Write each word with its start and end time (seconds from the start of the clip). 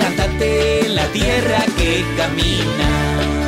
Plántate 0.00 0.86
en 0.86 0.94
la 0.94 1.06
tierra 1.12 1.62
que 1.76 2.02
camina. 2.16 3.39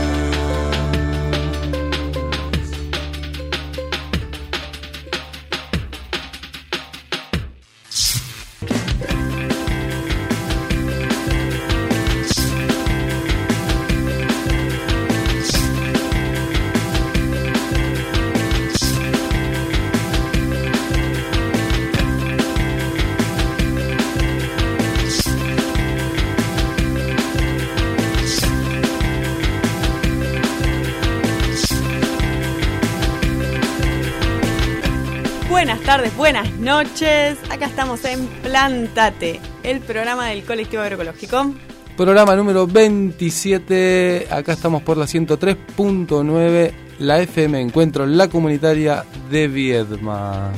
Buenas 36.23 36.53
noches. 36.53 37.37
Acá 37.51 37.67
estamos 37.67 38.05
en 38.05 38.29
Plantate, 38.45 39.41
el 39.65 39.81
programa 39.81 40.29
del 40.29 40.45
colectivo 40.45 40.81
agroecológico. 40.81 41.53
Programa 41.97 42.37
número 42.37 42.65
27. 42.65 44.29
Acá 44.31 44.53
estamos 44.53 44.85
por 44.85 44.97
la 44.97 45.07
103.9, 45.07 46.73
la 47.01 47.19
FM 47.19 47.61
Encuentro, 47.61 48.07
la 48.07 48.29
comunitaria 48.29 49.05
de 49.33 49.49
Viedma. 49.49 50.53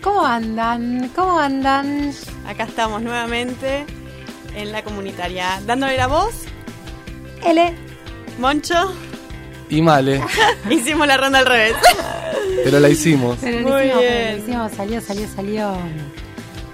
¿Cómo 0.00 0.24
andan? 0.24 1.10
¿Cómo 1.14 1.38
andan? 1.38 2.10
Acá 2.46 2.64
estamos 2.64 3.02
nuevamente 3.02 3.84
en 4.56 4.72
la 4.72 4.82
comunitaria, 4.82 5.60
dándole 5.66 5.98
la 5.98 6.06
voz. 6.06 6.46
L. 7.44 7.74
Moncho, 8.38 8.94
Y 9.72 9.80
Male, 9.80 10.20
hicimos 10.70 11.06
la 11.06 11.16
ronda 11.16 11.38
al 11.38 11.46
revés. 11.46 11.74
pero 12.62 12.78
la 12.78 12.88
hicimos. 12.90 13.38
Pero 13.40 13.60
Muy 13.68 13.82
hicimos, 13.84 14.00
bien. 14.00 14.12
pero 14.12 14.30
lo 14.36 14.42
hicimos, 14.42 14.72
salió, 14.72 15.00
salió, 15.00 15.28
salió. 15.34 15.76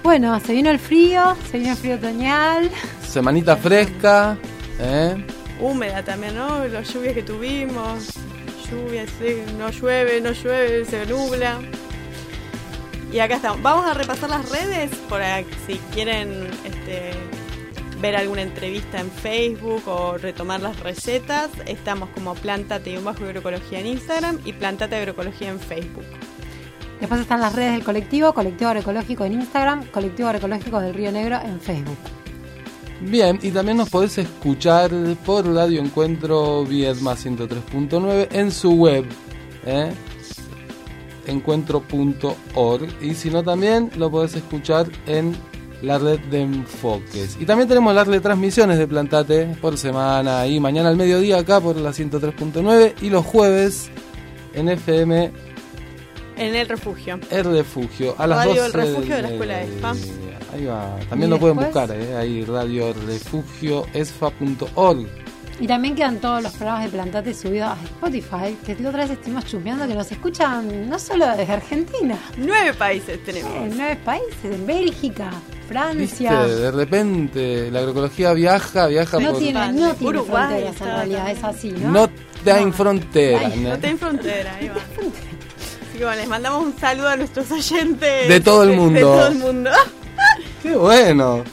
Bueno, 0.03 0.39
se 0.41 0.51
vino 0.53 0.69
el 0.69 0.79
frío, 0.79 1.35
se 1.49 1.59
vino 1.59 1.71
el 1.71 1.77
frío 1.77 1.95
otoñal. 1.95 2.69
Semanita 3.07 3.55
fresca, 3.55 4.37
¿eh? 4.79 5.15
Húmeda 5.61 6.03
también, 6.03 6.35
¿no? 6.35 6.65
Las 6.67 6.93
lluvias 6.93 7.13
que 7.13 7.23
tuvimos. 7.23 8.09
Lluvia, 8.69 9.05
sí, 9.07 9.43
no 9.57 9.69
llueve, 9.69 10.19
no 10.21 10.31
llueve, 10.31 10.83
se 10.85 11.05
nubla. 11.05 11.59
Y 13.11 13.19
acá 13.19 13.35
estamos. 13.37 13.61
Vamos 13.61 13.85
a 13.85 13.93
repasar 13.93 14.29
las 14.29 14.47
redes 14.49 14.91
por 15.07 15.21
ahí, 15.21 15.45
si 15.65 15.79
quieren 15.93 16.47
este, 16.65 17.11
ver 18.01 18.15
alguna 18.15 18.41
entrevista 18.41 18.99
en 18.99 19.11
Facebook 19.11 19.83
o 19.87 20.17
retomar 20.17 20.61
las 20.61 20.79
recetas. 20.79 21.49
Estamos 21.65 22.09
como 22.09 22.35
Plantate 22.35 22.91
y 22.91 22.97
un 22.97 23.05
bajo 23.05 23.23
agroecología 23.23 23.79
en 23.79 23.87
Instagram 23.87 24.39
y 24.45 24.53
Plantate 24.53 24.95
agroecología 24.95 25.49
en 25.49 25.59
Facebook. 25.59 26.05
Después 26.99 27.21
están 27.21 27.39
las 27.39 27.55
redes 27.55 27.73
del 27.73 27.83
colectivo, 27.83 28.33
Colectivo 28.33 28.69
Agroecológico 28.69 29.23
en 29.25 29.33
Instagram, 29.33 29.85
Colectivo 29.85 30.27
Agroecológico 30.27 30.79
del 30.81 30.93
Río 30.93 31.11
Negro 31.11 31.39
en 31.41 31.59
Facebook. 31.61 31.97
Bien, 33.01 33.39
y 33.41 33.51
también 33.51 33.77
nos 33.77 33.89
podés 33.89 34.17
escuchar 34.17 34.91
por 35.25 35.47
Radio 35.47 35.79
Encuentro 35.79 36.65
Viedma 36.65 37.15
103.9 37.15 38.27
en 38.31 38.51
su 38.51 38.73
web, 38.73 39.05
¿eh? 39.65 39.93
encuentro.org. 41.25 42.89
Y 43.01 43.13
si 43.13 43.29
no, 43.29 43.43
también 43.43 43.89
lo 43.95 44.11
podés 44.11 44.35
escuchar 44.35 44.87
en 45.07 45.33
la 45.81 45.97
red 45.97 46.19
de 46.19 46.41
enfoques. 46.41 47.37
Y 47.39 47.45
también 47.45 47.67
tenemos 47.69 47.93
las 47.93 48.07
retransmisiones 48.07 48.77
de 48.77 48.87
Plantate 48.87 49.55
por 49.61 49.77
semana 49.77 50.47
y 50.47 50.59
mañana 50.59 50.89
al 50.89 50.97
mediodía 50.97 51.37
acá 51.39 51.61
por 51.61 51.75
la 51.77 51.91
103.9 51.91 52.95
y 53.01 53.09
los 53.09 53.25
jueves 53.25 53.89
en 54.53 54.69
FM 54.69 55.31
En 56.37 56.55
el 56.55 56.67
refugio. 56.67 57.19
El 57.29 57.45
Refugio 57.45 58.15
a 58.17 58.27
las 58.27 58.45
Radio 58.45 58.63
12 58.63 58.65
El 58.65 58.73
Refugio 58.73 59.15
de 59.15 59.21
la 59.21 59.29
Escuela 59.29 59.61
mediodía. 59.61 60.39
Ahí 60.53 60.65
va. 60.65 60.97
También 61.09 61.29
¿Y 61.29 61.33
lo 61.33 61.39
pueden 61.39 61.57
buscar, 61.57 61.91
¿eh? 61.91 62.15
ahí 62.15 62.43
Radio 62.43 62.93
Refugio 62.93 63.85
esfa.org. 63.93 65.07
Y 65.61 65.67
también 65.67 65.93
quedan 65.93 66.19
todos 66.19 66.41
los 66.41 66.53
programas 66.53 66.85
de 66.85 66.89
Plantate 66.89 67.33
subidos 67.33 67.69
a 67.71 67.77
Spotify, 67.83 68.57
que 68.65 68.75
la 68.75 68.89
otra 68.89 69.01
vez 69.01 69.11
estuvimos 69.11 69.45
chusmeando 69.45 69.85
que 69.87 69.93
nos 69.93 70.09
escuchan 70.11 70.89
no 70.89 70.97
solo 70.97 71.27
desde 71.35 71.51
Argentina, 71.53 72.17
Nueve 72.37 72.73
países 72.73 73.21
tenemos. 73.25 73.53
en 73.55 73.75
nueve 73.77 73.97
países, 74.05 74.35
en 74.43 74.65
Bélgica, 74.65 75.29
¿Viste? 75.31 75.67
Francia. 75.67 76.43
De 76.45 76.71
repente 76.71 77.69
la 77.71 77.79
agroecología 77.79 78.31
viaja, 78.33 78.87
viaja 78.87 79.19
No 79.19 79.31
por... 79.31 79.39
tiene, 79.39 79.71
no 79.73 79.93
tiene 79.95 80.19
Uruguay 80.19 80.47
fronteras 80.47 80.81
en 80.81 80.87
realidad, 80.87 81.31
es 81.31 81.43
así, 81.43 81.71
¿no? 81.71 81.91
No 81.91 82.09
tiene 82.43 82.65
No. 82.65 82.73
frontera. 82.73 83.49
¿no? 83.49 83.69
No 83.69 83.79
tem 83.79 83.97
frontera, 83.97 84.55
ahí 84.55 84.67
va. 84.69 84.75
Así 84.75 85.97
que 85.97 86.03
bueno, 86.05 86.21
les 86.21 86.27
mandamos 86.29 86.63
un 86.67 86.77
saludo 86.79 87.09
a 87.09 87.17
nuestros 87.17 87.51
oyentes. 87.51 88.29
De 88.29 88.39
todo 88.39 88.63
el 88.63 88.77
mundo. 88.77 88.93
De 88.93 89.01
todo 89.01 89.27
el 89.27 89.35
mundo. 89.35 89.71
Qué 90.63 90.75
bueno. 90.75 91.43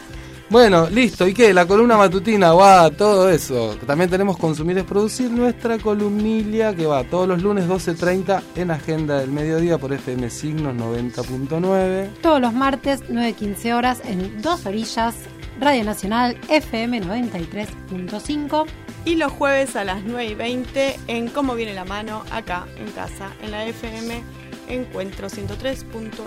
Bueno, 0.48 0.88
listo. 0.88 1.26
¿Y 1.26 1.34
qué? 1.34 1.52
La 1.52 1.66
columna 1.66 1.96
matutina, 1.96 2.52
va, 2.52 2.88
todo 2.90 3.28
eso. 3.28 3.76
También 3.84 4.08
tenemos 4.08 4.36
Consumir 4.36 4.78
es 4.78 4.84
Producir, 4.84 5.28
nuestra 5.30 5.78
columnilla 5.78 6.74
que 6.74 6.86
va 6.86 7.02
todos 7.02 7.26
los 7.26 7.42
lunes 7.42 7.66
12.30 7.66 8.42
en 8.54 8.70
Agenda 8.70 9.18
del 9.18 9.32
Mediodía 9.32 9.76
por 9.76 9.92
FM 9.92 10.30
Signos 10.30 10.74
90.9. 10.76 12.10
Todos 12.22 12.40
los 12.40 12.52
martes, 12.52 13.02
9.15 13.08 13.74
horas, 13.74 14.00
en 14.04 14.40
Dos 14.40 14.66
Orillas, 14.66 15.16
Radio 15.60 15.84
Nacional, 15.84 16.38
FM 16.48 17.02
93.5. 17.02 18.66
Y 19.04 19.16
los 19.16 19.32
jueves 19.32 19.74
a 19.76 19.84
las 19.84 20.02
9 20.04 20.26
y 20.26 20.34
20 20.34 20.96
en 21.08 21.28
Cómo 21.28 21.54
Viene 21.54 21.74
la 21.74 21.84
Mano, 21.84 22.24
acá 22.30 22.66
en 22.76 22.90
casa, 22.92 23.30
en 23.42 23.50
la 23.50 23.64
FM 23.66 24.22
Encuentro 24.68 25.28
103.9. 25.28 26.18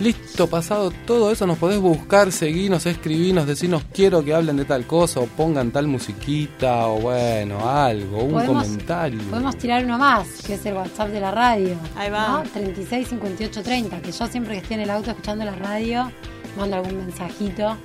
Listo, 0.00 0.46
pasado 0.48 0.90
todo 1.06 1.30
eso, 1.30 1.46
nos 1.46 1.58
podés 1.58 1.78
buscar, 1.80 2.32
seguirnos, 2.32 2.86
escribirnos, 2.86 3.46
decirnos 3.46 3.82
quiero 3.92 4.24
que 4.24 4.34
hablen 4.34 4.56
de 4.56 4.64
tal 4.64 4.86
cosa 4.86 5.20
o 5.20 5.26
pongan 5.26 5.70
tal 5.70 5.86
musiquita 5.86 6.86
o 6.86 7.00
bueno, 7.00 7.68
algo, 7.68 8.24
un 8.24 8.32
Podemos- 8.32 8.64
comentario. 8.64 9.20
Podemos 9.30 9.56
tirar 9.58 9.84
uno 9.84 9.98
más, 9.98 10.26
que 10.46 10.54
es 10.54 10.64
el 10.66 10.74
WhatsApp 10.74 11.08
de 11.10 11.20
la 11.20 11.30
radio. 11.30 11.74
Ahí 11.96 12.10
va. 12.10 12.28
¿no? 12.28 12.50
36 12.50 13.08
58 13.08 13.62
30, 13.62 14.00
que 14.00 14.12
yo 14.12 14.26
siempre 14.26 14.52
que 14.54 14.58
esté 14.60 14.74
en 14.74 14.80
el 14.80 14.90
auto 14.90 15.10
escuchando 15.10 15.44
la 15.44 15.54
radio, 15.54 16.10
mando 16.56 16.76
algún 16.76 16.96
mensajito. 16.96 17.76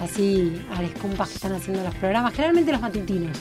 Así 0.00 0.60
a 0.76 0.82
las 0.82 0.90
compas 0.92 1.28
que 1.28 1.34
están 1.36 1.52
haciendo 1.52 1.82
los 1.84 1.94
programas, 1.96 2.32
generalmente 2.34 2.72
los 2.72 2.80
matutinos. 2.80 3.36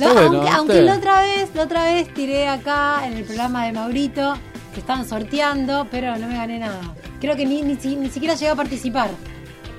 Está 0.00 0.14
No, 0.14 0.28
bueno, 0.28 0.48
aunque, 0.56 0.82
la 0.82 0.94
otra 0.96 1.20
vez, 1.22 1.48
la 1.54 1.62
otra 1.62 1.84
vez 1.84 2.12
tiré 2.14 2.48
acá 2.48 3.02
en 3.06 3.14
el 3.18 3.24
programa 3.24 3.66
de 3.66 3.72
Maurito 3.72 4.34
que 4.74 4.80
estaban 4.80 5.08
sorteando, 5.08 5.86
pero 5.90 6.16
no 6.16 6.26
me 6.28 6.36
gané 6.36 6.58
nada. 6.58 6.80
Creo 7.20 7.36
que 7.36 7.44
ni, 7.44 7.62
ni, 7.62 7.76
si- 7.76 7.96
ni 7.96 8.08
siquiera 8.10 8.34
llegué 8.34 8.50
a 8.50 8.54
participar. 8.54 9.10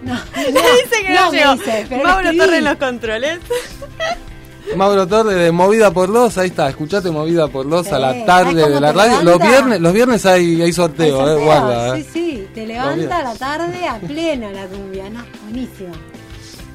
No, 0.04 0.14
no, 0.36 0.42
Dice 0.42 1.04
que 1.06 1.14
no, 1.14 1.32
me 1.32 1.38
llegó. 1.40 1.54
hice, 1.56 1.86
pero 1.90 2.04
Mauro. 2.04 2.30
Torres 2.36 2.58
en 2.60 2.64
los 2.66 2.76
controles. 2.76 3.40
Mauro 4.76 5.08
Torres 5.08 5.36
de 5.36 5.52
Movida 5.52 5.92
por 5.92 6.08
Los, 6.10 6.38
ahí 6.38 6.48
está, 6.48 6.70
escuchate 6.70 7.10
Movida 7.12 7.48
por 7.48 7.66
Los 7.66 7.88
a 7.88 7.96
Sí, 7.96 8.02
la 8.02 8.08
¿sabes 8.12 8.26
tarde 8.26 8.70
de 8.70 8.80
la 8.80 8.94
te 8.94 8.98
radio. 8.98 9.24
Los 9.24 9.40
viernes, 9.40 9.82
los 9.82 9.94
viernes 9.94 10.26
hay, 10.26 10.62
hay 10.62 10.72
sorteo, 10.72 11.22
Hay 11.26 11.42
eh, 11.42 11.46
guarda. 11.46 11.96
Sí, 11.96 12.02
eh. 12.02 12.08
sí, 12.14 12.48
te 12.54 12.66
bien. 12.66 12.68
levanta 12.78 13.18
a 13.20 13.24
la 13.24 13.36
tarde 13.36 13.88
a 13.88 13.98
plena 14.00 14.52
la 14.52 14.68
cumbia, 14.68 15.10
¿no? 15.10 15.24
Buenísimo. 15.44 15.92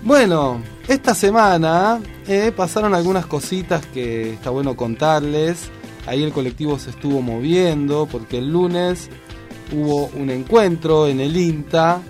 Bueno, 0.03 0.63
esta 0.88 1.15
semana 1.15 2.00
eh, 2.27 2.53
pasaron 2.55 2.94
algunas 2.94 3.27
cositas 3.27 3.85
que 3.87 4.33
está 4.35 4.50
bueno 4.50 4.77
contarles. 4.77 5.71
Ahí 6.06 6.23
el 6.23 6.33
colectivo 6.33 6.79
se 6.79 6.91
estuvo 6.91 7.21
moviendo 7.23 8.06
porque 8.11 8.38
el 8.38 8.50
lunes 8.53 9.09
hubo 9.73 10.06
un 10.15 10.31
encuentro 10.31 11.09
en 11.09 11.21
el 11.21 11.37
INTA, 11.37 12.00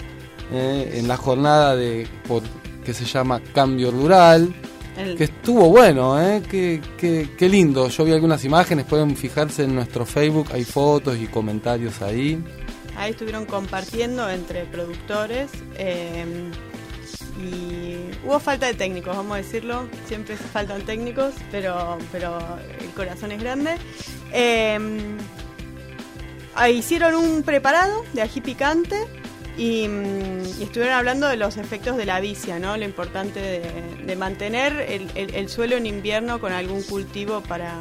eh, 0.52 0.92
en 0.96 1.08
la 1.08 1.16
jornada 1.16 1.74
de 1.74 2.06
por, 2.28 2.42
que 2.84 2.92
se 2.92 3.04
llama 3.06 3.40
Cambio 3.54 3.90
Rural. 3.90 4.54
El- 4.98 5.16
que 5.16 5.24
estuvo 5.24 5.68
bueno, 5.68 6.18
¿eh? 6.20 6.42
Qué, 6.50 6.80
qué- 6.98 7.28
qué 7.36 7.48
lindo. 7.50 7.88
Yo 7.88 8.04
vi 8.04 8.12
algunas 8.12 8.44
imágenes, 8.44 8.86
pueden 8.86 9.14
fijarse 9.16 9.64
en 9.64 9.74
nuestro 9.74 10.06
Facebook, 10.06 10.48
hay 10.54 10.64
fotos 10.64 11.18
y 11.20 11.26
comentarios 11.26 12.00
ahí. 12.00 12.42
Ahí 12.96 13.10
estuvieron 13.10 13.44
compartiendo 13.44 14.28
entre 14.30 14.64
productores 14.64 15.50
eh, 15.76 16.24
y 17.44 17.95
hubo 18.26 18.38
falta 18.40 18.66
de 18.66 18.74
técnicos, 18.74 19.16
vamos 19.16 19.34
a 19.34 19.36
decirlo. 19.38 19.88
Siempre 20.06 20.36
faltan 20.36 20.82
técnicos, 20.82 21.34
pero, 21.50 21.96
pero 22.12 22.38
el 22.80 22.90
corazón 22.90 23.32
es 23.32 23.40
grande. 23.40 23.76
Eh, 24.32 24.78
ahí 26.54 26.78
hicieron 26.78 27.14
un 27.14 27.42
preparado 27.42 28.04
de 28.12 28.22
ají 28.22 28.40
picante 28.40 28.96
y, 29.56 29.88
mm, 29.88 30.60
y 30.60 30.62
estuvieron 30.64 30.94
hablando 30.94 31.28
de 31.28 31.36
los 31.36 31.56
efectos 31.56 31.96
de 31.96 32.04
la 32.04 32.20
vicia, 32.20 32.58
¿no? 32.58 32.76
Lo 32.76 32.84
importante 32.84 33.40
de, 33.40 34.16
mantener 34.16 34.72
el, 34.88 35.10
el- 35.14 35.34
el 35.34 35.48
suelo 35.48 35.76
en 35.76 35.86
invierno 35.86 36.40
con 36.40 36.52
algún 36.52 36.82
cultivo 36.82 37.40
para, 37.42 37.74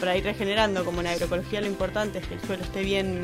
para 0.00 0.16
ir 0.16 0.24
regenerando. 0.24 0.84
Como 0.84 1.00
en 1.00 1.08
agroecología 1.08 1.60
lo 1.60 1.66
importante 1.66 2.18
es 2.18 2.26
que 2.26 2.34
el 2.34 2.40
suelo 2.42 2.62
esté 2.64 2.82
bien 2.82 3.20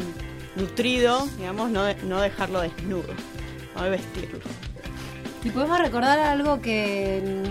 nutrido, 0.56 1.26
digamos, 1.38 1.70
no, 1.70 1.82
no 2.04 2.20
dejarlo 2.20 2.60
desnudo, 2.60 3.14
no 3.74 3.88
vestirlo. 3.90 4.40
Y 5.44 5.50
podemos 5.50 5.78
recordar 5.78 6.18
algo 6.20 6.60
que 6.60 7.42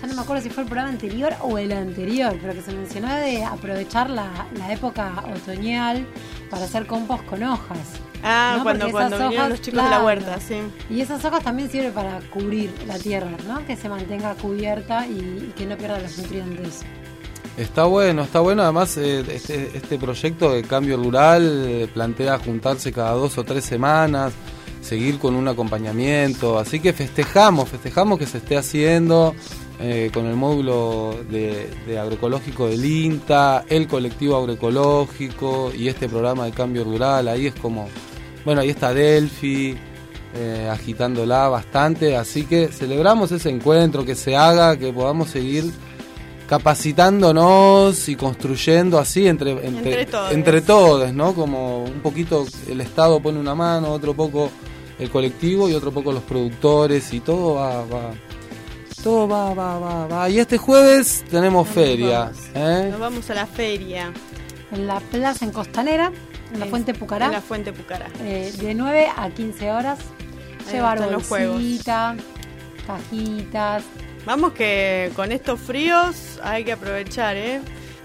ya 0.00 0.06
no 0.06 0.14
me 0.14 0.20
acuerdo 0.20 0.42
si 0.42 0.50
fue 0.50 0.62
el 0.64 0.68
programa 0.68 0.90
anterior 0.90 1.32
o 1.40 1.58
el 1.58 1.72
anterior, 1.72 2.36
pero 2.40 2.52
que 2.54 2.62
se 2.62 2.72
mencionó 2.72 3.14
de 3.14 3.42
aprovechar 3.44 4.10
la, 4.10 4.46
la 4.56 4.72
época 4.72 5.24
otoñal 5.34 6.06
para 6.50 6.64
hacer 6.64 6.86
compost 6.86 7.24
con 7.24 7.42
hojas. 7.42 7.78
Ah, 8.22 8.56
No, 8.58 8.64
cuando, 8.64 8.80
porque 8.86 8.92
cuando 8.92 9.16
esas 9.16 9.28
vinieron 9.28 9.46
hojas, 9.46 9.58
los 9.58 9.60
chicos 9.62 9.84
de 9.84 9.90
la 9.90 10.04
huerta, 10.04 10.40
sí. 10.40 10.56
Y 10.90 11.00
esas 11.00 11.24
hojas 11.24 11.42
también 11.42 11.70
sirven 11.70 11.92
para 11.92 12.20
cubrir 12.32 12.70
la 12.86 12.98
tierra, 12.98 13.30
¿no? 13.46 13.64
Que 13.64 13.76
se 13.76 13.88
mantenga 13.88 14.34
cubierta 14.34 15.06
y, 15.06 15.12
y 15.48 15.52
que 15.56 15.66
no 15.66 15.76
pierda 15.76 16.00
los 16.00 16.18
nutrientes. 16.18 16.82
Está 17.56 17.84
bueno, 17.84 18.22
está 18.22 18.40
bueno. 18.40 18.62
Además, 18.62 18.96
eh, 18.98 19.24
este, 19.32 19.70
este 19.76 19.98
proyecto 19.98 20.52
de 20.52 20.62
cambio 20.62 20.96
rural 20.96 21.64
eh, 21.66 21.88
plantea 21.92 22.38
juntarse 22.38 22.92
cada 22.92 23.12
dos 23.12 23.36
o 23.38 23.44
tres 23.44 23.64
semanas, 23.64 24.32
seguir 24.88 25.18
con 25.18 25.34
un 25.34 25.46
acompañamiento. 25.48 26.58
Así 26.58 26.80
que 26.80 26.92
festejamos, 26.92 27.68
festejamos 27.68 28.18
que 28.18 28.26
se 28.26 28.38
esté 28.38 28.56
haciendo 28.56 29.34
eh, 29.80 30.10
con 30.12 30.26
el 30.26 30.34
módulo 30.36 31.14
de, 31.30 31.68
de 31.86 31.98
agroecológico 31.98 32.66
del 32.68 32.84
INTA, 32.84 33.64
el 33.68 33.86
colectivo 33.86 34.36
agroecológico 34.36 35.70
y 35.76 35.88
este 35.88 36.08
programa 36.08 36.46
de 36.46 36.52
cambio 36.52 36.84
rural. 36.84 37.28
Ahí 37.28 37.46
es 37.46 37.54
como, 37.54 37.88
bueno, 38.44 38.60
ahí 38.62 38.70
está 38.70 38.92
Delphi. 38.94 39.76
eh, 40.34 40.68
agitándola 40.70 41.48
bastante, 41.48 42.14
así 42.16 42.44
que 42.44 42.68
celebramos 42.68 43.32
ese 43.32 43.48
encuentro, 43.50 44.04
que 44.04 44.14
se 44.14 44.36
haga, 44.36 44.76
que 44.76 44.92
podamos 44.92 45.30
seguir 45.30 45.64
capacitándonos 46.46 48.08
y 48.08 48.16
construyendo 48.16 48.98
así 48.98 49.26
entre 49.26 49.52
entre, 49.52 49.68
Entre 50.02 50.06
todos. 50.06 50.32
entre 50.32 50.60
todos, 50.62 51.12
¿no? 51.14 51.34
Como 51.34 51.84
un 51.84 52.00
poquito 52.00 52.46
el 52.68 52.80
Estado 52.80 53.20
pone 53.20 53.38
una 53.38 53.54
mano, 53.54 53.90
otro 53.92 54.14
poco 54.14 54.50
el 54.98 55.10
colectivo 55.10 55.68
y 55.68 55.74
otro 55.74 55.90
poco 55.92 56.12
los 56.12 56.22
productores 56.22 57.12
y 57.12 57.20
todo 57.20 57.54
va, 57.54 57.84
va 57.86 58.10
todo 59.02 59.28
va, 59.28 59.54
va, 59.54 59.78
va, 59.78 60.06
va. 60.08 60.28
Y 60.28 60.38
este 60.40 60.58
jueves 60.58 61.24
tenemos 61.30 61.66
Nos 61.66 61.74
feria, 61.74 62.18
vamos. 62.20 62.38
¿eh? 62.54 62.88
Nos 62.90 63.00
vamos 63.00 63.30
a 63.30 63.34
la 63.34 63.46
feria. 63.46 64.12
En 64.72 64.86
la 64.86 64.98
plaza 65.00 65.44
en 65.44 65.52
Costanera, 65.52 66.10
en 66.52 66.58
la 66.58 66.64
Es- 66.66 66.70
Fuente 66.70 66.94
Pucará, 66.94 67.26
En 67.26 67.32
la 67.32 67.40
Fuente 67.40 67.72
Pucará. 67.72 68.08
eh, 68.20 68.52
de 68.60 68.74
9 68.74 69.06
a 69.16 69.30
15 69.30 69.70
horas. 69.70 69.98
Ahí 70.66 70.74
Llevar 70.74 70.98
bolsita, 71.28 72.16
cajitas. 72.86 73.84
Vamos 74.26 74.52
que 74.52 75.10
con 75.16 75.32
estos 75.32 75.58
fríos 75.60 76.38
hay 76.42 76.64
que 76.64 76.72
aprovechar, 76.72 77.36
¿eh? 77.36 77.60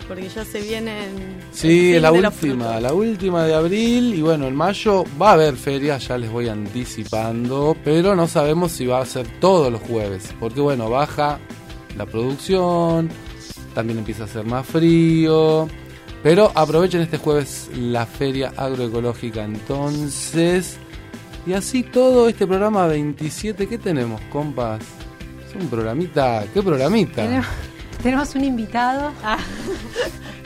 Porque 0.08 0.28
ya 0.28 0.44
se 0.44 0.62
vienen. 0.62 1.40
Sí, 1.52 1.94
es 1.94 2.02
la 2.02 2.12
última, 2.12 2.80
la 2.80 2.94
última 2.94 3.46
de 3.46 3.56
abril 3.56 4.14
y 4.14 4.22
bueno, 4.22 4.48
en 4.48 4.56
mayo 4.56 5.06
va 5.22 5.30
a 5.30 5.34
haber 5.34 5.56
feria, 5.56 5.98
ya 5.98 6.18
les 6.18 6.30
voy 6.30 6.50
anticipando, 6.50 7.76
pero 7.84 8.16
no 8.16 8.28
sabemos 8.28 8.74
si 8.74 8.86
va 8.86 9.00
a 9.00 9.06
ser 9.06 9.26
todos 9.40 9.72
los 9.72 9.82
jueves, 9.82 10.34
porque 10.40 10.60
bueno, 10.60 10.90
baja 10.90 11.40
la 11.98 12.06
producción, 12.06 13.10
también 13.74 14.00
empieza 14.00 14.26
a 14.26 14.28
ser 14.28 14.46
más 14.46 14.66
frío, 14.66 15.70
pero 16.22 16.52
aprovechen 16.54 17.02
este 17.02 17.18
jueves 17.18 17.70
la 17.78 18.06
feria 18.06 18.52
agroecológica 18.58 19.44
entonces, 19.44 20.78
y 21.46 21.54
así 21.54 21.84
todo 21.84 22.28
este 22.28 22.46
programa 22.46 22.88
27, 22.88 23.68
¿qué 23.68 23.78
tenemos, 23.78 24.20
compas? 24.32 24.82
Es 25.48 25.62
un 25.62 25.70
programita, 25.70 26.46
¿qué 26.54 26.62
programita? 26.62 27.44
Tenemos, 28.04 28.36
un 28.36 28.44
invitado. 28.44 29.14
Ah. 29.24 29.38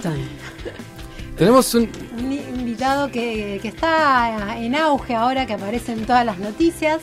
Tenemos 1.38 1.74
un, 1.76 1.90
Un 2.18 2.32
invitado 2.32 3.12
que, 3.12 3.60
que 3.62 3.68
está 3.68 4.58
en 4.58 4.76
auge 4.76 5.16
ahora, 5.16 5.46
que 5.46 5.54
aparece 5.54 5.92
en 5.92 6.06
todas 6.06 6.26
las 6.26 6.38
noticias, 6.40 7.00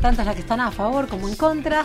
tantas 0.00 0.24
las 0.26 0.34
que 0.34 0.40
están 0.40 0.60
a 0.60 0.70
favor 0.72 1.06
como 1.08 1.28
en 1.28 1.36
contra. 1.36 1.84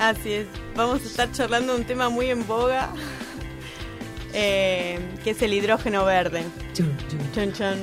Así 0.00 0.32
es. 0.32 0.46
Vamos 0.74 1.02
a 1.02 1.06
estar 1.06 1.30
charlando 1.32 1.74
de 1.74 1.80
un 1.80 1.84
tema 1.86 2.08
muy 2.08 2.30
en 2.30 2.46
boga. 2.46 2.90
eh, 4.32 4.98
que 5.24 5.30
es 5.30 5.42
el 5.42 5.52
hidrógeno 5.52 6.04
verde. 6.04 6.44
Chon, 7.34 7.52
chon. 7.52 7.78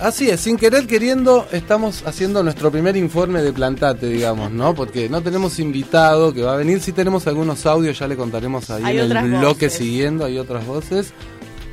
Así 0.00 0.30
es, 0.30 0.40
sin 0.40 0.56
querer 0.56 0.86
queriendo, 0.86 1.48
estamos 1.50 2.04
haciendo 2.06 2.44
nuestro 2.44 2.70
primer 2.70 2.96
informe 2.96 3.42
de 3.42 3.52
plantate, 3.52 4.06
digamos, 4.06 4.52
¿no? 4.52 4.72
Porque 4.72 5.08
no 5.08 5.22
tenemos 5.22 5.58
invitado 5.58 6.32
que 6.32 6.42
va 6.42 6.54
a 6.54 6.56
venir, 6.56 6.80
sí 6.80 6.92
tenemos 6.92 7.26
algunos 7.26 7.66
audios, 7.66 7.98
ya 7.98 8.06
le 8.06 8.16
contaremos 8.16 8.70
ahí 8.70 8.84
Hay 8.84 8.98
en 9.00 9.10
el 9.10 9.38
bloque 9.38 9.66
voces. 9.66 9.72
siguiendo, 9.72 10.24
hay 10.24 10.38
otras 10.38 10.64
voces, 10.64 11.12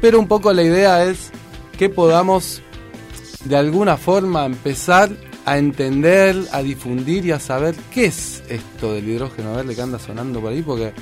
pero 0.01 0.19
un 0.19 0.27
poco 0.27 0.51
la 0.54 0.63
idea 0.63 1.06
es 1.06 1.30
que 1.77 1.88
podamos 1.88 2.63
de 3.44 3.57
alguna 3.57 3.95
forma 3.95 4.45
empezar 4.45 5.12
a 5.45 5.60
entender, 5.60 6.36
a 6.51 6.63
difundir 6.63 7.25
y 7.25 7.31
a 7.31 7.39
saber 7.39 7.75
qué 7.94 8.06
es 8.06 8.42
esto 8.50 8.94
del 8.94 9.07
hidrógeno 9.07 9.54
verde 9.54 9.75
que 9.75 9.81
anda 9.83 10.00
sonando 10.00 10.42
por 10.42 10.51
ahí, 10.51 10.63
porque 10.63 10.94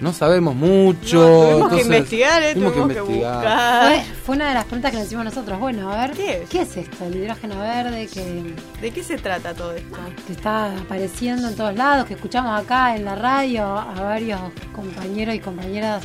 no 0.00 0.12
sabemos 0.12 0.54
mucho. 0.54 1.16
No, 1.58 1.68
tuvimos 1.68 1.72
que 1.74 1.82
investigar, 1.82 2.42
¿eh? 2.42 2.54
tuvimos 2.54 2.72
Tuvimos 2.72 2.92
que 2.94 3.00
buscar. 3.00 3.86
Fue, 3.86 4.04
fue 4.24 4.36
una 4.36 4.48
de 4.48 4.54
las 4.54 4.64
preguntas 4.64 4.90
que 4.90 4.96
nos 4.98 5.06
hicimos 5.06 5.24
nosotros. 5.24 5.58
Bueno, 5.60 5.92
a 5.92 6.06
ver, 6.06 6.16
¿Qué 6.16 6.60
es? 6.62 6.76
esto? 6.76 7.04
El 7.06 7.16
hidrógeno 7.16 7.58
verde 7.60 8.08
que, 8.12 8.54
¿De 8.80 8.90
qué 8.90 9.02
se 9.04 9.16
trata 9.18 9.54
todo 9.54 9.72
esto? 9.72 9.96
que 10.26 10.32
está 10.32 10.76
apareciendo 10.78 11.48
en 11.48 11.56
todos 11.56 11.74
lados, 11.74 12.06
que 12.06 12.14
escuchamos 12.14 12.60
acá 12.60 12.96
en 12.96 13.04
la 13.04 13.14
radio 13.14 13.64
a 13.64 13.94
varios 14.00 14.40
compañeros 14.74 15.34
y 15.34 15.38
compañeras 15.40 16.02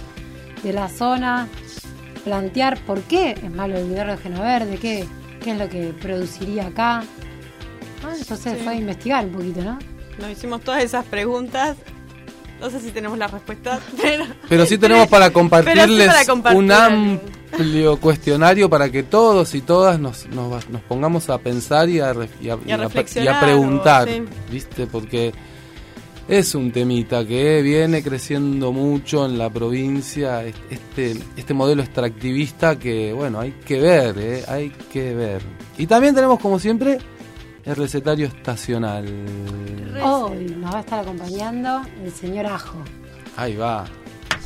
de 0.64 0.74
la 0.74 0.88
zona 0.90 1.48
plantear 2.24 2.78
por 2.82 3.02
qué 3.04 3.32
es 3.32 3.50
malo 3.52 3.78
el 3.78 3.90
hidrógeno 3.92 4.42
verde, 4.42 4.78
qué, 4.78 5.06
qué 5.44 5.52
es 5.52 5.58
lo 5.58 5.70
que 5.70 5.94
produciría 6.02 6.68
acá. 6.68 7.04
Ah, 8.04 8.14
entonces 8.18 8.54
Sí. 8.58 8.64
fue 8.64 8.74
a 8.74 8.76
investigar 8.76 9.26
un 9.26 9.32
poquito, 9.32 9.62
¿no? 9.62 9.80
Nos 10.20 10.32
hicimos 10.32 10.62
todas 10.62 10.84
esas 10.84 11.06
preguntas. 11.06 11.78
No 12.60 12.70
sé 12.70 12.80
si 12.82 12.92
tenemos 12.92 13.18
la 13.18 13.28
respuesta, 13.28 13.80
pero. 14.02 14.26
Pero 14.50 14.66
sí 14.66 14.78
tenemos 14.78 15.08
para 15.08 15.32
compartirles 15.32 16.08
para 16.08 16.26
compartir 16.26 16.60
un 16.60 16.72
amplio 16.72 17.98
cuestionario 18.00 18.70
para 18.70 18.90
que 18.92 19.04
todos 19.04 19.56
y 19.56 19.62
todas 19.62 20.00
nos, 20.00 20.28
nos, 20.28 20.70
nos 20.70 20.82
pongamos 20.82 21.30
a 21.30 21.38
pensar 21.38 21.88
y 21.90 22.00
a, 22.00 22.14
re- 22.14 22.30
y 22.42 22.50
a- 22.50 22.58
Y 22.66 22.68
a 22.68 22.70
y 22.70 22.72
a- 22.72 22.78
reflexionar, 22.78 23.34
y 23.34 23.38
a 23.38 23.40
preguntar, 23.40 24.08
o- 24.08 24.12
sí. 24.12 24.24
¿viste? 24.52 24.88
Porque 24.88 25.32
es 26.28 26.54
un 26.54 26.72
temita 26.72 27.26
que 27.26 27.62
viene 27.64 28.04
creciendo 28.04 28.72
mucho 28.72 29.26
en 29.26 29.38
la 29.40 29.50
provincia, 29.50 30.44
este, 30.70 31.18
este 31.36 31.54
modelo 31.56 31.82
extractivista 31.82 32.78
que, 32.78 33.12
bueno, 33.14 33.40
hay 33.40 33.52
que 33.66 33.80
ver, 33.80 34.16
¿eh? 34.20 34.44
hay 34.48 34.70
que 34.92 35.16
ver. 35.16 35.42
Y 35.78 35.88
también 35.88 36.14
tenemos, 36.14 36.40
como 36.40 36.60
siempre, 36.60 37.00
el 37.70 37.76
recetario 37.76 38.28
estacional. 38.28 39.06
Hoy 40.02 40.56
nos 40.58 40.74
va 40.74 40.78
a 40.78 40.82
estar 40.82 41.00
acompañando 41.00 41.82
el 42.04 42.12
señor 42.12 42.48
Ajo. 42.48 42.80
Ahí 43.38 43.56
va. 43.56 43.86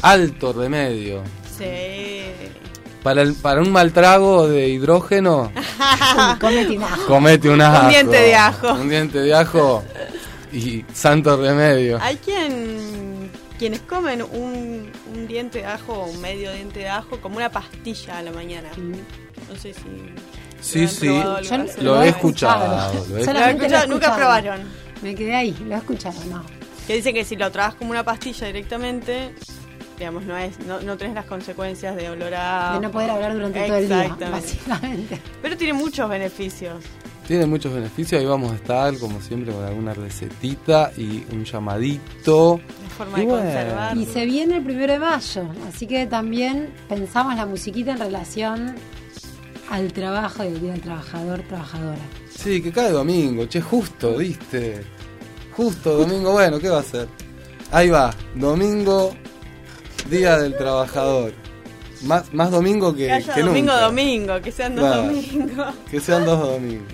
Alto 0.02 0.52
remedio. 0.54 1.24
Sí. 1.58 2.24
Para, 3.02 3.22
el, 3.22 3.34
para 3.36 3.62
un 3.62 3.72
mal 3.72 3.92
trago 3.94 4.48
de 4.48 4.70
hidrógeno, 4.70 5.52
Comete 6.40 6.78
un 6.78 6.84
ajo. 6.84 7.06
comete 7.08 7.50
un 7.50 7.62
ajo. 7.62 7.88
diente 7.90 8.18
de 8.18 8.36
ajo. 8.36 8.74
Un 8.74 8.90
diente 8.90 9.20
de 9.20 9.34
ajo 9.34 9.84
y 10.54 10.86
santo 10.94 11.36
remedio. 11.38 12.00
Hay 12.02 12.16
quien 12.18 13.30
quienes 13.60 13.82
comen 13.82 14.22
un, 14.22 14.90
un 15.14 15.28
diente 15.28 15.60
de 15.60 15.66
ajo 15.66 15.94
o 15.94 16.06
un 16.10 16.20
medio 16.22 16.52
diente 16.54 16.80
de 16.80 16.90
ajo 16.90 17.20
como 17.22 17.38
una 17.38 17.50
pastilla 17.50 18.18
a 18.20 18.22
la 18.22 18.32
mañana. 18.32 18.70
No 18.78 19.56
sé 19.58 19.74
si. 19.74 19.82
Sí, 20.64 20.82
lo 20.82 20.88
sí, 20.88 21.08
Yo 21.08 21.58
vez. 21.58 21.78
lo 21.84 22.02
he 22.04 22.10
escuchado. 22.10 22.66
lo 23.10 23.18
he- 23.18 23.26
¿Lo 23.26 23.34
lo 23.34 23.46
escuchado? 23.48 23.88
Nunca 23.88 24.16
probaron. 24.16 24.62
Me 25.02 25.14
quedé 25.14 25.36
ahí, 25.36 25.56
lo 25.68 25.76
he 25.76 25.78
escuchado, 25.78 26.16
no. 26.30 26.44
Que 26.88 26.96
dicen 26.96 27.14
que 27.14 27.26
si 27.26 27.36
lo 27.36 27.52
tragas 27.52 27.76
como 27.76 27.92
una 27.92 28.04
pastilla 28.04 28.48
directamente, 28.48 29.34
digamos, 30.00 30.24
no 30.24 30.38
es 30.38 30.58
no, 30.62 30.80
no 30.82 30.98
tenés 30.98 31.14
las 31.16 31.26
consecuencias 31.26 31.96
de 31.96 32.10
olor 32.10 32.34
a... 32.36 32.74
De 32.76 32.80
no 32.80 32.92
poder 32.92 33.10
hablar 33.12 33.34
durante 33.34 33.66
todo 33.68 33.78
el 33.78 33.88
día, 33.88 34.16
básicamente. 34.32 35.20
Pero 35.42 35.58
tiene 35.58 35.74
muchos 35.74 36.10
beneficios. 36.10 36.84
Tiene 37.28 37.46
muchos 37.46 37.74
beneficios, 37.74 38.20
ahí 38.20 38.28
vamos 38.28 38.52
a 38.52 38.56
estar 38.56 38.98
como 38.98 39.22
siempre 39.22 39.54
con 39.54 39.64
alguna 39.64 39.94
recetita 39.94 40.92
y 40.98 41.24
un 41.32 41.46
llamadito. 41.46 42.60
La 42.84 42.90
forma 42.90 43.18
Y 43.18 43.22
de 43.22 43.28
bueno. 43.28 43.44
conservar. 43.46 43.98
Y 43.98 44.06
se 44.06 44.26
viene 44.26 44.58
el 44.58 44.64
primero 44.64 44.92
de 44.94 45.00
mayo, 45.00 45.46
así 45.70 45.88
que 45.88 46.06
también 46.06 46.70
pensamos 46.90 47.36
la 47.36 47.46
musiquita 47.46 47.92
en 47.92 48.00
relación 48.00 48.76
al 49.74 49.92
trabajo 49.92 50.44
del 50.44 50.62
Día 50.62 50.74
del 50.74 50.82
Trabajador, 50.82 51.42
Trabajadora. 51.50 51.98
Sí, 52.30 52.62
que 52.62 52.72
cae 52.72 52.92
domingo, 52.92 53.48
che, 53.48 53.60
justo, 53.60 54.18
viste. 54.18 54.84
Justo 55.58 55.98
domingo, 55.98 56.32
bueno, 56.34 56.60
¿qué 56.60 56.70
va 56.70 56.80
a 56.80 56.84
ser? 56.84 57.08
Ahí 57.72 57.90
va, 57.90 58.14
domingo, 58.36 59.16
Día 60.12 60.38
del 60.38 60.56
Trabajador. 60.56 61.34
Más, 62.04 62.32
más 62.34 62.52
domingo 62.52 62.94
que, 62.94 63.06
Que 63.08 63.12
haya 63.14 63.34
que 63.34 63.42
domingo 63.42 63.72
nunca. 63.72 63.86
domingo, 63.86 64.42
que 64.44 64.52
sean 64.52 64.76
dos 64.76 64.96
domingos. 64.96 65.76
Que 65.90 66.00
sean 66.00 66.26
dos 66.26 66.40
domingos. 66.40 66.94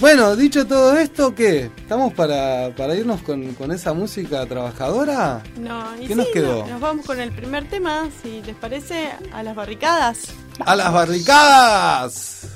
Bueno, 0.00 0.36
dicho 0.36 0.66
todo 0.66 0.96
esto, 0.98 1.34
¿qué? 1.34 1.70
¿Estamos 1.76 2.12
para, 2.14 2.72
para 2.76 2.94
irnos 2.94 3.20
con, 3.22 3.54
con 3.54 3.72
esa 3.72 3.92
música 3.92 4.44
trabajadora? 4.46 5.42
No, 5.58 5.84
y 6.00 6.06
¿Qué 6.06 6.14
nos 6.14 6.26
sí, 6.26 6.32
quedó? 6.34 6.62
no, 6.64 6.68
nos 6.70 6.80
vamos 6.80 7.06
con 7.06 7.18
el 7.20 7.32
primer 7.32 7.68
tema, 7.68 8.08
si 8.22 8.42
les 8.42 8.54
parece, 8.56 9.08
a 9.32 9.42
las 9.42 9.54
barricadas. 9.56 10.18
¡A 10.64 10.76
las 10.76 10.92
barricadas! 10.92 12.51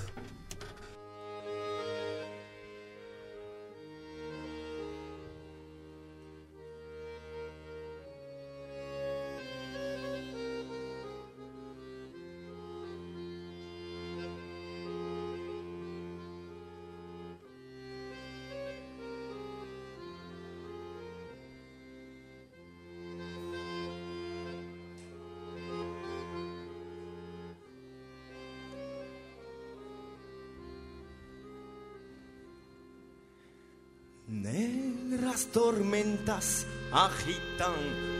Tormentas 35.56 36.66
agitan 36.92 37.72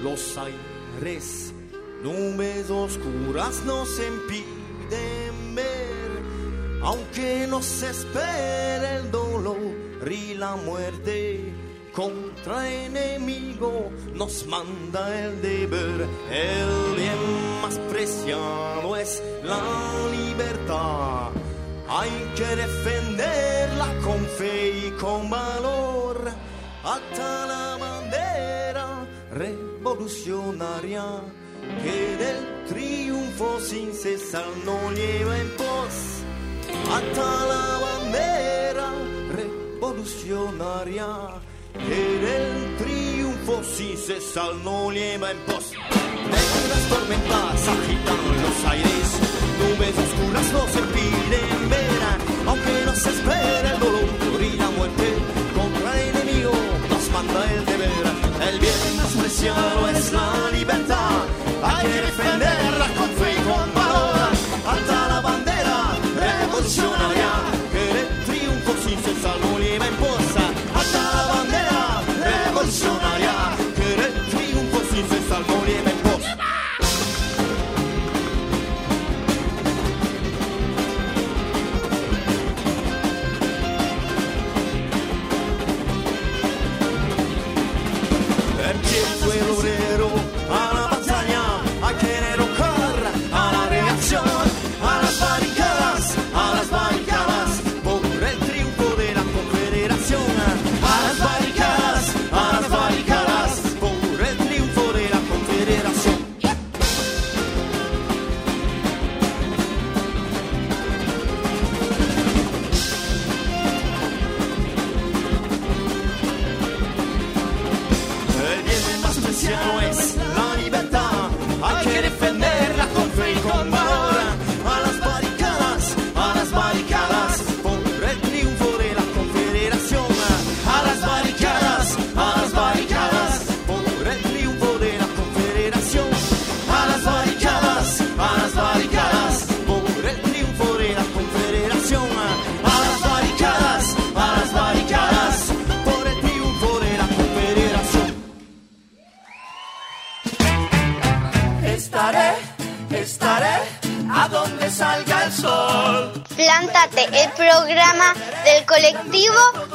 los 0.03 0.39
aires, 0.39 1.53
nubes 2.03 2.71
oscuras 2.71 3.63
nos 3.67 3.91
impiden 4.01 5.55
ver, 5.55 6.23
aunque 6.83 7.47
nos 7.47 7.83
espere 7.83 8.97
el 8.97 9.11
dolor 9.11 9.59
y 10.11 10.33
la 10.33 10.57
muerte. 10.57 11.53
Contra 11.93 12.71
enemigo 12.71 13.91
nos 14.15 14.47
manda 14.47 15.03
el 15.23 15.43
deber, 15.43 16.09
el 16.31 16.97
bien 16.97 17.61
más 17.61 17.79
preciado 17.91 18.97
es 18.97 19.23
la 19.45 19.61
libertad. 20.11 21.33
Hay 21.87 22.11
que 22.35 22.57
defenderla 22.57 23.36
hasta 26.87 27.47
la 27.47 27.77
bandera 27.79 28.87
revolucionaria 29.33 31.05
que 31.83 32.17
del 32.23 32.65
triunfo 32.69 33.59
sin 33.61 33.93
cesar 33.93 34.47
no 34.65 34.93
lleva 34.93 35.37
en 35.37 35.51
pos. 35.57 35.95
Hasta 36.95 37.29
la 37.53 37.67
bandera 37.87 38.89
revolucionaria 39.35 41.09
que 41.73 42.03
del 42.27 42.77
triunfo 42.79 43.65
sin 43.65 43.97
cesar 43.97 44.55
no 44.63 44.93
lleva 44.93 45.33
en 45.33 45.39
pos. 45.39 45.73
Negras 46.35 46.85
tormentas 46.89 47.69
agitan 47.77 48.23
los 48.45 48.65
aires, 48.73 49.09
nubes 49.59 49.95
oscuras 50.05 50.53
nos 50.53 50.77
impiden 50.77 51.69
ver, 51.69 52.01
aunque 52.47 52.75
nos 52.85 53.07
espera 53.07 53.73
el 53.75 53.81
dolor 53.81 54.41
y 54.41 54.57
la 54.57 54.71
muerte, 54.71 55.36
nos 57.27 57.35
manda 57.35 57.53
el 57.53 57.65
deber. 57.65 57.91
El 58.49 58.61
bien 58.61 58.97
más 58.97 59.13
preciado 59.17 59.89
es 59.91 60.13
la 60.13 60.51
libertad, 60.53 61.25
hay 61.63 61.87
que 61.87 62.01
defenderla 62.01 62.36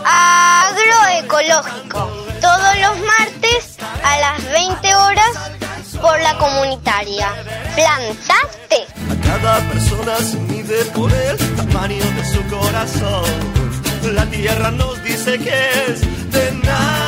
agroecológico. 0.05 2.11
Todos 2.41 2.77
los 2.79 2.97
martes 2.99 3.77
a 4.03 4.19
las 4.19 4.43
20 4.51 4.95
horas 4.95 5.31
por 6.01 6.19
la 6.21 6.37
comunitaria. 6.37 7.29
Plántate. 7.75 8.85
A 9.09 9.15
cada 9.25 9.59
persona 9.69 10.17
se 10.17 10.37
mide 10.37 10.85
por 10.85 11.11
el 11.11 11.37
tamaño 11.55 12.05
de 12.11 12.25
su 12.25 12.43
corazón. 12.49 13.25
La 14.13 14.25
tierra 14.25 14.71
nos 14.71 15.01
dice 15.03 15.37
que 15.39 15.69
es 15.87 16.01
de 16.31 16.51
nadie. 16.63 17.00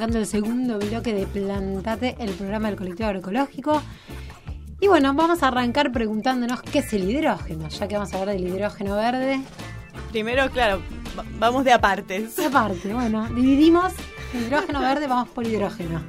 Arrancando 0.00 0.18
el 0.18 0.26
segundo 0.26 0.78
bloque 0.78 1.12
de 1.12 1.26
Plantate, 1.26 2.16
el 2.18 2.30
programa 2.30 2.68
del 2.68 2.76
colectivo 2.78 3.08
agroecológico. 3.08 3.82
Y 4.80 4.86
bueno, 4.88 5.12
vamos 5.12 5.42
a 5.42 5.48
arrancar 5.48 5.92
preguntándonos 5.92 6.62
qué 6.62 6.78
es 6.78 6.90
el 6.94 7.10
hidrógeno, 7.10 7.68
ya 7.68 7.86
que 7.86 7.96
vamos 7.96 8.14
a 8.14 8.18
hablar 8.18 8.34
del 8.34 8.46
hidrógeno 8.48 8.96
verde. 8.96 9.42
Primero, 10.10 10.48
claro, 10.50 10.80
va- 11.18 11.24
vamos 11.38 11.64
de 11.64 11.72
apartes. 11.74 12.38
Aparte, 12.38 12.94
bueno, 12.94 13.28
dividimos 13.28 13.92
hidrógeno 14.32 14.80
verde, 14.88 15.06
vamos 15.06 15.28
por 15.28 15.46
hidrógeno. 15.46 16.02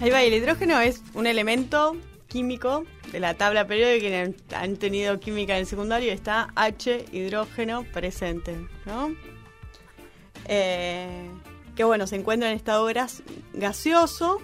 Ahí 0.00 0.08
va, 0.08 0.22
el 0.22 0.32
hidrógeno 0.32 0.80
es 0.80 1.02
un 1.12 1.26
elemento 1.26 1.98
químico 2.26 2.84
de 3.12 3.20
la 3.20 3.34
tabla 3.34 3.66
periódica 3.66 4.00
quienes 4.00 4.34
han 4.56 4.76
tenido 4.76 5.20
química 5.20 5.52
en 5.56 5.60
el 5.60 5.66
secundario 5.66 6.10
está 6.10 6.48
H 6.54 7.04
hidrógeno 7.12 7.84
presente, 7.92 8.56
¿no? 8.86 9.10
Eh, 10.46 11.28
que 11.80 11.84
bueno, 11.84 12.06
se 12.06 12.14
encuentra 12.16 12.50
en 12.50 12.56
estado 12.56 12.84
gas- 12.92 13.22
gaseoso. 13.54 14.36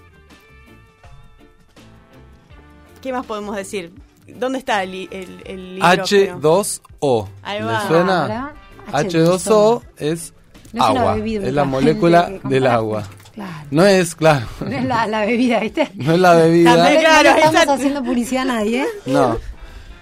¿Qué 3.02 3.12
más 3.12 3.26
podemos 3.26 3.54
decir? 3.54 3.92
¿Dónde 4.26 4.58
está 4.58 4.82
el, 4.82 4.94
el, 5.10 5.42
el 5.44 5.76
hidrógeno? 5.76 6.40
H2O. 6.40 7.28
Ahí 7.42 7.58
¿Le 7.58 7.64
va. 7.66 7.86
suena? 7.88 8.22
Ahora, 8.22 8.54
H2O 8.90 9.82
es 9.98 10.32
No 10.72 10.82
es 10.82 10.96
agua, 10.96 11.14
bebida 11.16 11.46
es 11.46 11.52
la 11.52 11.64
molécula 11.64 12.32
del 12.44 12.66
agua. 12.66 13.02
Claro. 13.34 13.66
No 13.70 13.84
es, 13.84 14.14
claro, 14.14 14.46
No 14.60 14.68
es 14.74 14.84
la, 14.86 15.06
la 15.06 15.26
bebida, 15.26 15.60
¿viste? 15.60 15.90
no 15.94 16.14
es 16.14 16.18
la 16.18 16.34
bebida. 16.36 16.74
También. 16.74 16.94
No 16.94 17.00
le- 17.00 17.06
Claro, 17.06 17.28
no 17.28 17.36
le 17.36 17.42
estamos 17.42 17.62
esa- 17.64 17.74
haciendo 17.74 18.02
publicidad 18.02 18.42
a 18.44 18.46
nadie, 18.46 18.82
¿eh? 18.84 18.86
No. 19.04 19.36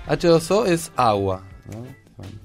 H2O 0.06 0.66
es 0.66 0.92
agua. 0.94 1.42
¿no? 1.72 1.84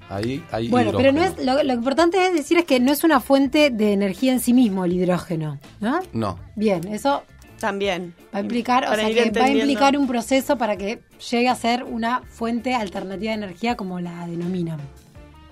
Bueno, 0.09 0.17
ahí 0.27 0.43
hay 0.51 0.67
Bueno, 0.69 0.91
pero 0.95 1.11
no 1.11 1.23
es 1.23 1.37
lo, 1.43 1.61
lo 1.63 1.73
importante 1.73 2.25
es 2.25 2.33
decir 2.33 2.57
es 2.57 2.65
que 2.65 2.79
no 2.79 2.91
es 2.91 3.03
una 3.03 3.19
fuente 3.19 3.69
de 3.69 3.93
energía 3.93 4.31
en 4.33 4.39
sí 4.39 4.53
mismo 4.53 4.85
el 4.85 4.93
hidrógeno, 4.93 5.59
¿no? 5.79 5.99
No. 6.13 6.39
Bien, 6.55 6.87
eso 6.87 7.23
También. 7.59 8.15
va 8.33 8.39
a 8.39 8.41
implicar, 8.41 8.85
o 8.85 8.95
sea, 8.95 9.07
que 9.13 9.31
va 9.31 9.45
a 9.45 9.49
implicar 9.49 9.97
un 9.97 10.07
proceso 10.07 10.57
para 10.57 10.77
que 10.77 11.01
llegue 11.31 11.47
a 11.49 11.55
ser 11.55 11.83
una 11.83 12.21
fuente 12.21 12.73
alternativa 12.73 13.31
de 13.31 13.37
energía 13.43 13.75
como 13.77 13.99
la 13.99 14.25
denominan. 14.27 14.79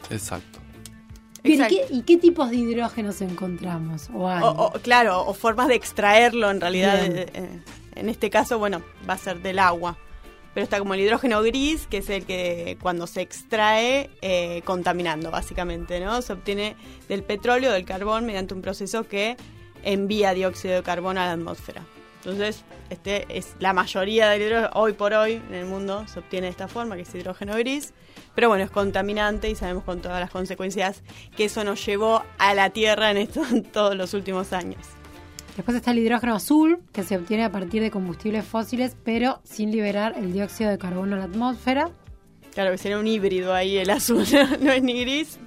Exacto. 0.09 0.59
Bien, 1.43 1.61
¿y, 1.63 1.67
qué, 1.67 1.85
y 1.91 2.01
qué 2.01 2.17
tipos 2.17 2.49
de 2.49 2.57
hidrógenos 2.57 3.21
encontramos? 3.21 4.09
O 4.13 4.27
hay? 4.27 4.41
O, 4.43 4.47
o- 4.49 4.71
claro, 4.81 5.25
o 5.25 5.33
formas 5.33 5.67
de 5.67 5.75
extraerlo 5.75 6.49
en 6.51 6.59
realidad. 6.59 6.97
Eh, 7.05 7.61
en 7.95 8.09
este 8.09 8.29
caso, 8.29 8.59
bueno, 8.59 8.81
va 9.09 9.13
a 9.13 9.17
ser 9.17 9.41
del 9.41 9.59
agua. 9.59 9.97
Pero 10.57 10.63
está 10.63 10.79
como 10.79 10.95
el 10.95 11.01
hidrógeno 11.01 11.43
gris, 11.43 11.85
que 11.85 11.97
es 11.97 12.09
el 12.09 12.25
que 12.25 12.79
cuando 12.81 13.05
se 13.05 13.21
extrae, 13.21 14.09
eh, 14.23 14.63
contaminando, 14.65 15.29
básicamente, 15.29 15.99
¿no? 15.99 16.19
Se 16.23 16.33
obtiene 16.33 16.75
del 17.07 17.21
petróleo, 17.21 17.71
del 17.71 17.85
carbón, 17.85 18.25
mediante 18.25 18.55
un 18.55 18.63
proceso 18.63 19.07
que 19.07 19.37
envía 19.83 20.33
dióxido 20.33 20.73
de 20.73 20.81
carbono 20.81 21.21
a 21.21 21.27
la 21.27 21.33
atmósfera. 21.33 21.85
Entonces, 22.23 22.63
este 22.89 23.27
es 23.29 23.55
la 23.59 23.73
mayoría 23.73 24.29
del 24.29 24.41
hidrógeno, 24.41 24.71
hoy 24.73 24.93
por 24.93 25.13
hoy, 25.13 25.33
en 25.33 25.53
el 25.53 25.67
mundo, 25.67 26.07
se 26.07 26.17
obtiene 26.17 26.47
de 26.47 26.51
esta 26.53 26.67
forma, 26.67 26.95
que 26.95 27.03
es 27.03 27.13
hidrógeno 27.13 27.53
gris. 27.53 27.93
Pero 28.33 28.49
bueno, 28.49 28.63
es 28.63 28.71
contaminante 28.71 29.51
y 29.51 29.55
sabemos 29.55 29.83
con 29.83 30.01
todas 30.01 30.19
las 30.19 30.31
consecuencias 30.31 31.03
que 31.35 31.45
eso 31.45 31.63
nos 31.65 31.85
llevó 31.85 32.23
a 32.39 32.55
la 32.55 32.71
Tierra 32.71 33.11
en, 33.11 33.17
esto, 33.17 33.43
en 33.51 33.61
todos 33.61 33.95
los 33.95 34.15
últimos 34.15 34.53
años. 34.53 34.96
Después 35.57 35.75
está 35.75 35.89
el 35.89 35.97
hidrógeno 35.97 36.35
azul, 36.35 36.79
que 36.93 37.03
se 37.03 37.17
obtiene 37.17 37.43
a 37.43 37.51
partir 37.51 37.81
de 37.81 37.89
combustibles 37.89 38.45
fósiles, 38.45 38.95
pero 39.03 39.41
sin 39.43 39.71
liberar 39.71 40.13
el 40.15 40.31
dióxido 40.31 40.69
de 40.69 40.77
carbono 40.77 41.15
a 41.15 41.19
la 41.19 41.25
atmósfera. 41.25 41.89
Claro 42.53 42.71
que 42.71 42.77
sería 42.77 42.99
un 42.99 43.07
híbrido 43.07 43.55
ahí 43.55 43.75
el 43.77 43.89
azul, 43.89 44.23
no 44.61 44.71
es 44.71 44.83
ni 44.83 45.01
gris 45.01 45.39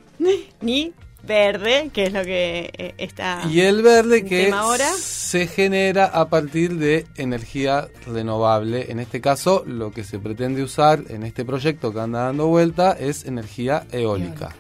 ni 0.61 0.93
verde, 1.23 1.91
que 1.93 2.05
es 2.05 2.13
lo 2.13 2.25
que 2.25 2.71
eh, 2.77 2.95
está 2.99 3.43
Y 3.49 3.61
el 3.61 3.83
verde 3.83 4.19
en 4.19 4.29
que 4.29 4.51
ahora. 4.51 4.89
se 4.97 5.47
genera 5.47 6.07
a 6.07 6.29
partir 6.29 6.77
de 6.77 7.07
energía 7.17 7.87
renovable. 8.05 8.91
En 8.91 8.99
este 8.99 9.21
caso, 9.21 9.63
lo 9.65 9.93
que 9.93 10.03
se 10.03 10.19
pretende 10.19 10.65
usar 10.65 11.05
en 11.09 11.23
este 11.23 11.45
proyecto 11.45 11.93
que 11.93 12.01
anda 12.01 12.25
dando 12.25 12.49
vuelta 12.49 12.93
es 12.93 13.27
energía 13.27 13.87
eólica, 13.93 14.57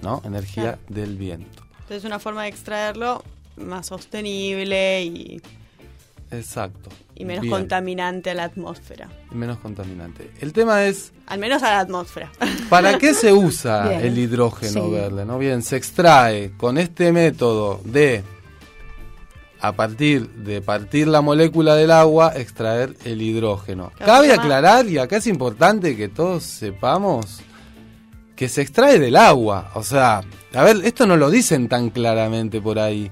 ¿no? 0.00 0.22
Energía 0.24 0.78
del 0.88 1.18
viento. 1.18 1.64
Entonces 1.80 2.04
una 2.04 2.18
forma 2.18 2.44
de 2.44 2.48
extraerlo 2.48 3.22
más 3.60 3.86
sostenible 3.86 5.04
y, 5.04 5.40
Exacto. 6.30 6.90
y 7.14 7.24
menos 7.24 7.42
Bien, 7.42 7.52
contaminante 7.52 8.30
a 8.30 8.34
la 8.34 8.44
atmósfera. 8.44 9.08
y 9.30 9.34
menos 9.34 9.58
contaminante. 9.58 10.30
El 10.40 10.52
tema 10.52 10.84
es 10.84 11.12
Al 11.26 11.38
menos 11.38 11.62
a 11.62 11.70
la 11.70 11.80
atmósfera. 11.80 12.30
¿Para 12.68 12.98
qué 12.98 13.14
se 13.14 13.32
usa 13.32 13.88
Bien. 13.88 14.00
el 14.00 14.18
hidrógeno 14.18 14.84
Sí. 14.84 14.90
verde? 14.90 15.24
¿no? 15.24 15.38
Bien, 15.38 15.62
se 15.62 15.76
extrae 15.76 16.52
con 16.56 16.78
este 16.78 17.12
método 17.12 17.80
de, 17.84 18.22
a 19.60 19.72
partir 19.72 20.28
de 20.30 20.62
partir 20.62 21.06
la 21.08 21.20
molécula 21.20 21.74
del 21.76 21.90
agua, 21.90 22.32
extraer 22.36 22.96
el 23.04 23.20
hidrógeno. 23.22 23.92
Cabe 23.98 24.32
aclarar, 24.32 24.86
y 24.86 24.98
acá 24.98 25.16
es 25.18 25.26
importante 25.26 25.96
que 25.96 26.08
todos 26.08 26.44
sepamos, 26.44 27.40
que 28.36 28.48
se 28.48 28.62
extrae 28.62 28.98
del 28.98 29.16
agua. 29.16 29.70
O 29.74 29.82
sea, 29.82 30.22
a 30.54 30.64
ver, 30.64 30.76
esto 30.84 31.06
no 31.06 31.16
lo 31.16 31.28
dicen 31.28 31.68
tan 31.68 31.90
claramente 31.90 32.60
por 32.60 32.78
ahí. 32.78 33.10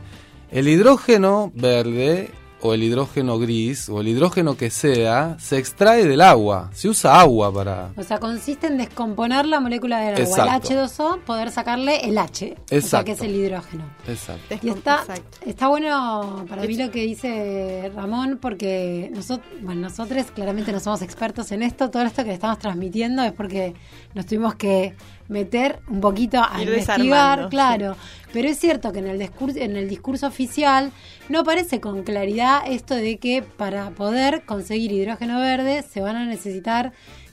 El 0.51 0.69
hidrógeno 0.69 1.53
verde 1.55 2.31
o 2.61 2.75
el 2.75 2.83
hidrógeno 2.83 3.39
gris 3.39 3.89
o 3.89 4.01
el 4.01 4.09
hidrógeno 4.09 4.57
que 4.57 4.71
sea 4.71 5.37
se 5.39 5.59
extrae 5.59 6.05
del 6.07 6.21
agua. 6.21 6.71
Se 6.73 6.89
usa 6.89 7.21
agua 7.21 7.53
para... 7.53 7.91
O 7.97 8.03
sea, 8.03 8.19
consiste 8.19 8.67
en 8.67 8.79
descomponer 8.79 9.47
la 9.47 9.61
molécula 9.61 10.01
del 10.01 10.15
agua, 10.15 10.25
Exacto. 10.25 10.73
el 10.73 10.79
H2O, 10.79 11.21
poder 11.21 11.51
sacarle 11.51 12.05
el 12.09 12.19
H, 12.19 12.57
o 12.57 12.69
sea, 12.69 12.79
Exacto. 12.79 13.05
que 13.05 13.13
es 13.13 13.21
el 13.21 13.35
hidrógeno. 13.35 13.85
Exacto. 14.07 14.57
Y 14.63 14.71
está, 14.71 15.01
Exacto. 15.01 15.39
está 15.47 15.69
bueno 15.69 16.47
para 16.49 16.63
mí 16.63 16.77
lo 16.77 16.91
que 16.91 17.03
dice 17.03 17.93
Ramón, 17.95 18.39
porque 18.41 19.11
nosotros, 19.15 19.47
bueno, 19.63 19.83
nosotros 19.83 20.27
claramente 20.35 20.73
no 20.73 20.81
somos 20.81 21.03
expertos 21.03 21.53
en 21.53 21.63
esto. 21.63 21.91
Todo 21.91 22.03
esto 22.03 22.23
que 22.23 22.29
le 22.29 22.35
estamos 22.35 22.59
transmitiendo 22.59 23.23
es 23.23 23.33
porque 23.33 23.75
nos 24.15 24.27
tuvimos 24.27 24.55
que 24.57 24.95
meter 25.29 25.81
un 25.89 26.01
poquito 26.01 26.43
a 26.43 26.63
Ir 26.63 26.69
investigar, 26.69 27.49
claro. 27.49 27.97
Pero 28.33 28.49
es 28.49 28.59
cierto 28.59 28.93
que 28.93 28.99
en 28.99 29.07
el 29.07 29.19
discurso, 29.19 29.59
en 29.59 29.77
el 29.77 29.89
discurso 29.89 30.27
oficial 30.27 30.93
no 31.29 31.41
aparece 31.41 31.81
con 31.81 32.03
claridad 32.03 32.63
esto 32.67 32.95
de 32.95 33.19
que 33.19 33.43
para 33.43 33.91
poder 33.91 34.43
conseguir 34.45 34.93
hidrógeno 34.93 35.39
verde 35.41 35.83
se 35.83 36.01
van 36.01 36.17
a 36.17 36.27
necesitar 36.27 36.93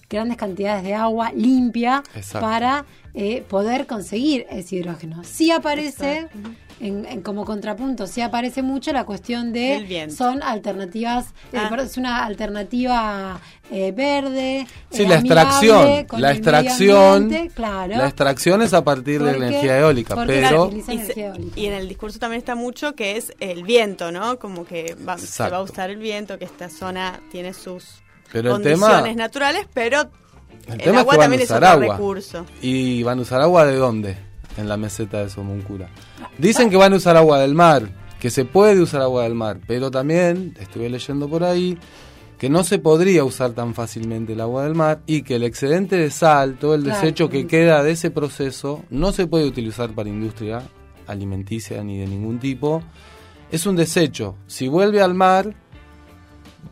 grandes 0.09 0.37
cantidades 0.37 0.83
de 0.83 0.93
agua 0.93 1.31
limpia 1.33 2.03
Exacto. 2.15 2.45
para 2.45 2.85
eh, 3.13 3.43
poder 3.47 3.87
conseguir 3.87 4.45
ese 4.49 4.77
hidrógeno. 4.77 5.23
Sí 5.23 5.51
aparece, 5.51 6.27
en, 6.79 7.05
en 7.05 7.21
como 7.21 7.45
contrapunto, 7.45 8.05
sí 8.07 8.21
aparece 8.21 8.61
mucho 8.61 8.91
la 8.91 9.05
cuestión 9.05 9.53
de 9.53 9.85
viento. 9.87 10.15
son 10.15 10.43
alternativas, 10.43 11.27
eh, 11.53 11.57
Ah. 11.57 11.69
es 11.81 11.97
una 11.97 12.25
alternativa 12.25 13.39
eh, 13.71 13.91
verde. 13.91 14.67
Sí, 14.91 15.03
eh, 15.03 15.07
la 15.07 15.15
extracción, 15.15 16.05
la 16.17 16.31
extracción, 16.31 17.29
claro. 17.55 17.95
la 17.97 18.05
extracción 18.07 18.61
es 18.61 18.73
a 18.73 18.83
partir 18.83 19.23
de 19.23 19.37
la 19.37 19.47
energía 19.47 19.79
eólica, 19.79 20.15
pero 20.25 20.69
Y, 20.71 20.81
se- 20.81 20.91
energía 20.93 21.27
eólica. 21.27 21.59
y 21.59 21.65
en 21.65 21.73
el 21.73 21.87
discurso 21.87 22.19
también 22.19 22.39
está 22.39 22.55
mucho 22.55 22.93
que 22.95 23.17
es 23.17 23.33
el 23.39 23.63
viento, 23.63 24.11
¿no? 24.11 24.37
Como 24.39 24.65
que 24.65 24.95
va- 25.07 25.17
se 25.17 25.49
va 25.49 25.57
a 25.57 25.61
usar 25.61 25.89
el 25.89 25.97
viento, 25.97 26.37
que 26.37 26.45
esta 26.45 26.69
zona 26.69 27.19
tiene 27.31 27.53
sus 27.53 27.85
Pero 28.31 28.51
condiciones 28.51 29.03
tema- 29.03 29.13
naturales, 29.13 29.65
pero 29.73 30.01
el 30.67 30.73
el, 30.73 30.77
tema 30.79 30.97
es 30.97 31.01
agua 31.01 31.13
que 31.13 31.17
van 31.17 31.19
a 31.19 31.23
también 31.23 31.41
es 31.41 31.49
usar 31.49 31.63
otro 31.63 31.69
agua. 31.83 31.95
recurso. 31.97 32.45
¿Y 32.61 33.03
van 33.03 33.19
a 33.19 33.21
usar 33.23 33.41
agua 33.41 33.65
de 33.65 33.75
dónde? 33.77 34.17
En 34.57 34.69
la 34.69 34.77
meseta 34.77 35.21
de 35.23 35.29
Somoncura. 35.29 35.89
Dicen 36.37 36.69
que 36.69 36.77
van 36.77 36.93
a 36.93 36.97
usar 36.97 37.17
agua 37.17 37.39
del 37.39 37.53
mar, 37.55 37.89
que 38.19 38.29
se 38.29 38.45
puede 38.45 38.81
usar 38.81 39.01
agua 39.01 39.23
del 39.23 39.35
mar, 39.35 39.59
pero 39.67 39.91
también 39.91 40.55
estuve 40.59 40.89
leyendo 40.89 41.27
por 41.29 41.43
ahí 41.43 41.77
que 42.37 42.49
no 42.49 42.63
se 42.63 42.79
podría 42.79 43.23
usar 43.23 43.51
tan 43.51 43.73
fácilmente 43.73 44.33
el 44.33 44.41
agua 44.41 44.63
del 44.63 44.75
mar 44.75 45.01
y 45.05 45.21
que 45.21 45.35
el 45.35 45.43
excedente 45.43 45.95
de 45.97 46.11
sal, 46.11 46.57
todo 46.59 46.75
el 46.75 46.83
Claro. 46.83 46.99
desecho 46.99 47.29
que 47.29 47.47
queda 47.47 47.81
de 47.83 47.91
ese 47.91 48.11
proceso, 48.11 48.83
no 48.89 49.11
se 49.13 49.25
puede 49.27 49.45
utilizar 49.45 49.91
para 49.91 50.09
industria 50.09 50.61
alimenticia 51.07 51.81
ni 51.83 51.97
de 51.97 52.07
ningún 52.07 52.39
tipo. 52.39 52.81
Es 53.51 53.65
un 53.65 53.75
desecho. 53.75 54.35
Si 54.47 54.67
vuelve 54.67 55.01
al 55.01 55.13
mar, 55.13 55.53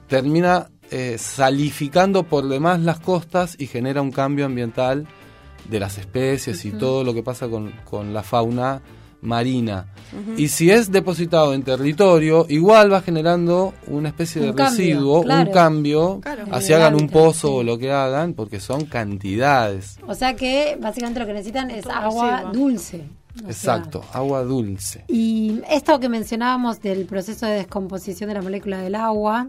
termina 0.07 0.69
eh, 0.91 1.17
salificando 1.17 2.23
por 2.23 2.47
demás 2.47 2.79
las 2.81 2.99
costas 2.99 3.55
y 3.57 3.67
genera 3.67 4.01
un 4.01 4.11
cambio 4.11 4.45
ambiental 4.45 5.07
de 5.69 5.79
las 5.79 5.97
especies 5.97 6.65
y 6.65 6.71
todo 6.71 7.03
lo 7.03 7.13
que 7.13 7.23
pasa 7.23 7.47
con, 7.47 7.71
con 7.89 8.13
la 8.13 8.23
fauna 8.23 8.81
marina. 9.21 9.87
Y 10.37 10.49
si 10.49 10.69
es 10.69 10.91
depositado 10.91 11.53
en 11.53 11.63
territorio, 11.63 12.45
igual 12.49 12.91
va 12.91 13.01
generando 13.01 13.73
una 13.87 14.09
especie 14.09 14.41
de 14.41 14.47
cambio, 14.53 14.65
residuo, 14.69 15.23
claro. 15.23 15.47
un 15.47 15.53
cambio, 15.53 16.19
Claro. 16.21 16.43
así 16.51 16.73
hagan 16.73 16.95
un 16.95 17.07
pozo 17.07 17.47
sí. 17.47 17.53
o 17.55 17.63
lo 17.63 17.77
que 17.77 17.91
hagan, 17.91 18.33
porque 18.33 18.59
son 18.59 18.85
cantidades. 18.85 19.97
O 20.05 20.13
sea 20.13 20.35
que 20.35 20.77
básicamente 20.79 21.19
lo 21.21 21.25
que 21.25 21.33
necesitan 21.33 21.71
es 21.71 21.83
Todo 21.83 21.93
agua 21.93 22.51
dulce. 22.53 23.05
O 23.35 23.39
sea, 23.39 23.47
Exacto, 23.49 24.03
agua 24.13 24.43
dulce. 24.43 25.05
Y 25.07 25.61
esto 25.71 25.99
que 25.99 26.09
mencionábamos 26.09 26.81
del 26.81 27.05
proceso 27.05 27.47
de 27.47 27.53
descomposición 27.53 28.27
de 28.27 28.35
la 28.35 28.41
molécula 28.43 28.79
del 28.81 28.93
agua, 28.93 29.47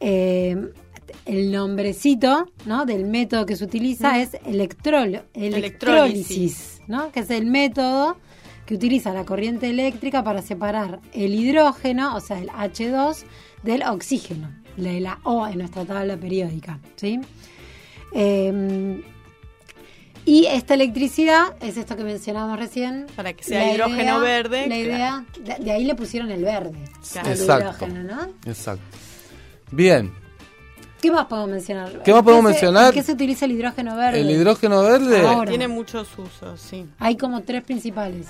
eh, 0.00 0.56
el 1.26 1.50
nombrecito 1.52 2.46
¿no? 2.66 2.84
del 2.86 3.04
método 3.06 3.46
que 3.46 3.56
se 3.56 3.64
utiliza 3.64 4.20
es 4.20 4.32
electrolo- 4.46 5.22
electrólisis. 5.34 6.80
¿no? 6.88 7.10
que 7.12 7.20
es 7.20 7.30
el 7.30 7.46
método 7.46 8.16
que 8.66 8.74
utiliza 8.74 9.12
la 9.12 9.24
corriente 9.24 9.68
eléctrica 9.70 10.22
para 10.24 10.42
separar 10.42 11.00
el 11.12 11.34
hidrógeno, 11.34 12.14
o 12.16 12.20
sea, 12.20 12.38
el 12.38 12.48
H2, 12.48 13.24
del 13.62 13.82
oxígeno, 13.82 14.50
de 14.76 15.00
la 15.00 15.18
O 15.24 15.46
en 15.46 15.58
nuestra 15.58 15.84
tabla 15.84 16.16
periódica. 16.16 16.78
¿sí? 16.96 17.20
Eh, 18.14 19.02
y 20.24 20.46
esta 20.46 20.74
electricidad 20.74 21.56
es 21.60 21.76
esto 21.76 21.96
que 21.96 22.04
mencionábamos 22.04 22.56
recién. 22.58 23.06
Para 23.16 23.32
que 23.32 23.42
sea 23.42 23.64
La 23.66 23.72
hidrógeno 23.74 24.20
verde, 24.20 24.68
La 24.68 24.78
idea, 24.78 25.24
de, 25.40 25.56
de 25.64 25.72
ahí 25.72 25.84
le 25.84 25.96
pusieron 25.96 26.30
el 26.30 26.44
verde. 26.44 26.78
Claro. 27.10 27.28
al 27.28 27.34
Exacto. 27.34 27.64
hidrógeno, 27.86 28.02
¿no? 28.04 28.28
Exacto. 28.48 28.84
Bien. 29.72 30.12
¿Qué 31.02 31.10
más 31.10 31.26
podemos 31.26 31.50
mencionar? 31.50 32.02
¿Qué 32.04 32.12
más 32.12 32.20
¿En 32.20 32.24
podemos 32.24 32.44
se- 32.44 32.48
mencionar? 32.52 32.86
¿En 32.86 32.92
qué 32.94 33.02
se 33.02 33.12
utiliza 33.12 33.44
el 33.44 33.52
hidrógeno 33.52 33.96
verde? 33.96 34.20
El 34.20 34.30
hidrógeno 34.30 34.82
verde, 34.82 35.26
Ahora. 35.26 35.50
Tiene 35.50 35.68
muchos 35.68 36.08
usos, 36.16 36.60
sí. 36.60 36.86
Hay 36.98 37.16
como 37.16 37.42
tres 37.42 37.62
principales. 37.64 38.28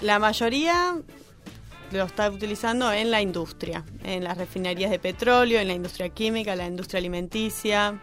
La 0.00 0.18
mayoría 0.18 0.96
lo 1.92 2.02
está 2.04 2.30
utilizando 2.30 2.90
en 2.92 3.10
la 3.10 3.20
industria, 3.20 3.84
en 4.02 4.24
las 4.24 4.36
refinerías 4.38 4.90
de 4.90 4.98
petróleo, 4.98 5.60
en 5.60 5.68
la 5.68 5.74
industria 5.74 6.08
química, 6.08 6.56
la 6.56 6.66
industria 6.66 6.98
alimenticia, 6.98 8.00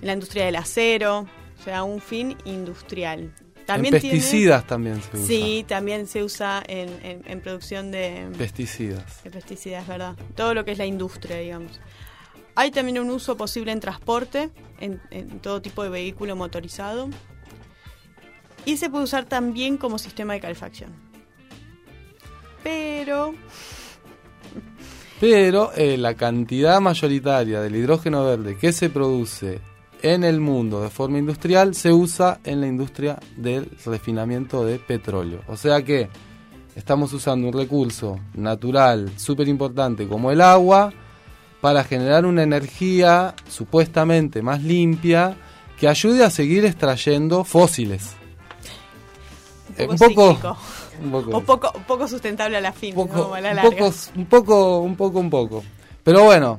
en 0.00 0.06
la 0.06 0.12
industria 0.14 0.46
del 0.46 0.56
acero, 0.56 1.26
o 1.60 1.62
sea, 1.64 1.82
un 1.82 2.00
fin 2.00 2.36
industrial. 2.44 3.34
También 3.66 3.94
en 3.94 4.00
tiene- 4.00 4.16
pesticidas 4.16 4.66
también 4.66 5.00
se 5.02 5.16
usa. 5.16 5.26
Sí, 5.26 5.64
también 5.68 6.06
se 6.06 6.22
usa 6.24 6.62
en, 6.66 6.88
en- 7.04 7.22
en 7.26 7.40
producción 7.40 7.90
de, 7.92 8.28
Pesticidas. 8.38 9.22
de 9.22 9.30
pesticidas, 9.30 9.86
¿verdad? 9.86 10.14
Todo 10.34 10.54
lo 10.54 10.64
que 10.64 10.72
es 10.72 10.78
la 10.78 10.86
industria, 10.86 11.36
digamos. 11.38 11.80
Hay 12.54 12.70
también 12.70 12.98
un 12.98 13.10
uso 13.10 13.36
posible 13.36 13.72
en 13.72 13.80
transporte, 13.80 14.50
en, 14.78 15.00
todo 15.40 15.62
tipo 15.62 15.82
de 15.82 15.88
vehículo 15.88 16.36
motorizado. 16.36 17.08
Y 18.64 18.76
se 18.76 18.90
puede 18.90 19.04
usar 19.04 19.24
también 19.24 19.76
como 19.76 19.98
sistema 19.98 20.34
de 20.34 20.40
calefacción. 20.40 20.92
Pero 22.62 23.34
Pero 25.20 25.72
eh, 25.74 25.96
la 25.96 26.14
cantidad 26.14 26.80
mayoritaria 26.80 27.60
del 27.60 27.76
hidrógeno 27.76 28.24
verde 28.24 28.56
que 28.56 28.72
se 28.72 28.90
produce 28.90 29.60
en 30.02 30.24
el 30.24 30.40
mundo 30.40 30.82
de 30.82 30.90
forma 30.90 31.18
industrial 31.18 31.74
se 31.74 31.92
usa 31.92 32.40
en 32.44 32.60
la 32.60 32.66
industria 32.66 33.18
del 33.36 33.70
refinamiento 33.84 34.64
de 34.64 34.78
petróleo. 34.78 35.42
O 35.46 35.56
sea 35.56 35.82
que 35.82 36.08
estamos 36.74 37.12
usando 37.12 37.48
un 37.48 37.52
recurso 37.52 38.18
natural 38.34 39.10
súper 39.16 39.48
importante 39.48 40.08
como 40.08 40.30
el 40.30 40.40
agua 40.40 40.92
para 41.62 41.84
generar 41.84 42.26
una 42.26 42.42
energía 42.42 43.34
supuestamente 43.48 44.42
más 44.42 44.62
limpia 44.64 45.36
que 45.78 45.86
ayude 45.88 46.24
a 46.24 46.28
seguir 46.28 46.64
extrayendo 46.66 47.44
fósiles. 47.44 48.16
Eh, 49.78 49.86
un 49.88 49.96
poco, 49.96 50.28
un 51.02 51.10
poco 51.10 51.36
o 51.38 51.40
poco, 51.40 51.72
poco 51.86 52.08
sustentable 52.08 52.58
a 52.58 52.60
la 52.60 52.72
fin, 52.72 52.94
un 52.98 53.06
poco, 53.06 53.22
como 53.22 53.34
a 53.36 53.40
la 53.40 53.50
un 53.50 53.56
larga. 53.56 53.70
poco, 53.70 53.94
un 54.16 54.26
poco, 54.26 54.78
un 54.80 54.96
poco, 54.96 55.18
un 55.20 55.30
poco. 55.30 55.64
Pero 56.02 56.24
bueno, 56.24 56.58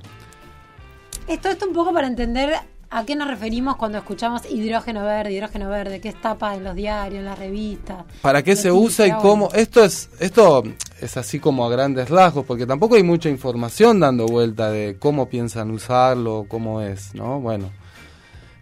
Esto, 1.27 1.49
esto 1.49 1.67
un 1.67 1.73
poco 1.73 1.93
para 1.93 2.07
entender 2.07 2.55
a 2.93 3.05
qué 3.05 3.15
nos 3.15 3.27
referimos 3.27 3.75
cuando 3.75 3.97
escuchamos 3.97 4.43
hidrógeno 4.47 5.03
verde, 5.03 5.33
hidrógeno 5.33 5.67
verde, 5.67 5.99
qué 5.99 6.09
es 6.09 6.21
tapa 6.21 6.55
en 6.55 6.63
los 6.63 6.75
diarios, 6.75 7.21
en 7.21 7.25
las 7.25 7.39
revistas. 7.39 8.05
¿para 8.21 8.43
qué 8.43 8.55
se 8.55 8.71
usa 8.71 9.07
y 9.07 9.11
cómo? 9.13 9.49
Esto 9.53 9.83
es, 9.83 10.11
esto 10.19 10.61
es 11.01 11.17
así 11.17 11.39
como 11.39 11.65
a 11.65 11.71
grandes 11.71 12.11
rasgos, 12.11 12.45
porque 12.45 12.67
tampoco 12.67 12.95
hay 12.95 13.01
mucha 13.01 13.29
información 13.29 13.99
dando 13.99 14.27
vuelta 14.27 14.69
de 14.69 14.97
cómo 14.99 15.27
piensan 15.27 15.71
usarlo, 15.71 16.45
cómo 16.47 16.81
es, 16.81 17.15
¿no? 17.15 17.39
Bueno, 17.41 17.71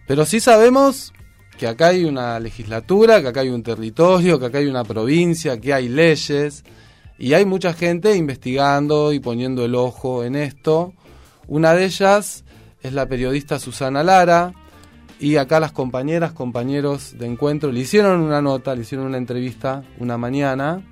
pero 0.06 0.24
sí 0.24 0.40
sabemos 0.40 1.12
que 1.58 1.66
acá 1.68 1.88
hay 1.88 2.06
una 2.06 2.40
legislatura, 2.40 3.20
que 3.20 3.28
acá 3.28 3.40
hay 3.40 3.50
un 3.50 3.62
territorio, 3.62 4.40
que 4.40 4.46
acá 4.46 4.58
hay 4.58 4.66
una 4.66 4.84
provincia, 4.84 5.60
que 5.60 5.74
hay 5.74 5.90
leyes 5.90 6.64
y 7.18 7.34
hay 7.34 7.44
mucha 7.44 7.74
gente 7.74 8.16
investigando 8.16 9.12
y 9.12 9.20
poniendo 9.20 9.62
el 9.66 9.74
ojo 9.74 10.24
en 10.24 10.36
esto. 10.36 10.94
Una 11.48 11.74
de 11.74 11.84
ellas 11.84 12.41
es 12.82 12.92
la 12.92 13.06
periodista 13.06 13.58
Susana 13.58 14.02
Lara 14.02 14.54
y 15.20 15.36
acá 15.36 15.60
las 15.60 15.72
compañeras, 15.72 16.32
compañeros 16.32 17.16
de 17.18 17.26
encuentro 17.26 17.70
le 17.70 17.80
hicieron 17.80 18.20
una 18.20 18.42
nota, 18.42 18.74
le 18.74 18.82
hicieron 18.82 19.06
una 19.06 19.18
entrevista 19.18 19.84
una 19.98 20.18
mañana 20.18 20.82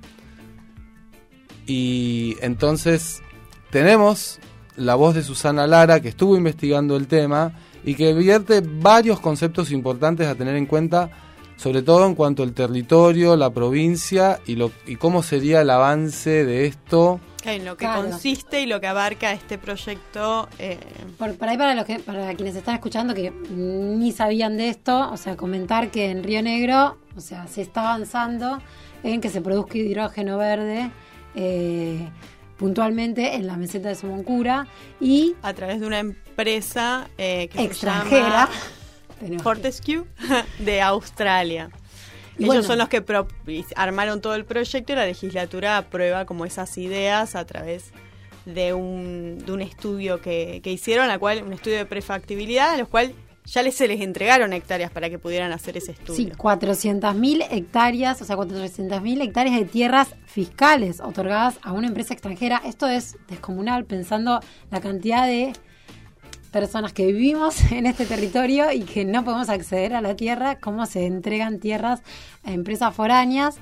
y 1.65 2.37
entonces 2.41 3.21
tenemos 3.69 4.39
la 4.75 4.95
voz 4.95 5.15
de 5.15 5.23
Susana 5.23 5.67
Lara 5.67 5.99
que 5.99 6.09
estuvo 6.09 6.35
investigando 6.35 6.95
el 6.95 7.07
tema 7.07 7.53
y 7.83 7.95
que 7.95 8.13
vierte 8.13 8.61
varios 8.61 9.19
conceptos 9.19 9.71
importantes 9.71 10.27
a 10.27 10.35
tener 10.35 10.55
en 10.55 10.65
cuenta, 10.65 11.09
sobre 11.55 11.81
todo 11.81 12.05
en 12.05 12.15
cuanto 12.15 12.43
al 12.43 12.53
territorio, 12.53 13.35
la 13.35 13.49
provincia 13.51 14.39
y, 14.45 14.55
lo, 14.55 14.71
y 14.85 14.95
cómo 14.95 15.23
sería 15.23 15.61
el 15.61 15.69
avance 15.69 16.45
de 16.45 16.65
esto. 16.67 17.19
En 17.43 17.65
lo 17.65 17.75
que 17.77 17.85
Claro. 17.85 18.03
consiste 18.09 18.61
y 18.61 18.65
lo 18.65 18.79
que 18.79 18.87
abarca 18.87 19.31
este 19.33 19.57
proyecto. 19.57 20.47
eh, 20.59 20.77
Por, 21.17 21.35
por 21.35 21.47
ahí 21.49 21.57
para 21.57 21.73
los 21.75 21.85
que, 21.85 21.99
para 21.99 22.33
quienes 22.35 22.55
están 22.55 22.75
escuchando 22.75 23.13
que 23.13 23.31
ni 23.31 24.11
sabían 24.11 24.57
de 24.57 24.69
esto, 24.69 25.09
o 25.11 25.17
sea, 25.17 25.35
comentar 25.37 25.89
que 25.91 26.09
en 26.11 26.23
Río 26.23 26.41
Negro, 26.43 26.97
o 27.15 27.21
sea, 27.21 27.47
se 27.47 27.61
está 27.61 27.81
avanzando 27.81 28.59
en 29.03 29.21
que 29.21 29.29
se 29.29 29.41
produzca 29.41 29.77
hidrógeno 29.77 30.37
verde 30.37 30.91
eh, 31.35 32.07
puntualmente 32.57 33.35
en 33.35 33.47
la 33.47 33.57
meseta 33.57 33.89
de 33.89 33.95
Somoncura 33.95 34.67
y 34.99 35.35
a 35.41 35.53
través 35.53 35.79
de 35.79 35.87
una 35.87 35.99
empresa 35.99 37.07
eh, 37.17 37.47
que 37.51 37.63
extranjera. 37.63 38.47
se 39.19 39.29
llama 39.29 39.41
Fortescue 39.43 40.03
de 40.59 40.81
Australia. 40.81 41.69
Ellos 42.43 42.47
bueno. 42.55 42.63
son 42.63 42.77
los 42.77 42.89
que 42.89 43.01
pro- 43.01 43.27
armaron 43.75 44.21
todo 44.21 44.35
el 44.35 44.45
proyecto 44.45 44.93
y 44.93 44.95
la 44.95 45.05
legislatura 45.05 45.77
aprueba 45.77 46.25
como 46.25 46.45
esas 46.45 46.77
ideas 46.77 47.35
a 47.35 47.45
través 47.45 47.91
de 48.45 48.73
un, 48.73 49.37
de 49.45 49.51
un 49.51 49.61
estudio 49.61 50.21
que, 50.21 50.61
que 50.63 50.71
hicieron, 50.71 51.07
la 51.07 51.19
cual 51.19 51.43
un 51.43 51.53
estudio 51.53 51.77
de 51.77 51.85
prefactibilidad, 51.85 52.73
a 52.73 52.77
los 52.77 52.87
cual 52.87 53.13
ya 53.45 53.63
les, 53.63 53.75
se 53.75 53.87
les 53.87 54.01
entregaron 54.01 54.53
hectáreas 54.53 54.91
para 54.91 55.09
que 55.09 55.17
pudieran 55.17 55.51
hacer 55.51 55.75
ese 55.77 55.93
Sí, 55.93 55.99
estudio. 55.99 56.35
400.000 56.35 57.47
hectáreas, 57.49 58.21
o 58.21 58.25
sea, 58.25 58.35
400.000 58.37 59.21
hectáreas 59.23 59.55
de 59.59 59.65
tierras 59.65 60.15
fiscales 60.25 60.99
otorgadas 61.01 61.57
a 61.63 61.71
una 61.71 61.87
empresa 61.87 62.13
extranjera. 62.13 62.61
Esto 62.65 62.87
es 62.87 63.17
descomunal 63.27 63.85
pensando 63.85 64.39
la 64.69 64.79
cantidad 64.81 65.25
de 65.25 65.53
personas 66.51 66.93
que 66.93 67.05
vivimos 67.07 67.59
en 67.71 67.85
este 67.85 68.05
territorio 68.05 68.71
y 68.71 68.81
que 68.81 69.05
no 69.05 69.23
podemos 69.23 69.49
acceder 69.49 69.93
a 69.93 70.01
la 70.01 70.15
tierra, 70.15 70.59
cómo 70.59 70.85
se 70.85 71.05
entregan 71.05 71.59
tierras 71.59 72.01
a 72.43 72.51
empresas 72.51 72.93
foráneas 72.93 73.57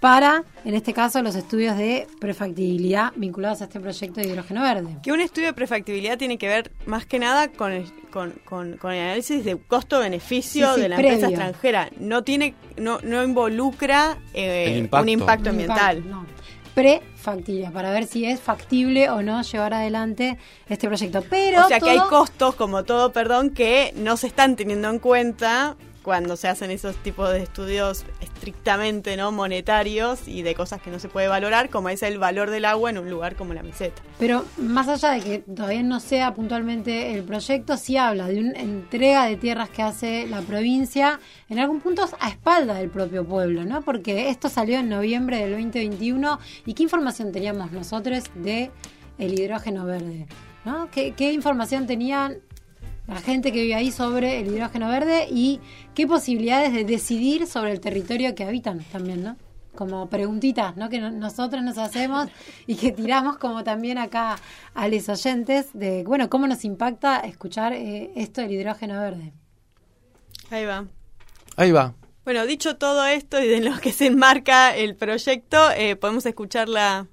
para, 0.00 0.44
en 0.64 0.74
este 0.74 0.94
caso, 0.94 1.20
los 1.22 1.34
estudios 1.34 1.76
de 1.76 2.06
prefactibilidad 2.20 3.12
vinculados 3.16 3.60
a 3.60 3.64
este 3.64 3.80
proyecto 3.80 4.20
de 4.22 4.28
hidrógeno 4.28 4.62
verde. 4.62 4.96
Que 5.02 5.12
un 5.12 5.20
estudio 5.20 5.48
de 5.48 5.52
prefactibilidad 5.52 6.16
tiene 6.16 6.38
que 6.38 6.48
ver 6.48 6.72
más 6.86 7.04
que 7.04 7.18
nada 7.18 7.48
con 7.48 7.70
el, 7.72 7.84
con, 8.10 8.30
con- 8.46 8.78
con 8.78 8.92
el 8.92 8.98
análisis 9.00 9.44
de 9.44 9.58
costo-beneficio 9.58 10.68
Sí, 10.68 10.74
sí, 10.76 10.80
de 10.80 10.88
la 10.88 10.96
empresa 10.96 11.28
extranjera. 11.28 11.90
No 11.98 12.24
tiene, 12.24 12.54
no, 12.78 12.98
no 13.02 13.22
involucra 13.22 14.16
eh, 14.32 14.76
impacto. 14.78 15.02
un 15.02 15.08
impacto 15.10 15.50
ambiental. 15.50 15.98
Impacto, 15.98 16.16
no. 16.16 16.26
Prefactibilidad, 16.74 17.72
para 17.72 17.90
ver 17.90 18.06
si 18.06 18.24
es 18.24 18.40
factible 18.40 19.10
o 19.10 19.22
no 19.22 19.42
llevar 19.42 19.74
adelante 19.74 20.38
este 20.68 20.86
proyecto. 20.86 21.22
Pero 21.28 21.64
o 21.64 21.68
sea 21.68 21.80
que 21.80 21.90
hay 21.90 22.00
costos, 22.08 22.54
como 22.54 22.84
todo, 22.84 23.12
perdón, 23.12 23.50
que 23.50 23.92
no 23.96 24.16
se 24.16 24.26
están 24.28 24.56
teniendo 24.56 24.88
en 24.88 24.98
cuenta 24.98 25.76
cuando 26.02 26.36
se 26.36 26.48
hacen 26.48 26.70
esos 26.70 26.96
tipos 26.96 27.30
de 27.30 27.42
estudios 27.42 28.04
estrictamente 28.20 29.16
no 29.16 29.32
monetarios 29.32 30.26
y 30.26 30.42
de 30.42 30.54
cosas 30.54 30.80
que 30.80 30.90
no 30.90 30.98
se 30.98 31.08
puede 31.08 31.28
valorar, 31.28 31.68
como 31.68 31.88
es 31.88 32.02
el 32.02 32.18
valor 32.18 32.50
del 32.50 32.64
agua 32.64 32.90
en 32.90 32.98
un 32.98 33.10
lugar 33.10 33.36
como 33.36 33.54
la 33.54 33.62
meseta. 33.62 34.02
Pero 34.18 34.44
más 34.56 34.88
allá 34.88 35.10
de 35.10 35.20
que 35.20 35.38
todavía 35.40 35.82
no 35.82 36.00
sea 36.00 36.34
puntualmente 36.34 37.12
el 37.14 37.22
proyecto, 37.24 37.76
sí 37.76 37.96
habla 37.96 38.28
de 38.28 38.40
una 38.40 38.58
entrega 38.58 39.26
de 39.26 39.36
tierras 39.36 39.68
que 39.68 39.82
hace 39.82 40.26
la 40.26 40.40
provincia, 40.40 41.20
en 41.48 41.58
algún 41.58 41.80
punto 41.80 42.08
a 42.18 42.28
espalda 42.28 42.74
del 42.74 42.90
propio 42.90 43.24
pueblo, 43.24 43.64
¿no? 43.64 43.82
Porque 43.82 44.30
esto 44.30 44.48
salió 44.48 44.78
en 44.78 44.88
noviembre 44.88 45.38
del 45.38 45.52
2021 45.52 46.38
y 46.66 46.74
qué 46.74 46.82
información 46.82 47.32
teníamos 47.32 47.72
nosotros 47.72 48.24
de 48.34 48.70
el 49.18 49.38
hidrógeno 49.38 49.84
verde, 49.84 50.26
¿no? 50.64 50.90
¿Qué, 50.90 51.12
qué 51.12 51.32
información 51.32 51.86
tenían 51.86 52.38
la 53.10 53.20
gente 53.20 53.52
que 53.52 53.62
vive 53.62 53.74
ahí 53.74 53.90
sobre 53.90 54.40
el 54.40 54.48
hidrógeno 54.54 54.88
verde 54.88 55.26
y 55.30 55.60
qué 55.94 56.06
posibilidades 56.06 56.72
de 56.72 56.84
decidir 56.84 57.46
sobre 57.46 57.72
el 57.72 57.80
territorio 57.80 58.34
que 58.34 58.44
habitan 58.44 58.80
también, 58.92 59.22
¿no? 59.24 59.36
Como 59.74 60.08
preguntitas, 60.08 60.76
¿no? 60.76 60.88
Que 60.88 61.00
no- 61.00 61.10
nosotros 61.10 61.62
nos 61.62 61.78
hacemos 61.78 62.28
y 62.66 62.76
que 62.76 62.92
tiramos 62.92 63.36
como 63.38 63.64
también 63.64 63.98
acá 63.98 64.36
a 64.74 64.88
los 64.88 65.08
oyentes 65.08 65.66
de, 65.74 66.04
bueno, 66.04 66.28
cómo 66.30 66.46
nos 66.46 66.64
impacta 66.64 67.20
escuchar 67.20 67.72
eh, 67.72 68.10
esto 68.16 68.40
del 68.40 68.52
hidrógeno 68.52 69.00
verde. 69.00 69.32
Ahí 70.50 70.64
va. 70.64 70.86
Ahí 71.56 71.70
va. 71.72 71.94
Bueno, 72.24 72.46
dicho 72.46 72.76
todo 72.76 73.06
esto 73.06 73.40
y 73.42 73.48
de 73.48 73.60
lo 73.60 73.78
que 73.78 73.92
se 73.92 74.06
enmarca 74.06 74.76
el 74.76 74.94
proyecto, 74.96 75.70
eh, 75.76 75.96
podemos 75.96 76.26
escucharla 76.26 77.06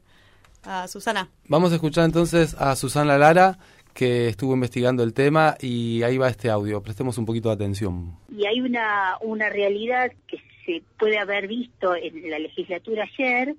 a 0.64 0.88
Susana. 0.88 1.30
Vamos 1.48 1.72
a 1.72 1.76
escuchar 1.76 2.06
entonces 2.06 2.56
a 2.60 2.76
Susana 2.76 3.18
Lara, 3.18 3.58
que 3.98 4.28
estuvo 4.28 4.54
investigando 4.54 5.02
el 5.02 5.16
tema, 5.16 5.56
y 5.60 6.04
ahí 6.04 6.20
va 6.20 6.30
este 6.30 6.52
audio. 6.52 6.84
Prestemos 6.84 7.18
un 7.18 7.26
poquito 7.26 7.50
de 7.50 7.56
atención. 7.56 8.16
y 8.30 8.46
hay 8.46 8.62
una, 8.62 9.18
una 9.22 9.50
realidad 9.50 10.12
que 10.28 10.38
se 10.64 10.84
puede 11.00 11.18
haber 11.18 11.48
visto 11.48 11.96
en 11.96 12.30
la 12.30 12.38
legislatura 12.38 13.06
ayer, 13.12 13.56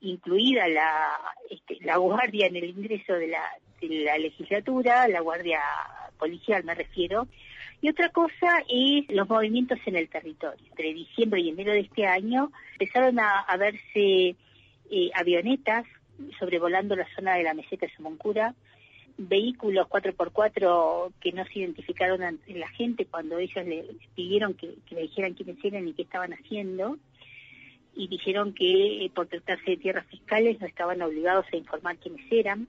incluida 0.00 0.66
la, 0.66 1.12
este, 1.48 1.78
la 1.82 1.96
guardia 1.98 2.48
en 2.48 2.56
el 2.56 2.64
ingreso 2.64 3.12
de 3.12 3.28
la, 3.28 3.44
de 3.80 3.88
la 4.04 4.18
legislatura, 4.18 5.06
la 5.06 5.20
guardia 5.20 5.60
policial 6.18 6.64
me 6.64 6.74
refiero, 6.74 7.28
y 7.80 7.88
otra 7.88 8.08
cosa 8.08 8.64
es 8.68 9.04
los 9.10 9.28
movimientos 9.28 9.78
en 9.86 9.94
el 9.94 10.08
territorio. 10.08 10.66
Entre 10.70 10.92
diciembre 10.92 11.40
y 11.40 11.50
enero 11.50 11.70
de 11.70 11.80
este 11.80 12.04
año 12.04 12.50
empezaron 12.72 13.20
a, 13.20 13.42
a 13.42 13.56
verse 13.56 14.34
eh, 14.90 15.10
avionetas 15.14 15.84
sobrevolando 16.40 16.96
la 16.96 17.06
zona 17.14 17.34
de 17.36 17.44
la 17.44 17.54
meseta 17.54 17.86
de 17.86 17.94
Somoncura, 17.94 18.56
vehículos 19.18 19.86
4x4 19.88 21.12
que 21.20 21.32
no 21.32 21.44
se 21.46 21.60
identificaron 21.60 22.22
en 22.22 22.60
la 22.60 22.68
gente 22.68 23.06
cuando 23.06 23.38
ellos 23.38 23.66
le 23.66 23.86
pidieron 24.14 24.54
que, 24.54 24.74
le 24.90 25.02
dijeran 25.02 25.34
quiénes 25.34 25.64
eran 25.64 25.88
y 25.88 25.94
qué 25.94 26.02
estaban 26.02 26.32
haciendo 26.32 26.98
y 27.94 28.08
dijeron 28.08 28.52
que 28.52 29.06
eh, 29.06 29.10
por 29.12 29.26
tratarse 29.26 29.70
de 29.72 29.76
tierras 29.78 30.06
fiscales 30.06 30.60
no 30.60 30.66
estaban 30.66 31.00
obligados 31.00 31.46
a 31.50 31.56
informar 31.56 31.96
quiénes 31.96 32.24
eran. 32.30 32.68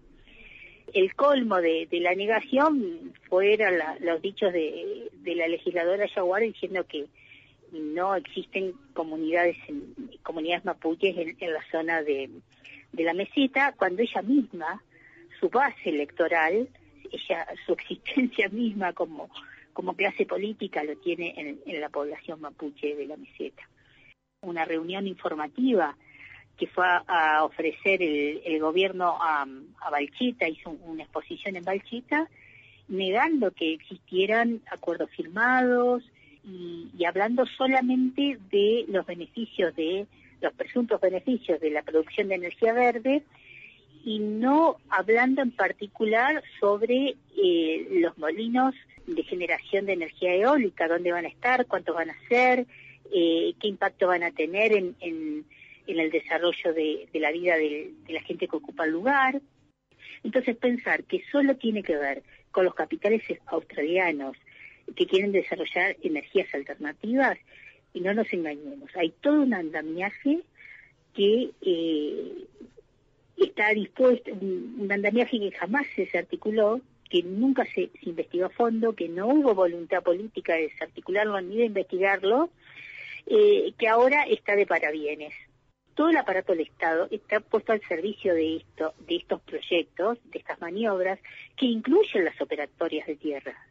El 0.93 1.13
colmo 1.15 1.57
de, 1.57 1.87
la 1.91 2.15
negación 2.15 3.13
fueron 3.29 3.73
los 3.99 4.21
dichos 4.21 4.53
de, 4.53 5.11
la 5.35 5.49
legisladora 5.49 6.07
Yaguar 6.07 6.43
diciendo 6.43 6.85
que 6.85 7.07
no 7.73 8.15
existen 8.15 8.71
comunidades 8.93 9.57
comunidades 10.23 10.63
mapuches 10.63 11.17
en, 11.17 11.53
la 11.53 11.61
zona 11.69 12.01
de, 12.03 12.29
la 12.93 13.13
meseta, 13.13 13.75
cuando 13.77 14.01
ella 14.01 14.21
misma, 14.21 14.81
su 15.39 15.49
base 15.49 15.89
electoral, 15.89 16.67
ella, 17.11 17.47
su 17.65 17.73
existencia 17.73 18.49
misma 18.51 18.93
como, 18.93 19.29
como 19.73 19.95
clase 19.95 20.25
política 20.25 20.83
lo 20.83 20.95
tiene 20.97 21.59
en 21.65 21.81
la 21.81 21.89
población 21.89 22.41
mapuche 22.41 22.95
de 22.95 23.07
la 23.07 23.17
meseta. 23.17 23.67
Una 24.41 24.65
reunión 24.65 25.07
informativa 25.07 25.95
que 26.57 26.67
fue 26.67 26.85
a, 26.85 27.43
ofrecer 27.43 28.01
el, 28.01 28.59
gobierno 28.59 29.17
a, 29.21 29.45
a, 29.79 29.89
Balchita, 29.91 30.49
hizo 30.49 30.71
una 30.71 31.03
exposición 31.03 31.55
en 31.55 31.63
Balchita, 31.63 32.27
negando 32.87 33.51
que 33.51 33.73
existieran 33.73 34.61
acuerdos 34.71 35.11
firmados 35.11 36.03
y, 36.43 36.89
y, 36.97 37.05
hablando 37.05 37.45
solamente 37.45 38.39
de 38.49 38.85
los 38.87 39.05
beneficios 39.05 39.75
de 39.75 40.07
los 40.41 40.53
presuntos 40.53 40.99
beneficios 40.99 41.59
de 41.59 41.71
la 41.71 41.83
producción 41.83 42.27
de 42.27 42.35
energía 42.35 42.73
verde 42.73 43.23
y 44.07 44.19
no 44.19 44.77
hablando 44.87 45.41
en 45.41 45.51
particular 45.51 46.41
sobre 46.61 47.17
eh, 47.35 47.87
los 47.91 48.17
molinos 48.17 48.73
de 49.05 49.21
generación 49.23 49.85
de 49.85 49.93
energía 49.93 50.33
eólica, 50.33 50.87
dónde 50.87 51.11
van 51.11 51.25
a 51.25 51.27
estar, 51.27 51.65
cuánto 51.65 51.93
van 51.93 52.11
a 52.11 52.27
ser, 52.29 52.65
eh, 53.13 53.53
qué 53.59 53.67
impacto 53.67 54.07
van 54.07 54.23
a 54.23 54.31
tener 54.31 54.71
en, 54.71 54.95
el 55.87 56.09
desarrollo 56.09 56.73
de, 56.73 57.09
la 57.15 57.33
vida 57.33 57.57
de, 57.57 57.91
la 58.07 58.21
gente 58.21 58.47
que 58.47 58.55
ocupa 58.55 58.85
el 58.85 58.91
lugar. 58.91 59.41
Entonces 60.23 60.55
pensar 60.55 61.03
que 61.03 61.21
solo 61.29 61.57
tiene 61.57 61.83
que 61.83 61.97
ver 61.97 62.23
con 62.51 62.63
los 62.63 62.75
capitales 62.75 63.23
australianos 63.47 64.37
que 64.95 65.05
quieren 65.05 65.33
desarrollar 65.33 65.97
energías 66.01 66.47
alternativas, 66.53 67.37
y 67.93 67.99
no 67.99 68.13
nos 68.13 68.31
engañemos, 68.31 68.89
hay 68.95 69.09
todo 69.19 69.41
un 69.41 69.53
andamiaje 69.53 70.43
que 71.13 71.49
eh, 71.61 72.47
está 73.37 73.69
dispuesto, 73.69 74.31
un, 74.33 74.87
andamiaje 74.91 75.39
que 75.39 75.51
jamás 75.51 75.85
se 75.93 76.17
articuló, 76.17 76.81
que 77.09 77.23
nunca 77.23 77.65
se, 77.65 77.89
se, 78.01 78.09
investigó 78.09 78.45
a 78.45 78.49
fondo, 78.49 78.93
que 78.93 79.07
no 79.07 79.27
hubo 79.27 79.53
voluntad 79.53 80.03
política 80.03 80.55
de 80.55 80.63
desarticularlo 80.63 81.39
ni 81.41 81.57
de 81.57 81.65
investigarlo, 81.65 82.49
eh, 83.27 83.73
que 83.77 83.87
ahora 83.87 84.23
está 84.23 84.55
de 84.55 84.65
parabienes. 84.65 85.33
Todo 85.95 86.09
el 86.09 86.17
aparato 86.17 86.53
del 86.53 86.61
Estado 86.61 87.07
está 87.11 87.39
puesto 87.39 87.71
al 87.71 87.81
servicio 87.81 88.33
de, 88.33 88.57
esto, 88.57 88.93
de 88.99 89.15
estos 89.15 89.41
proyectos, 89.41 90.19
de 90.25 90.39
estas 90.39 90.61
maniobras, 90.61 91.19
que 91.55 91.65
incluyen 91.65 92.25
las 92.25 92.39
operatorias 92.39 93.07
de 93.07 93.15
tierra. 93.15 93.67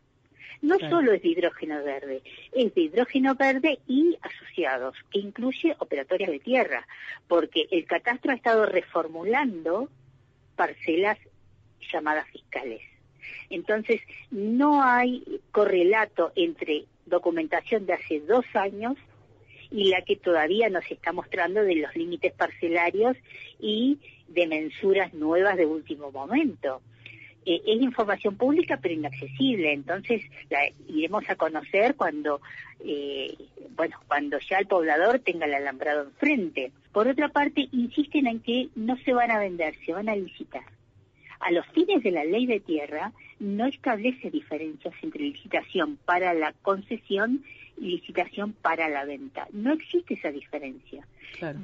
No 0.63 0.79
solo 0.79 1.13
es 1.13 1.23
de 1.23 1.29
hidrógeno 1.29 1.83
verde, 1.85 2.23
es 2.53 2.75
de 2.75 2.81
hidrógeno 2.81 3.35
verde 3.35 3.79
y 3.87 4.17
asociados, 4.23 4.97
que 5.11 5.19
incluye 5.21 5.77
operatorias 5.79 6.31
de 6.31 6.41
tierra, 6.41 6.87
porque 7.29 7.67
el 7.71 7.85
catastro 7.85 8.33
ha 8.33 8.37
estado 8.37 8.67
reformulando 8.67 9.89
parcelas 10.57 11.19
llamadas 11.93 12.29
fiscales. 12.31 12.81
Entonces, 13.51 14.01
no 14.31 14.83
hay 14.83 15.41
correlato 15.53 16.33
entre 16.35 16.87
documentación 17.05 17.87
de 17.87 17.95
hace 17.95 18.21
dos 18.21 18.45
años 18.55 18.97
y 19.71 19.91
la 19.91 20.03
que 20.03 20.17
todavía 20.17 20.69
nos 20.69 20.91
está 20.91 21.13
mostrando 21.13 21.63
de 21.63 21.77
los 21.77 21.95
límites 21.95 22.33
parcelarios 22.33 23.17
y 23.61 23.99
de 24.29 24.47
mensuras 24.47 25.13
nuevas 25.15 25.57
de 25.57 25.67
último 25.67 26.11
momento. 26.11 26.81
Eh, 27.47 27.63
es 27.65 27.81
información 27.81 28.37
pública 28.37 28.79
pero 28.83 28.93
inaccesible, 28.93 29.73
entonces 29.73 30.23
la 30.51 30.59
iremos 30.89 31.29
a 31.31 31.37
conocer 31.37 31.95
cuando, 31.95 32.41
eh, 32.85 33.37
bueno, 33.77 33.97
cuando 34.09 34.39
ya 34.41 34.59
el 34.59 34.67
poblador 34.67 35.21
tenga 35.21 35.47
el 35.47 35.55
alambrado 35.55 36.03
enfrente. 36.03 36.73
Por 36.93 37.07
otra 37.07 37.29
parte, 37.29 37.69
insisten 37.71 38.27
en 38.27 38.41
que 38.41 38.69
no 38.75 38.97
se 38.99 39.13
van 39.13 39.31
a 39.31 39.39
vender, 39.39 39.77
se 39.87 39.93
van 39.93 40.09
a 40.09 40.17
licitar. 40.17 40.65
A 41.39 41.53
los 41.53 41.65
fines 41.69 42.03
de 42.03 42.11
la 42.11 42.25
ley 42.25 42.47
de 42.47 42.59
tierra 42.59 43.13
no 43.39 43.67
establece 43.67 44.31
diferencias 44.31 44.95
entre 45.03 45.23
licitación 45.23 45.99
para 46.05 46.35
la 46.35 46.53
concesión 46.63 47.45
licitación 47.77 48.55
para 48.55 48.89
la 48.89 49.05
venta. 49.05 49.47
No 49.53 49.73
existe 49.73 50.15
esa 50.15 50.33
diferencia. 50.33 51.07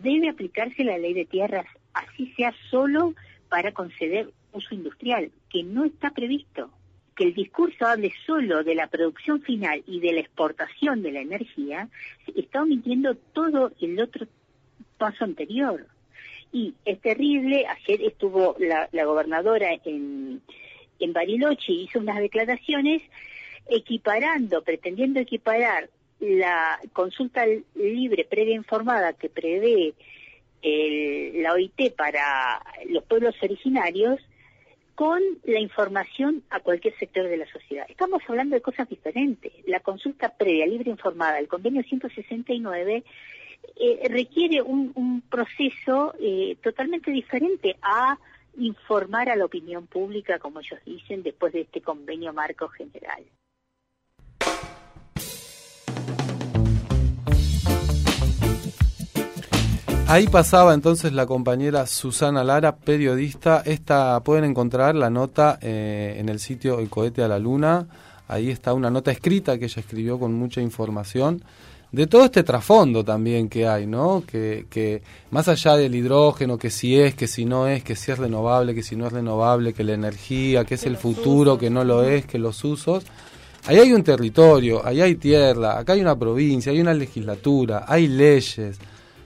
Debe 0.03 0.29
aplicarse 0.29 0.85
la 0.85 0.99
ley 0.99 1.14
de 1.14 1.25
tierras, 1.25 1.66
así 1.95 2.33
sea 2.37 2.55
solo 2.71 3.14
para 3.49 3.73
conceder 3.73 4.29
uso 4.53 4.75
industrial, 4.75 5.31
que 5.51 5.62
no 5.62 5.85
está 5.85 6.11
previsto. 6.11 6.71
Que 7.17 7.25
el 7.25 7.35
discurso 7.35 7.87
hable 7.87 8.12
solo 8.27 8.65
de 8.65 8.75
la 8.75 8.87
producción 8.87 9.43
final 9.43 9.83
y 9.87 10.01
de 10.01 10.12
la 10.12 10.21
exportación 10.21 11.03
de 11.03 11.12
la 11.12 11.21
energía, 11.21 11.88
está 12.35 12.62
omitiendo 12.62 13.15
todo 13.15 13.73
el 13.81 14.01
otro 14.01 14.27
paso 14.97 15.25
anterior. 15.25 15.87
Y 16.53 16.75
es 16.85 17.01
terrible, 17.01 17.67
ayer 17.67 18.03
estuvo 18.03 18.57
la, 18.59 19.05
gobernadora 19.05 19.69
en, 19.85 20.41
en 21.01 21.12
Bariloche 21.12 21.73
hizo 21.73 21.99
unas 21.99 22.19
declaraciones 22.19 23.03
equiparando, 23.69 24.62
pretendiendo 24.62 25.21
equiparar 25.21 25.88
la 26.21 26.79
consulta 26.93 27.45
libre 27.75 28.25
previa 28.25 28.55
informada 28.55 29.12
que 29.12 29.29
prevé 29.29 29.95
la 30.62 31.53
OIT 31.55 31.95
para 31.97 32.62
los 32.88 33.03
pueblos 33.05 33.35
originarios 33.43 34.21
con 34.94 35.20
la 35.44 35.59
información 35.59 36.42
a 36.50 36.61
cualquier 36.61 36.96
sector 36.98 37.28
de 37.28 37.37
la 37.37 37.46
sociedad. 37.46 37.87
Estamos 37.88 38.22
hablando 38.28 38.55
de 38.55 38.62
cosas 38.62 38.88
diferentes. 38.88 39.52
La 39.66 39.81
consulta 39.81 40.28
previa 40.31 40.66
libre 40.66 40.90
informada, 40.90 41.38
el 41.38 41.48
convenio 41.48 41.83
169, 41.83 43.05
eh, 43.76 44.09
requiere 44.09 44.61
un, 44.61 45.22
proceso 45.31 46.14
eh, 46.20 46.57
totalmente 46.62 47.11
diferente 47.11 47.76
a 47.81 48.18
informar 48.59 49.31
a 49.31 49.37
la 49.37 49.46
opinión 49.46 49.87
pública, 49.87 50.38
como 50.38 50.61
ellos 50.61 50.78
dicen, 50.85 51.22
después 51.22 51.52
de 51.52 51.62
este 51.62 51.81
convenio 51.81 52.33
marco 52.33 52.68
general. 52.68 53.24
Ahí 60.12 60.29
pasaba 60.29 60.75
entonces 60.75 61.14
la 61.14 61.25
compañera 61.25 61.87
Susana 61.87 62.44
Lara, 62.44 62.77
periodista. 62.77 63.62
Esta 63.64 64.20
pueden 64.20 64.44
encontrar 64.44 64.94
la 64.94 65.09
nota 65.09 65.59
eh, 65.62 66.16
en 66.18 66.29
el 66.29 66.38
sitio 66.38 66.81
El 66.81 66.90
cohete 66.90 67.22
a 67.22 67.29
la 67.29 67.38
luna. 67.38 67.87
Ahí 68.29 68.51
está 68.51 68.75
una 68.75 68.90
nota 68.90 69.11
escrita 69.11 69.57
que 69.57 69.64
ella 69.64 69.81
escribió 69.81 70.18
con 70.18 70.35
mucha 70.35 70.61
información 70.61 71.42
de 71.92 72.07
todo 72.07 72.27
este 72.27 72.42
trasfondo 72.42 73.03
también 73.03 73.48
que 73.48 73.66
hay, 73.66 73.87
¿no? 73.87 74.22
Que, 74.27 74.66
que 74.68 75.01
más 75.31 75.48
allá 75.48 75.79
del 75.79 75.94
hidrógeno, 75.94 76.59
que 76.59 76.68
si 76.68 77.01
es, 77.01 77.14
que 77.14 77.27
si 77.27 77.46
no 77.46 77.66
es, 77.66 77.83
que 77.83 77.96
si 77.96 78.12
es 78.12 78.18
renovable, 78.18 78.75
que 78.75 78.83
si 78.83 78.96
no 78.96 79.07
es 79.07 79.14
renovable, 79.14 79.72
que 79.72 79.83
la 79.83 79.94
energía, 79.94 80.66
que 80.66 80.75
es 80.75 80.85
el 80.85 80.98
futuro, 80.98 81.57
que 81.57 81.70
no 81.70 81.85
lo 81.85 82.05
es, 82.05 82.27
que 82.27 82.38
los 82.38 82.62
usos. 82.64 83.03
Ahí 83.64 83.79
hay 83.79 83.94
un 83.94 84.03
territorio, 84.03 84.85
ahí 84.85 85.01
hay 85.01 85.14
tierra, 85.14 85.79
acá 85.79 85.94
hay 85.94 86.03
una 86.03 86.18
provincia, 86.18 86.70
hay 86.70 86.83
una 86.83 86.92
legislatura, 86.92 87.87
hay 87.88 88.09
leyes 88.09 88.79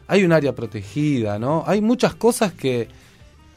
hay 0.09 0.25
un 0.25 0.33
área 0.33 0.55
protegida, 0.55 1.39
¿no? 1.39 1.65
Hay 1.67 1.81
muchas 1.81 2.15
cosas 2.15 2.53
que, 2.53 2.89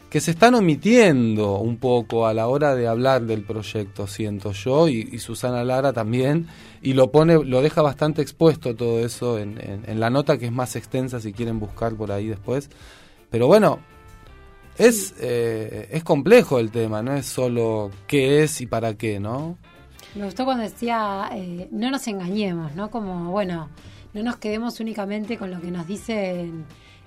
que 0.10 0.20
se 0.20 0.32
están 0.32 0.56
omitiendo 0.56 1.58
un 1.58 1.78
poco 1.78 2.26
a 2.26 2.34
la 2.34 2.48
hora 2.48 2.76
de 2.76 2.88
hablar 2.88 3.24
del 3.24 3.44
proyecto, 3.44 4.08
siento 4.08 4.52
yo, 4.52 4.88
y, 4.88 5.20
Susana 5.20 5.64
Lara 5.64 5.94
también, 5.94 6.48
y 6.82 6.94
lo 6.94 7.12
pone, 7.12 7.44
lo 7.44 7.62
deja 7.62 7.82
bastante 7.82 8.22
expuesto 8.22 8.76
todo 8.76 9.00
eso 9.06 9.38
en, 9.38 9.60
en, 9.60 10.00
la 10.00 10.10
nota 10.10 10.38
que 10.38 10.48
es 10.48 10.52
más 10.52 10.76
extensa 10.76 11.20
si 11.20 11.34
quieren 11.34 11.60
buscar 11.60 11.94
por 11.96 12.12
ahí 12.12 12.28
después. 12.28 12.70
Pero 13.30 13.46
bueno, 13.46 13.80
es, 14.78 15.14
eh, 15.20 15.90
es 15.92 16.04
complejo 16.04 16.58
el 16.58 16.72
tema, 16.72 17.04
no 17.04 17.14
es 17.14 17.28
solo 17.28 17.92
qué 18.08 18.44
es 18.44 18.62
y 18.62 18.66
para 18.66 18.96
qué, 18.96 19.20
¿no? 19.20 19.58
Me 20.16 20.26
gustó 20.26 20.44
cuando 20.44 20.64
decía, 20.64 21.30
eh, 21.34 21.68
no 21.72 21.92
nos 21.92 22.08
engañemos, 22.08 22.74
¿no? 22.74 22.90
Como, 22.90 23.30
bueno, 23.30 23.70
no 24.14 24.24
nos 24.24 24.38
quedemos 24.38 24.80
únicamente 24.80 25.38
con 25.38 25.52
lo 25.52 25.62
que 25.62 25.72
nos 25.72 25.88
dice 25.88 26.50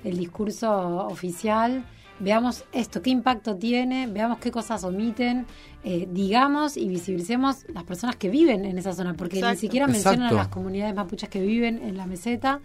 el, 0.04 0.16
discurso 0.16 1.06
oficial, 1.06 1.84
veamos 2.18 2.64
esto, 2.72 3.02
qué 3.02 3.10
impacto 3.10 3.56
tiene, 3.56 4.06
veamos 4.06 4.38
qué 4.38 4.50
cosas 4.50 4.84
omiten, 4.84 5.46
eh, 5.84 6.06
digamos 6.10 6.76
y 6.76 6.88
visibilicemos 6.88 7.64
las 7.74 7.82
personas 7.82 8.14
que 8.14 8.28
viven 8.28 8.64
en 8.64 8.78
esa 8.78 8.92
zona, 8.92 9.14
porque 9.14 9.42
ni 9.42 9.56
siquiera 9.56 9.88
mencionan 9.88 10.28
a 10.28 10.32
las 10.32 10.48
comunidades 10.48 10.94
mapuches 10.94 11.28
que 11.28 11.40
viven 11.40 11.82
en 11.82 11.96
la 11.96 12.06
meseta 12.06 12.60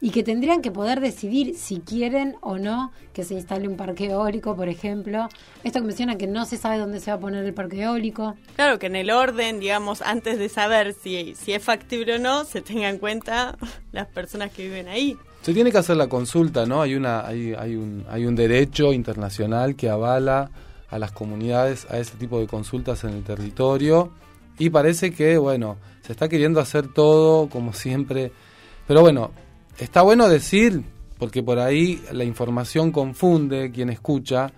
y 0.00 0.10
que 0.10 0.22
tendrían 0.22 0.62
que 0.62 0.70
poder 0.70 1.00
decidir 1.00 1.54
si 1.56 1.80
quieren 1.80 2.36
o 2.40 2.56
no 2.56 2.90
que 3.12 3.24
se 3.24 3.34
instale 3.34 3.68
un 3.68 3.76
parque 3.76 4.06
eólico, 4.06 4.56
por 4.56 4.70
ejemplo. 4.70 5.28
Esto 5.64 5.80
que 5.80 5.86
mencionan 5.86 6.16
que 6.16 6.26
no 6.26 6.46
se 6.46 6.56
sabe 6.56 6.78
dónde 6.78 7.00
se 7.00 7.10
va 7.10 7.18
a 7.18 7.20
poner 7.20 7.44
el 7.44 7.52
parque 7.52 7.82
eólico. 7.82 8.36
Claro, 8.56 8.78
que 8.78 8.86
en 8.86 8.96
el 8.96 9.10
orden, 9.10 9.60
digamos, 9.60 10.00
antes 10.00 10.38
de 10.38 10.48
saber 10.48 10.94
si, 10.94 11.34
si 11.34 11.52
es 11.52 11.62
factible 11.62 12.14
o 12.14 12.18
no, 12.18 12.44
se 12.44 12.62
tenga 12.62 12.88
en 12.88 12.96
cuenta 12.96 13.58
las 13.92 14.06
personas 14.06 14.50
que 14.50 14.64
viven 14.64 14.88
ahí. 14.88 15.18
Se 15.42 15.52
tiene 15.52 15.70
que 15.70 15.78
hacer 15.78 15.96
la 15.96 16.08
consulta, 16.08 16.64
¿no? 16.64 16.80
Hay 16.80 16.94
una 16.94 17.26
hay, 17.26 17.52
hay 17.52 17.74
un 17.76 18.04
hay 18.08 18.24
un 18.26 18.36
derecho 18.36 18.92
internacional 18.92 19.74
que 19.74 19.90
avala 19.90 20.50
a 20.92 20.98
las 20.98 21.10
comunidades 21.10 21.86
a 21.90 21.98
ese 21.98 22.16
tipo 22.16 22.38
de 22.38 22.46
consultas 22.46 23.02
en 23.02 23.10
el 23.10 23.24
territorio 23.24 24.12
y 24.58 24.70
parece 24.70 25.12
que 25.12 25.38
bueno, 25.38 25.78
se 26.02 26.12
está 26.12 26.28
queriendo 26.28 26.60
hacer 26.60 26.92
todo 26.92 27.48
como 27.48 27.72
siempre. 27.72 28.30
Pero 28.86 29.00
bueno, 29.00 29.30
está 29.78 30.02
bueno 30.02 30.28
decir 30.28 30.84
porque 31.18 31.42
por 31.42 31.58
ahí 31.58 32.02
la 32.12 32.24
información 32.24 32.92
confunde 32.92 33.70
quien 33.72 33.88
escucha 33.88 34.52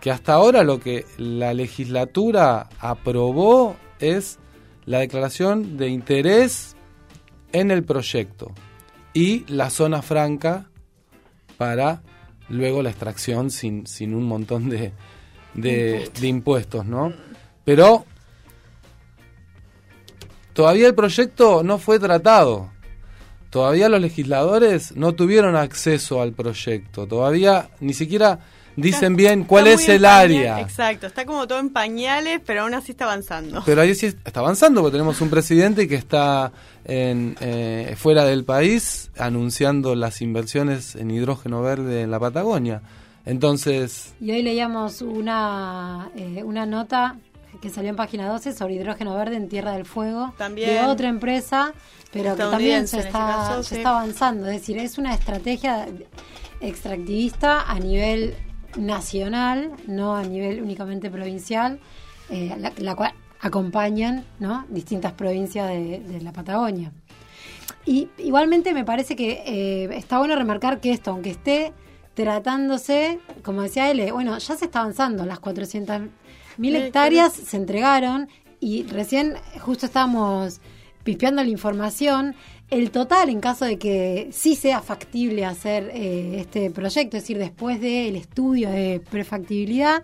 que 0.00 0.10
hasta 0.10 0.34
ahora 0.34 0.62
lo 0.62 0.78
que 0.78 1.06
la 1.16 1.54
legislatura 1.54 2.68
aprobó 2.78 3.76
es 3.98 4.38
la 4.84 4.98
declaración 4.98 5.76
de 5.78 5.88
interés 5.88 6.76
en 7.52 7.70
el 7.70 7.82
proyecto 7.82 8.52
y 9.14 9.44
la 9.46 9.70
zona 9.70 10.02
franca 10.02 10.70
para 11.56 12.02
luego 12.48 12.82
la 12.82 12.90
extracción 12.90 13.50
sin, 13.50 13.86
sin 13.86 14.14
un 14.14 14.24
montón 14.24 14.68
de, 14.68 14.92
de, 15.60 16.10
de 16.20 16.26
impuestos, 16.26 16.84
¿no? 16.86 17.12
Pero 17.64 18.04
todavía 20.52 20.86
el 20.86 20.94
proyecto 20.94 21.62
no 21.62 21.78
fue 21.78 21.98
tratado. 21.98 22.70
Todavía 23.50 23.88
los 23.88 24.00
legisladores 24.00 24.94
no 24.94 25.14
tuvieron 25.14 25.56
acceso 25.56 26.20
al 26.20 26.32
proyecto. 26.32 27.06
Todavía 27.06 27.70
ni 27.80 27.94
siquiera 27.94 28.40
dicen 28.82 29.16
bien 29.16 29.44
cuál 29.44 29.66
es 29.66 29.88
el 29.88 30.04
área. 30.04 30.60
Exacto, 30.60 31.06
está 31.06 31.24
como 31.24 31.46
todo 31.46 31.58
en 31.58 31.70
pañales, 31.70 32.40
pero 32.44 32.62
aún 32.62 32.74
así 32.74 32.92
está 32.92 33.04
avanzando. 33.04 33.62
Pero 33.66 33.80
ahí 33.80 33.94
sí 33.94 34.06
está 34.06 34.40
avanzando 34.40 34.80
porque 34.80 34.92
tenemos 34.92 35.20
un 35.20 35.30
presidente 35.30 35.88
que 35.88 35.96
está 35.96 36.52
en, 36.84 37.36
eh, 37.40 37.94
fuera 37.96 38.24
del 38.24 38.44
país 38.44 39.10
anunciando 39.18 39.94
las 39.94 40.22
inversiones 40.22 40.94
en 40.94 41.10
hidrógeno 41.10 41.62
verde 41.62 42.02
en 42.02 42.10
la 42.10 42.20
Patagonia. 42.20 42.82
Entonces, 43.28 44.14
Y 44.20 44.30
hoy 44.30 44.42
leíamos 44.42 45.02
una, 45.02 46.10
eh, 46.16 46.42
una 46.44 46.64
nota 46.64 47.16
que 47.60 47.68
salió 47.68 47.90
en 47.90 47.96
página 47.96 48.26
12 48.28 48.54
sobre 48.54 48.74
hidrógeno 48.74 49.14
verde 49.14 49.36
en 49.36 49.48
Tierra 49.48 49.72
del 49.72 49.84
Fuego 49.84 50.32
También. 50.38 50.70
de 50.70 50.80
otra 50.84 51.08
empresa, 51.08 51.74
pero 52.10 52.34
que 52.34 52.42
también 52.42 52.88
se 52.88 52.96
este 52.98 53.08
está, 53.08 53.18
caso, 53.18 53.62
se 53.62 53.68
sí. 53.68 53.74
está 53.76 53.90
avanzando. 53.90 54.46
Es 54.46 54.60
decir, 54.60 54.78
es 54.78 54.96
una 54.96 55.12
estrategia 55.12 55.86
extractivista 56.60 57.70
a 57.70 57.78
nivel 57.78 58.34
nacional, 58.76 59.72
no 59.86 60.16
a 60.16 60.22
nivel 60.22 60.62
únicamente 60.62 61.10
provincial, 61.10 61.80
eh, 62.30 62.54
la, 62.58 62.72
la 62.78 62.94
cual 62.94 63.12
acompañan 63.40 64.24
¿no? 64.38 64.64
distintas 64.70 65.12
provincias 65.12 65.68
de, 65.68 66.00
de 66.00 66.20
la 66.22 66.32
Patagonia. 66.32 66.92
Y 67.84 68.08
igualmente 68.18 68.72
me 68.72 68.84
parece 68.84 69.16
que 69.16 69.42
eh, 69.46 69.88
está 69.96 70.18
bueno 70.18 70.34
remarcar 70.34 70.80
que 70.80 70.92
esto, 70.92 71.10
aunque 71.10 71.30
esté 71.30 71.72
tratándose, 72.24 73.20
como 73.44 73.62
decía 73.62 73.90
él, 73.92 74.12
bueno, 74.12 74.36
ya 74.38 74.56
se 74.56 74.64
está 74.64 74.80
avanzando, 74.80 75.24
las 75.24 75.40
400.000 75.40 76.08
Mil 76.56 76.74
hectáreas 76.74 77.32
se 77.32 77.56
entregaron 77.56 78.28
y 78.58 78.82
recién 78.82 79.36
justo 79.60 79.86
estábamos 79.86 80.60
pispeando 81.04 81.44
la 81.44 81.48
información. 81.48 82.34
El 82.70 82.90
total, 82.90 83.28
en 83.28 83.38
caso 83.38 83.64
de 83.64 83.78
que 83.78 84.30
sí 84.32 84.56
sea 84.56 84.80
factible 84.80 85.44
hacer 85.44 85.92
eh, 85.94 86.40
este 86.40 86.72
proyecto, 86.72 87.16
es 87.16 87.22
decir, 87.22 87.38
después 87.38 87.80
del 87.80 88.16
estudio 88.16 88.68
de 88.70 89.00
prefactibilidad, 89.08 90.02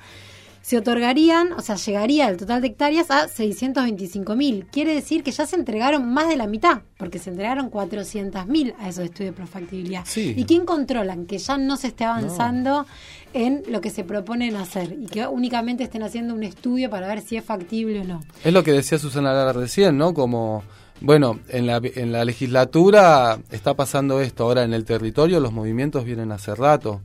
se 0.64 0.78
otorgarían, 0.78 1.52
o 1.52 1.60
sea, 1.60 1.76
llegaría 1.76 2.26
el 2.26 2.38
total 2.38 2.62
de 2.62 2.68
hectáreas 2.68 3.10
a 3.10 3.28
625.000. 3.28 4.66
Quiere 4.72 4.94
decir 4.94 5.22
que 5.22 5.30
ya 5.30 5.44
se 5.44 5.56
entregaron 5.56 6.10
más 6.10 6.26
de 6.26 6.36
la 6.36 6.46
mitad, 6.46 6.80
porque 6.96 7.18
se 7.18 7.28
entregaron 7.28 7.70
400.000 7.70 8.74
a 8.78 8.88
esos 8.88 9.04
estudios 9.04 9.34
de 9.34 9.36
prefactibilidad. 9.36 10.04
Sí. 10.06 10.32
¿Y 10.34 10.46
quién 10.46 10.64
controlan? 10.64 11.26
Que 11.26 11.36
ya 11.36 11.58
no 11.58 11.76
se 11.76 11.88
esté 11.88 12.04
avanzando 12.04 12.86
en 13.34 13.62
lo 13.68 13.82
que 13.82 13.90
se 13.90 14.04
proponen 14.04 14.56
hacer 14.56 14.96
y 14.98 15.04
que 15.04 15.26
únicamente 15.26 15.84
estén 15.84 16.02
haciendo 16.02 16.32
un 16.32 16.42
estudio 16.42 16.88
para 16.88 17.08
ver 17.08 17.20
si 17.20 17.36
es 17.36 17.44
factible 17.44 18.00
o 18.00 18.04
no. 18.04 18.20
es 18.42 18.52
lo 18.52 18.64
que 18.64 18.72
decía 18.72 18.98
Susana 18.98 19.34
Lara 19.34 19.52
recién, 19.52 19.98
¿no? 19.98 20.14
Como, 20.14 20.62
bueno, 21.02 21.40
en 21.50 21.66
la, 21.66 21.78
en 21.82 22.10
la 22.10 22.24
legislatura 22.24 23.38
está 23.50 23.74
pasando 23.74 24.18
esto, 24.22 24.44
ahora 24.44 24.64
en 24.64 24.72
el 24.72 24.86
territorio 24.86 25.40
los 25.40 25.52
movimientos 25.52 26.06
vienen 26.06 26.32
hace 26.32 26.54
rato, 26.54 27.02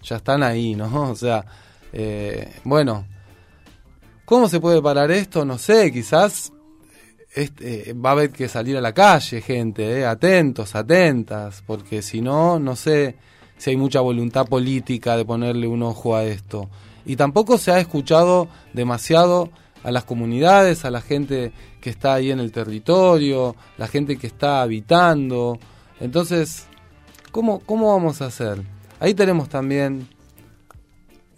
ya 0.00 0.14
están 0.14 0.44
ahí, 0.44 0.76
¿no? 0.76 1.10
O 1.10 1.16
sea, 1.16 1.44
eh, 1.92 2.52
bueno, 2.64 3.06
¿cómo 4.24 4.48
se 4.48 4.60
puede 4.60 4.80
parar 4.80 5.10
esto? 5.10 5.44
No 5.44 5.58
sé, 5.58 5.90
quizás 5.92 6.52
eh, 7.34 7.94
va 7.94 8.10
a 8.10 8.12
haber 8.12 8.30
que 8.30 8.48
salir 8.48 8.76
a 8.76 8.80
la 8.80 8.92
calle, 8.92 9.40
gente, 9.40 10.00
eh, 10.00 10.06
atentos, 10.06 10.74
atentas, 10.74 11.62
porque 11.64 12.02
si 12.02 12.20
no, 12.20 12.58
no 12.58 12.74
sé 12.74 13.16
si 13.56 13.70
hay 13.70 13.76
mucha 13.76 14.00
voluntad 14.00 14.46
política 14.46 15.16
de 15.16 15.24
ponerle 15.24 15.68
un 15.68 15.82
ojo 15.82 16.16
a 16.16 16.24
esto. 16.24 16.68
Y 17.04 17.16
tampoco 17.16 17.56
se 17.56 17.70
ha 17.70 17.78
escuchado 17.78 18.48
demasiado 18.72 19.50
a 19.84 19.90
las 19.90 20.04
comunidades, 20.04 20.84
a 20.84 20.90
la 20.90 21.00
gente 21.00 21.52
que 21.80 21.90
está 21.90 22.14
ahí 22.14 22.30
en 22.30 22.40
el 22.40 22.52
territorio, 22.52 23.54
la 23.78 23.86
gente 23.86 24.16
que 24.16 24.26
está 24.26 24.62
habitando. 24.62 25.58
Entonces, 26.00 26.66
¿cómo, 27.30 27.60
cómo 27.60 27.92
vamos 27.92 28.20
a 28.22 28.26
hacer? 28.26 28.62
Ahí 28.98 29.14
tenemos 29.14 29.48
también 29.48 30.08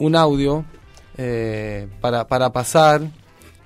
un 0.02 0.16
audio 0.16 0.64
eh, 1.16 1.86
para, 2.00 2.26
para 2.26 2.52
pasar 2.52 3.02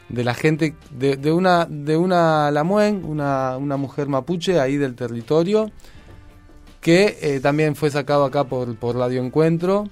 de 0.08 0.22
la 0.22 0.34
gente 0.34 0.74
de, 0.90 1.16
de 1.16 1.32
una 1.32 1.64
de 1.64 1.96
una 1.96 2.50
Lamuen, 2.50 3.04
una, 3.04 3.56
una 3.56 3.76
mujer 3.76 4.08
mapuche 4.08 4.60
ahí 4.60 4.76
del 4.76 4.94
territorio 4.94 5.70
que 6.80 7.18
eh, 7.20 7.40
también 7.40 7.74
fue 7.74 7.90
sacado 7.90 8.24
acá 8.24 8.44
por, 8.44 8.76
por 8.76 8.96
Radio 8.96 9.22
Encuentro 9.22 9.88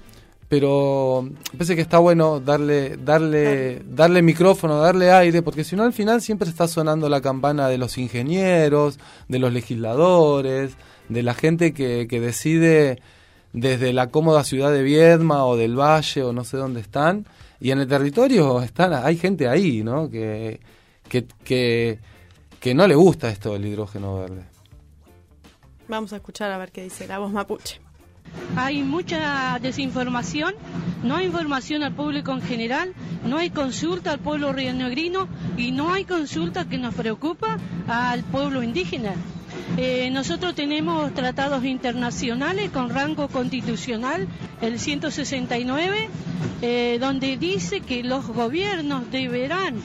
pero 0.47 1.27
parece 1.53 1.75
que 1.75 1.81
está 1.81 1.97
bueno 1.97 2.39
darle 2.39 2.97
darle 2.97 3.81
darle 3.89 4.21
micrófono 4.21 4.79
darle 4.79 5.11
aire 5.11 5.41
porque 5.41 5.63
si 5.63 5.75
no 5.75 5.83
al 5.83 5.93
final 5.93 6.21
siempre 6.21 6.47
está 6.47 6.67
sonando 6.67 7.09
la 7.09 7.21
campana 7.21 7.67
de 7.67 7.79
los 7.79 7.97
ingenieros 7.97 8.99
de 9.27 9.39
los 9.39 9.51
legisladores 9.51 10.77
de 11.09 11.23
la 11.23 11.33
gente 11.33 11.73
que, 11.73 12.07
que 12.07 12.21
decide 12.21 13.01
desde 13.55 13.93
la 13.93 14.07
cómoda 14.07 14.43
ciudad 14.43 14.71
de 14.71 14.83
Viedma 14.83 15.45
o 15.45 15.55
del 15.55 15.79
Valle 15.79 16.23
o 16.23 16.33
no 16.33 16.43
sé 16.43 16.57
dónde 16.57 16.81
están 16.81 17.25
y 17.59 17.71
en 17.71 17.79
el 17.79 17.87
territorio 17.87 18.61
están 18.61 18.93
hay 18.93 19.17
gente 19.17 19.47
ahí 19.47 19.83
no 19.83 20.09
que 20.09 20.59
que, 21.07 21.25
que, 21.43 21.99
que 22.59 22.73
no 22.73 22.87
le 22.87 22.95
gusta 22.95 23.29
esto 23.29 23.53
del 23.53 23.65
hidrógeno 23.65 24.19
verde 24.19 24.55
Vamos 25.87 26.13
a 26.13 26.15
escuchar 26.15 26.51
a 26.51 26.57
ver 26.57 26.71
qué 26.71 26.83
dice 26.83 27.07
la 27.07 27.19
voz 27.19 27.31
mapuche. 27.31 27.79
Hay 28.55 28.83
mucha 28.83 29.59
desinformación, 29.61 30.55
no 31.03 31.15
hay 31.15 31.27
información 31.27 31.83
al 31.83 31.93
público 31.93 32.31
en 32.31 32.41
general, 32.41 32.93
no 33.23 33.37
hay 33.37 33.51
consulta 33.51 34.11
al 34.11 34.19
pueblo 34.19 34.51
rionegrino 34.51 35.27
y 35.57 35.71
no 35.71 35.93
hay 35.93 36.05
consulta 36.05 36.67
que 36.67 36.77
nos 36.77 36.95
preocupa 36.95 37.57
al 37.87 38.23
pueblo 38.23 38.63
indígena. 38.63 39.13
Eh, 39.77 40.09
nosotros 40.11 40.55
tenemos 40.55 41.13
tratados 41.13 41.65
internacionales 41.65 42.69
con 42.71 42.89
rango 42.89 43.27
constitucional, 43.27 44.27
el 44.61 44.79
169, 44.79 46.09
eh, 46.61 46.97
donde 46.99 47.37
dice 47.37 47.81
que 47.81 48.03
los 48.03 48.25
gobiernos 48.27 49.11
deberán 49.11 49.75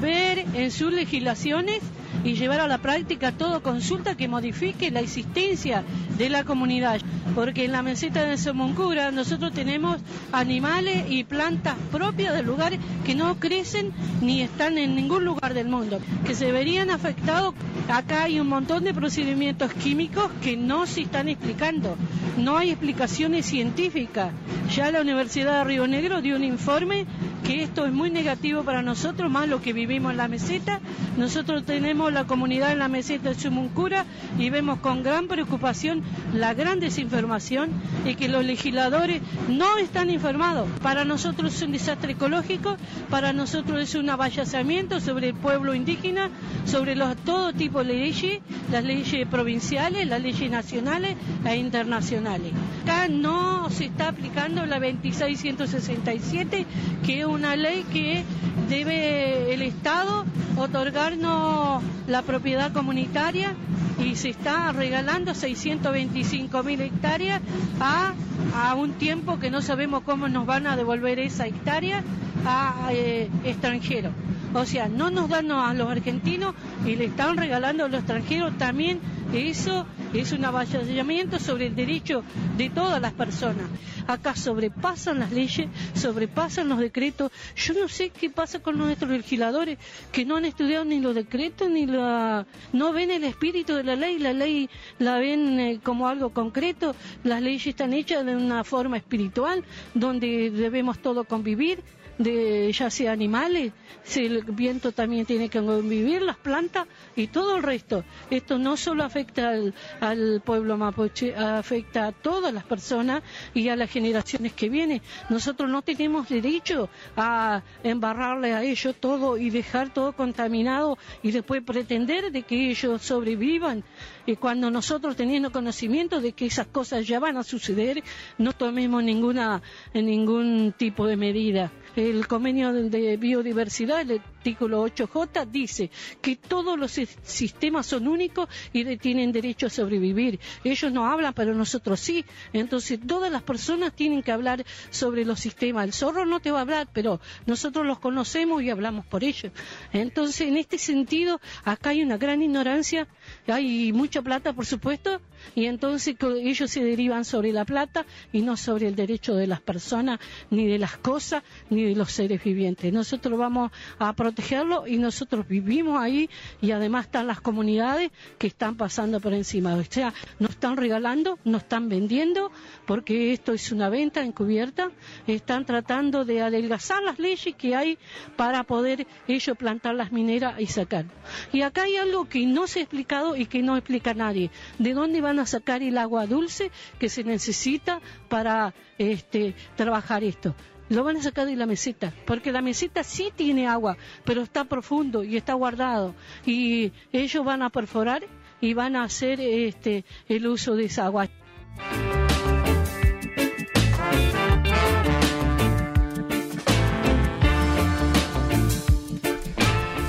ver 0.00 0.44
en 0.54 0.70
sus 0.70 0.92
legislaciones 0.92 1.80
y 2.24 2.34
llevar 2.34 2.60
a 2.60 2.66
la 2.66 2.78
práctica 2.78 3.32
toda 3.32 3.60
consulta 3.60 4.16
que 4.16 4.28
modifique 4.28 4.90
la 4.90 5.00
existencia 5.00 5.84
de 6.16 6.30
la 6.30 6.44
comunidad. 6.44 7.00
Porque 7.34 7.66
en 7.66 7.72
la 7.72 7.82
meseta 7.82 8.24
de 8.24 8.38
Somoncura 8.38 9.10
nosotros 9.10 9.52
tenemos 9.52 9.98
animales 10.32 11.04
y 11.08 11.24
plantas 11.24 11.76
propias 11.92 12.34
de 12.34 12.42
lugares 12.42 12.80
que 13.04 13.14
no 13.14 13.36
crecen 13.36 13.92
ni 14.22 14.40
están 14.40 14.78
en 14.78 14.96
ningún 14.96 15.24
lugar 15.24 15.52
del 15.54 15.68
mundo, 15.68 16.00
que 16.24 16.34
se 16.34 16.50
verían 16.50 16.90
afectados. 16.90 17.54
Acá 17.88 18.24
hay 18.24 18.40
un 18.40 18.48
montón 18.48 18.84
de 18.84 18.94
procedimientos 18.94 19.72
químicos 19.74 20.30
que 20.42 20.56
no 20.56 20.86
se 20.86 21.02
están 21.02 21.28
explicando. 21.28 21.96
No 22.38 22.56
hay 22.56 22.70
explicaciones 22.70 23.46
científicas. 23.46 24.32
Ya 24.74 24.90
la 24.90 25.02
Universidad 25.02 25.58
de 25.58 25.64
Río 25.64 25.86
Negro 25.86 26.22
dio 26.22 26.36
un 26.36 26.44
informe 26.44 27.06
que 27.44 27.62
esto 27.62 27.84
es 27.84 27.92
muy 27.92 28.10
negativo 28.10 28.64
para 28.64 28.82
nosotros, 28.82 29.30
más 29.30 29.48
lo 29.48 29.60
que 29.60 29.74
vivimos 29.74 30.12
en 30.12 30.16
la 30.16 30.28
meseta. 30.28 30.80
Nosotros 31.18 31.64
tenemos 31.64 32.12
la 32.12 32.24
comunidad 32.24 32.72
en 32.72 32.78
la 32.78 32.88
meseta 32.88 33.28
de 33.28 33.34
Sumuncura 33.34 34.06
y 34.38 34.48
vemos 34.48 34.78
con 34.80 35.02
gran 35.02 35.28
preocupación 35.28 36.02
la 36.32 36.54
gran 36.54 36.80
desinformación 36.80 37.70
y 38.06 38.14
que 38.14 38.28
los 38.28 38.44
legisladores 38.44 39.20
no 39.48 39.76
están 39.76 40.10
informados. 40.10 40.68
Para 40.82 41.04
nosotros 41.04 41.54
es 41.54 41.62
un 41.62 41.72
desastre 41.72 42.12
ecológico, 42.12 42.76
para 43.10 43.32
nosotros 43.32 43.82
es 43.82 43.94
un 43.94 44.08
avallazamiento 44.08 45.00
sobre 45.00 45.28
el 45.28 45.34
pueblo 45.34 45.74
indígena, 45.74 46.30
sobre 46.64 46.96
los, 46.96 47.14
todo 47.18 47.52
tipo 47.52 47.84
de 47.84 47.92
leyes, 47.92 48.40
las 48.72 48.84
leyes 48.84 49.28
provinciales, 49.28 50.06
las 50.06 50.22
leyes 50.22 50.50
nacionales 50.50 51.16
e 51.44 51.56
internacionales. 51.56 52.52
Acá 52.84 53.08
no 53.08 53.68
se 53.70 53.86
está 53.86 54.08
aplicando 54.08 54.64
la 54.66 54.80
2667, 54.80 56.66
que 57.04 57.20
es 57.20 57.26
una 57.34 57.56
ley 57.56 57.84
que 57.92 58.24
debe 58.68 59.52
el 59.52 59.62
Estado 59.62 60.24
otorgarnos 60.56 61.82
la 62.06 62.22
propiedad 62.22 62.72
comunitaria 62.72 63.54
y 63.98 64.16
se 64.16 64.30
está 64.30 64.72
regalando 64.72 65.34
625 65.34 66.62
mil 66.62 66.80
hectáreas 66.80 67.40
a, 67.80 68.14
a 68.54 68.74
un 68.74 68.92
tiempo 68.92 69.38
que 69.38 69.50
no 69.50 69.62
sabemos 69.62 70.02
cómo 70.02 70.28
nos 70.28 70.46
van 70.46 70.66
a 70.66 70.76
devolver 70.76 71.18
esa 71.18 71.46
hectárea 71.46 72.02
a 72.46 72.88
eh, 72.92 73.28
extranjeros. 73.44 74.12
O 74.52 74.64
sea, 74.64 74.88
no 74.88 75.10
nos 75.10 75.28
dan 75.28 75.50
a 75.50 75.74
los 75.74 75.90
argentinos 75.90 76.54
y 76.86 76.94
le 76.94 77.06
están 77.06 77.36
regalando 77.36 77.84
a 77.84 77.88
los 77.88 78.00
extranjeros 78.00 78.56
también. 78.58 79.00
Eso 79.32 79.86
es 80.20 80.32
un 80.32 80.44
avallamiento 80.44 81.40
sobre 81.40 81.66
el 81.66 81.74
derecho 81.74 82.22
de 82.56 82.70
todas 82.70 83.00
las 83.00 83.12
personas. 83.12 83.66
Acá 84.06 84.36
sobrepasan 84.36 85.18
las 85.18 85.32
leyes, 85.32 85.68
sobrepasan 85.94 86.68
los 86.68 86.78
decretos. 86.78 87.32
Yo 87.56 87.74
no 87.74 87.88
sé 87.88 88.10
qué 88.10 88.30
pasa 88.30 88.60
con 88.60 88.78
nuestros 88.78 89.10
legisladores 89.10 89.78
que 90.12 90.24
no 90.24 90.36
han 90.36 90.44
estudiado 90.44 90.84
ni 90.84 91.00
los 91.00 91.14
decretos 91.14 91.68
ni 91.70 91.86
la 91.86 92.46
no 92.72 92.92
ven 92.92 93.10
el 93.10 93.24
espíritu 93.24 93.74
de 93.74 93.84
la 93.84 93.96
ley, 93.96 94.18
la 94.18 94.32
ley 94.32 94.68
la 94.98 95.18
ven 95.18 95.58
eh, 95.58 95.80
como 95.82 96.06
algo 96.06 96.30
concreto, 96.30 96.94
las 97.24 97.42
leyes 97.42 97.66
están 97.66 97.92
hechas 97.92 98.24
de 98.24 98.36
una 98.36 98.62
forma 98.62 98.96
espiritual 98.96 99.64
donde 99.94 100.50
debemos 100.50 100.98
todos 101.00 101.26
convivir 101.26 101.82
de 102.18 102.70
ya 102.72 102.90
sea 102.90 103.12
animales, 103.12 103.72
si 104.02 104.26
el 104.26 104.42
viento 104.44 104.92
también 104.92 105.26
tiene 105.26 105.48
que 105.48 105.60
convivir, 105.60 106.22
las 106.22 106.36
plantas 106.36 106.86
y 107.16 107.28
todo 107.28 107.56
el 107.56 107.62
resto. 107.62 108.04
Esto 108.30 108.58
no 108.58 108.76
solo 108.76 109.04
afecta 109.04 109.50
al, 109.50 109.74
al, 110.00 110.42
pueblo 110.44 110.76
mapuche, 110.76 111.34
afecta 111.34 112.06
a 112.06 112.12
todas 112.12 112.52
las 112.52 112.64
personas 112.64 113.22
y 113.54 113.68
a 113.68 113.76
las 113.76 113.90
generaciones 113.90 114.52
que 114.52 114.68
vienen. 114.68 115.00
Nosotros 115.28 115.70
no 115.70 115.82
tenemos 115.82 116.28
derecho 116.28 116.88
a 117.16 117.62
embarrarle 117.82 118.52
a 118.52 118.62
ellos 118.62 118.94
todo 119.00 119.36
y 119.38 119.50
dejar 119.50 119.92
todo 119.92 120.12
contaminado 120.12 120.98
y 121.22 121.30
después 121.30 121.62
pretender 121.62 122.30
de 122.30 122.42
que 122.42 122.70
ellos 122.70 123.02
sobrevivan. 123.02 123.84
Y 124.26 124.36
cuando 124.36 124.70
nosotros 124.70 125.16
teniendo 125.16 125.52
conocimiento 125.52 126.20
de 126.20 126.32
que 126.32 126.46
esas 126.46 126.66
cosas 126.66 127.06
ya 127.06 127.20
van 127.20 127.36
a 127.36 127.42
suceder, 127.42 128.02
no 128.38 128.52
tomemos 128.52 129.02
ninguna, 129.02 129.62
ningún 129.92 130.74
tipo 130.76 131.06
de 131.06 131.16
medida. 131.16 131.72
El 131.94 132.26
convenio 132.26 132.72
de 132.72 133.16
biodiversidad, 133.16 134.06
artículo 134.44 134.84
8J, 134.86 135.46
dice 135.46 135.90
que 136.20 136.36
todos 136.36 136.78
los 136.78 136.92
sistemas 136.92 137.86
son 137.86 138.06
únicos 138.06 138.46
y 138.74 138.84
tienen 138.98 139.32
derecho 139.32 139.68
a 139.68 139.70
sobrevivir. 139.70 140.38
Ellos 140.62 140.92
no 140.92 141.06
hablan, 141.06 141.32
pero 141.32 141.54
nosotros 141.54 141.98
sí. 141.98 142.26
Entonces, 142.52 143.00
todas 143.06 143.32
las 143.32 143.42
personas 143.42 143.94
tienen 143.94 144.22
que 144.22 144.32
hablar 144.32 144.62
sobre 144.90 145.24
los 145.24 145.40
sistemas. 145.40 145.86
El 145.86 145.94
zorro 145.94 146.26
no 146.26 146.40
te 146.40 146.50
va 146.50 146.58
a 146.58 146.60
hablar, 146.60 146.88
pero 146.92 147.22
nosotros 147.46 147.86
los 147.86 147.98
conocemos 148.00 148.62
y 148.62 148.68
hablamos 148.68 149.06
por 149.06 149.24
ellos. 149.24 149.50
Entonces, 149.94 150.42
en 150.42 150.58
este 150.58 150.76
sentido, 150.76 151.40
acá 151.64 151.90
hay 151.90 152.02
una 152.02 152.18
gran 152.18 152.42
ignorancia, 152.42 153.08
hay 153.46 153.94
mucha 153.94 154.20
plata, 154.20 154.52
por 154.52 154.66
supuesto, 154.66 155.22
y 155.54 155.64
entonces 155.64 156.16
ellos 156.20 156.70
se 156.70 156.84
derivan 156.84 157.24
sobre 157.24 157.50
la 157.50 157.64
plata 157.64 158.04
y 158.30 158.42
no 158.42 158.58
sobre 158.58 158.88
el 158.88 158.94
derecho 158.94 159.34
de 159.34 159.46
las 159.46 159.62
personas, 159.62 160.20
ni 160.50 160.66
de 160.66 160.78
las 160.78 160.98
cosas, 160.98 161.42
ni 161.70 161.84
de 161.84 161.96
los 161.96 162.12
seres 162.12 162.44
vivientes. 162.44 162.92
Nosotros 162.92 163.38
vamos 163.38 163.72
a 163.98 164.12
protegerlo 164.34 164.88
y 164.88 164.98
nosotros 164.98 165.46
vivimos 165.46 166.00
ahí 166.02 166.28
y 166.60 166.72
además 166.72 167.06
están 167.06 167.28
las 167.28 167.40
comunidades 167.40 168.10
que 168.36 168.48
están 168.48 168.76
pasando 168.76 169.20
por 169.20 169.32
encima. 169.32 169.76
O 169.76 169.84
sea, 169.84 170.12
nos 170.40 170.50
están 170.50 170.76
regalando, 170.76 171.38
nos 171.44 171.62
están 171.62 171.88
vendiendo, 171.88 172.50
porque 172.84 173.32
esto 173.32 173.52
es 173.52 173.70
una 173.70 173.88
venta 173.88 174.22
encubierta, 174.22 174.90
están 175.28 175.64
tratando 175.64 176.24
de 176.24 176.42
adelgazar 176.42 177.00
las 177.04 177.20
leyes 177.20 177.54
que 177.54 177.76
hay 177.76 177.96
para 178.34 178.64
poder 178.64 179.06
ellos 179.28 179.56
plantar 179.56 179.94
las 179.94 180.10
mineras 180.10 180.58
y 180.58 180.66
sacar. 180.66 181.04
Y 181.52 181.62
acá 181.62 181.84
hay 181.84 181.96
algo 181.96 182.28
que 182.28 182.44
no 182.44 182.66
se 182.66 182.80
ha 182.80 182.82
explicado 182.82 183.36
y 183.36 183.46
que 183.46 183.62
no 183.62 183.76
explica 183.76 184.14
nadie. 184.14 184.50
¿De 184.80 184.94
dónde 184.94 185.20
van 185.20 185.38
a 185.38 185.46
sacar 185.46 185.80
el 185.82 185.96
agua 185.96 186.26
dulce 186.26 186.72
que 186.98 187.08
se 187.08 187.22
necesita 187.22 188.00
para 188.28 188.74
este, 188.98 189.54
trabajar 189.76 190.24
esto? 190.24 190.56
Lo 190.90 191.02
van 191.02 191.16
a 191.16 191.22
sacar 191.22 191.46
de 191.46 191.56
la 191.56 191.66
meseta, 191.66 192.12
porque 192.26 192.52
la 192.52 192.60
meseta 192.60 193.02
sí 193.04 193.32
tiene 193.34 193.66
agua, 193.66 193.96
pero 194.24 194.42
está 194.42 194.64
profundo 194.64 195.24
y 195.24 195.36
está 195.36 195.54
guardado. 195.54 196.14
Y 196.44 196.92
ellos 197.12 197.44
van 197.44 197.62
a 197.62 197.70
perforar 197.70 198.22
y 198.60 198.74
van 198.74 198.96
a 198.96 199.04
hacer 199.04 199.40
este, 199.40 200.04
el 200.28 200.46
uso 200.46 200.76
de 200.76 200.84
esa 200.84 201.06
agua. 201.06 201.28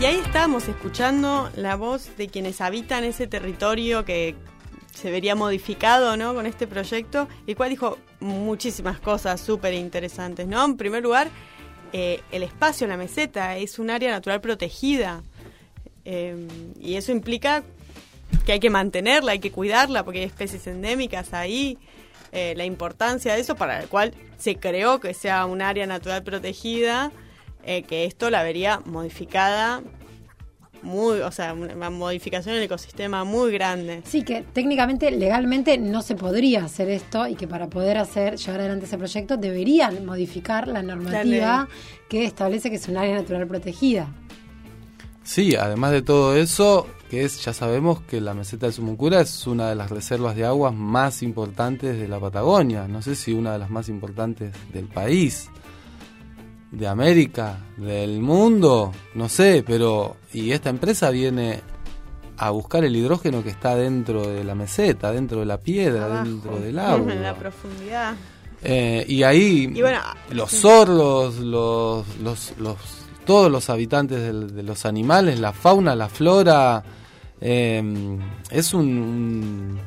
Y 0.01 0.05
ahí 0.05 0.17
estamos 0.17 0.67
escuchando 0.67 1.49
la 1.55 1.75
voz 1.75 2.15
de 2.17 2.27
quienes 2.27 2.59
habitan 2.61 3.05
ese 3.05 3.27
territorio 3.27 4.03
que 4.03 4.35
se 4.95 5.11
vería 5.11 5.35
modificado 5.35 6.17
¿no? 6.17 6.33
con 6.33 6.45
este 6.45 6.67
proyecto, 6.67 7.27
el 7.45 7.55
cual 7.55 7.69
dijo 7.69 7.97
muchísimas 8.21 8.99
cosas 8.99 9.41
súper 9.41 9.73
interesantes. 9.73 10.47
¿no? 10.47 10.63
En 10.63 10.77
primer 10.77 11.03
lugar, 11.03 11.29
eh, 11.91 12.21
el 12.31 12.43
espacio, 12.43 12.87
la 12.87 12.97
meseta, 12.97 13.57
es 13.57 13.77
un 13.77 13.89
área 13.89 14.11
natural 14.11 14.41
protegida. 14.41 15.21
Eh, 16.05 16.47
y 16.79 16.95
eso 16.95 17.11
implica 17.11 17.63
que 18.45 18.53
hay 18.53 18.59
que 18.59 18.69
mantenerla, 18.69 19.33
hay 19.33 19.39
que 19.39 19.51
cuidarla, 19.51 20.03
porque 20.03 20.19
hay 20.19 20.25
especies 20.25 20.65
endémicas 20.67 21.33
ahí. 21.33 21.77
Eh, 22.31 22.53
la 22.55 22.65
importancia 22.65 23.33
de 23.33 23.41
eso, 23.41 23.55
para 23.55 23.81
el 23.81 23.89
cual 23.89 24.13
se 24.37 24.55
creó 24.55 24.99
que 24.99 25.13
sea 25.13 25.45
un 25.45 25.61
área 25.61 25.85
natural 25.85 26.23
protegida, 26.23 27.11
que 27.65 28.05
esto 28.05 28.29
la 28.29 28.43
vería 28.43 28.79
modificada 28.85 29.81
muy, 30.85 31.19
o 31.19 31.31
sea, 31.31 31.53
una 31.53 31.89
modificación 31.89 32.55
del 32.55 32.63
ecosistema 32.63 33.23
muy 33.23 33.51
grande. 33.51 34.01
Sí, 34.05 34.23
que 34.23 34.43
técnicamente, 34.53 35.11
legalmente 35.11 35.77
no 35.77 36.01
se 36.01 36.15
podría 36.15 36.63
hacer 36.63 36.89
esto 36.89 37.27
y 37.27 37.35
que 37.35 37.47
para 37.47 37.67
poder 37.67 37.97
hacer, 37.97 38.37
llevar 38.37 38.61
adelante 38.61 38.85
ese 38.85 38.97
proyecto 38.97 39.35
deberían 39.35 40.05
modificar 40.05 40.67
la 40.67 40.81
normativa 40.81 41.67
que 42.07 42.23
establece 42.25 42.69
que 42.69 42.77
es 42.77 42.87
un 42.87 42.97
área 42.97 43.15
natural 43.15 43.47
protegida. 43.47 44.07
Sí, 45.23 45.55
además 45.55 45.91
de 45.91 46.03
todo 46.03 46.35
eso, 46.35 46.87
que 47.09 47.25
es, 47.25 47.43
ya 47.43 47.51
sabemos 47.51 47.99
que 48.01 48.21
la 48.21 48.35
meseta 48.35 48.67
de 48.67 48.73
Sumuncura 48.73 49.21
es 49.21 49.47
una 49.47 49.67
de 49.67 49.75
las 49.75 49.89
reservas 49.89 50.35
de 50.35 50.45
aguas 50.45 50.73
más 50.73 51.23
importantes 51.23 51.97
de 51.97 52.07
la 52.07 52.19
Patagonia, 52.19 52.87
no 52.87 53.01
sé 53.01 53.15
si 53.15 53.33
una 53.33 53.53
de 53.53 53.59
las 53.59 53.71
más 53.71 53.89
importantes 53.89 54.53
del 54.71 54.85
país 54.85 55.49
de 56.71 56.87
América, 56.87 57.59
del 57.77 58.19
mundo, 58.19 58.91
no 59.13 59.29
sé, 59.29 59.63
pero 59.65 60.17
y 60.33 60.51
esta 60.51 60.69
empresa 60.69 61.09
viene 61.09 61.61
a 62.37 62.49
buscar 62.49 62.83
el 62.83 62.95
hidrógeno 62.95 63.43
que 63.43 63.49
está 63.49 63.75
dentro 63.75 64.27
de 64.27 64.43
la 64.43 64.55
meseta, 64.55 65.11
dentro 65.11 65.39
de 65.39 65.45
la 65.45 65.57
piedra, 65.57 66.23
dentro 66.23 66.59
del 66.59 66.79
agua. 66.79 67.13
En 67.13 67.21
la 67.21 67.35
profundidad. 67.35 68.15
Eh, 68.63 69.05
y 69.07 69.23
ahí 69.23 69.73
los 70.31 70.51
zorros, 70.51 71.37
los, 71.37 72.17
los, 72.17 72.53
los, 72.57 72.77
todos 73.25 73.51
los 73.51 73.69
habitantes 73.69 74.53
de, 74.53 74.63
los 74.63 74.85
animales, 74.85 75.39
la 75.39 75.53
fauna, 75.53 75.95
la 75.95 76.09
flora, 76.09 76.83
eh, 77.39 78.17
es 78.49 78.73
un, 78.73 78.87
un, 78.87 79.79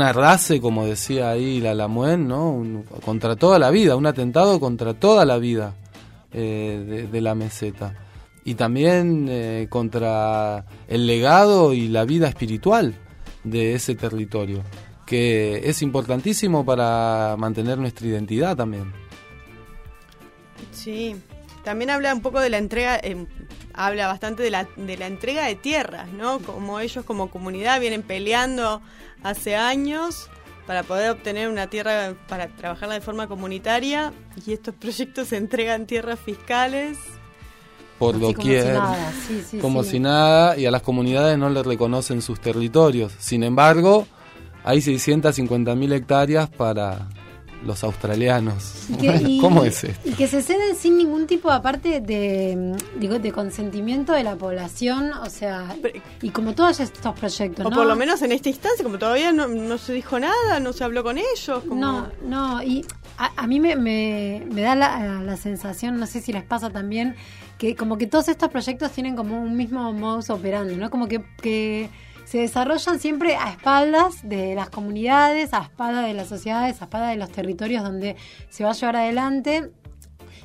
arrase, 0.00 0.60
como 0.60 0.86
decía 0.86 1.30
ahí 1.30 1.60
la 1.60 1.74
Lamuen, 1.74 2.28
¿no? 2.28 2.84
contra 3.04 3.36
toda 3.36 3.58
la 3.58 3.70
vida, 3.70 3.96
un 3.96 4.06
atentado 4.06 4.58
contra 4.60 4.94
toda 4.94 5.24
la 5.24 5.38
vida. 5.38 5.74
Eh, 6.38 7.08
de, 7.10 7.20
la 7.22 7.34
meseta. 7.34 7.94
Y 8.44 8.56
también 8.56 9.26
eh, 9.30 9.68
contra 9.70 10.66
el 10.86 11.06
legado 11.06 11.72
y 11.72 11.88
la 11.88 12.04
vida 12.04 12.28
espiritual 12.28 12.94
de 13.42 13.74
ese 13.74 13.94
territorio, 13.94 14.62
que 15.06 15.62
es 15.64 15.80
importantísimo 15.80 16.62
para 16.66 17.36
mantener 17.38 17.78
nuestra 17.78 18.06
identidad 18.08 18.54
también. 18.54 18.92
Sí, 20.72 21.16
también 21.64 21.88
habla 21.88 22.12
un 22.12 22.20
poco 22.20 22.40
de 22.40 22.50
la 22.50 22.58
entrega, 22.58 22.98
eh, 23.02 23.26
habla 23.72 24.06
bastante 24.06 24.42
de 24.42 24.50
la, 24.50 24.68
de 24.76 24.98
la 24.98 25.06
entrega 25.06 25.46
de 25.46 25.54
tierras, 25.54 26.12
¿no? 26.12 26.40
Como 26.40 26.80
ellos 26.80 27.02
como 27.06 27.30
comunidad 27.30 27.80
vienen 27.80 28.02
peleando 28.02 28.82
hace 29.28 29.56
años 29.56 30.28
para 30.66 30.82
poder 30.82 31.10
obtener 31.10 31.48
una 31.48 31.68
tierra 31.68 32.14
para 32.28 32.48
trabajarla 32.48 32.94
de 32.94 33.00
forma 33.00 33.28
comunitaria 33.28 34.12
y 34.46 34.52
estos 34.52 34.74
proyectos 34.74 35.28
se 35.28 35.36
entregan 35.36 35.86
tierras 35.86 36.18
fiscales. 36.18 36.98
por 37.98 38.14
Así 38.14 38.20
como 38.20 38.32
doquier, 38.32 38.62
si 38.62 38.72
nada, 38.72 39.12
sí, 39.26 39.44
sí, 39.48 39.58
como 39.58 39.82
sí. 39.84 39.90
si 39.90 40.00
nada, 40.00 40.56
y 40.56 40.66
a 40.66 40.70
las 40.70 40.82
comunidades 40.82 41.38
no 41.38 41.50
le 41.50 41.62
reconocen 41.62 42.22
sus 42.22 42.40
territorios. 42.40 43.12
Sin 43.18 43.42
embargo, 43.42 44.06
hay 44.64 44.78
650.000 44.78 45.92
hectáreas 45.92 46.48
para 46.50 47.08
los 47.66 47.84
australianos. 47.84 48.86
Y 48.88 48.96
que- 48.96 49.22
y- 49.28 49.38
¿Cómo 49.40 49.64
es 49.64 49.84
esto? 49.84 50.08
Y 50.08 50.12
que 50.12 50.26
se 50.28 50.42
ceden 50.42 50.76
sin 50.76 50.96
ningún 50.96 51.26
tipo, 51.26 51.50
aparte 51.50 52.00
de, 52.00 52.76
digo, 52.98 53.18
de 53.18 53.32
consentimiento 53.32 54.12
de 54.12 54.22
la 54.22 54.36
población, 54.36 55.12
o 55.12 55.28
sea, 55.28 55.74
y 56.22 56.30
como 56.30 56.54
todos 56.54 56.80
estos 56.80 57.18
proyectos, 57.18 57.66
O 57.66 57.70
¿no? 57.70 57.76
por 57.76 57.86
lo 57.86 57.96
menos 57.96 58.22
en 58.22 58.32
esta 58.32 58.48
instancia, 58.48 58.82
como 58.84 58.98
todavía 58.98 59.32
no, 59.32 59.48
no 59.48 59.78
se 59.78 59.92
dijo 59.92 60.18
nada, 60.18 60.60
no 60.60 60.72
se 60.72 60.84
habló 60.84 61.02
con 61.02 61.18
ellos. 61.18 61.62
Como... 61.68 61.74
No, 61.80 62.08
no, 62.22 62.62
y 62.62 62.84
a, 63.18 63.32
a 63.42 63.46
mí 63.46 63.60
me, 63.60 63.76
me, 63.76 64.42
me 64.50 64.62
da 64.62 64.74
la, 64.74 65.20
la 65.22 65.36
sensación, 65.36 65.98
no 65.98 66.06
sé 66.06 66.20
si 66.20 66.32
les 66.32 66.44
pasa 66.44 66.70
también, 66.70 67.16
que 67.58 67.74
como 67.74 67.96
que 67.98 68.06
todos 68.06 68.28
estos 68.28 68.50
proyectos 68.50 68.92
tienen 68.92 69.16
como 69.16 69.40
un 69.40 69.56
mismo 69.56 69.92
modus 69.92 70.30
operandi, 70.30 70.76
¿no? 70.76 70.90
Como 70.90 71.08
que, 71.08 71.22
que 71.40 71.88
se 72.26 72.38
desarrollan 72.38 72.98
siempre 72.98 73.36
a 73.36 73.50
espaldas 73.50 74.28
de 74.28 74.56
las 74.56 74.68
comunidades, 74.68 75.54
a 75.54 75.62
espaldas 75.62 76.06
de 76.06 76.12
las 76.12 76.28
sociedades, 76.28 76.82
a 76.82 76.86
espaldas 76.86 77.10
de 77.10 77.16
los 77.16 77.30
territorios 77.30 77.84
donde 77.84 78.16
se 78.50 78.64
va 78.64 78.70
a 78.70 78.74
llevar 78.74 78.96
adelante. 78.96 79.70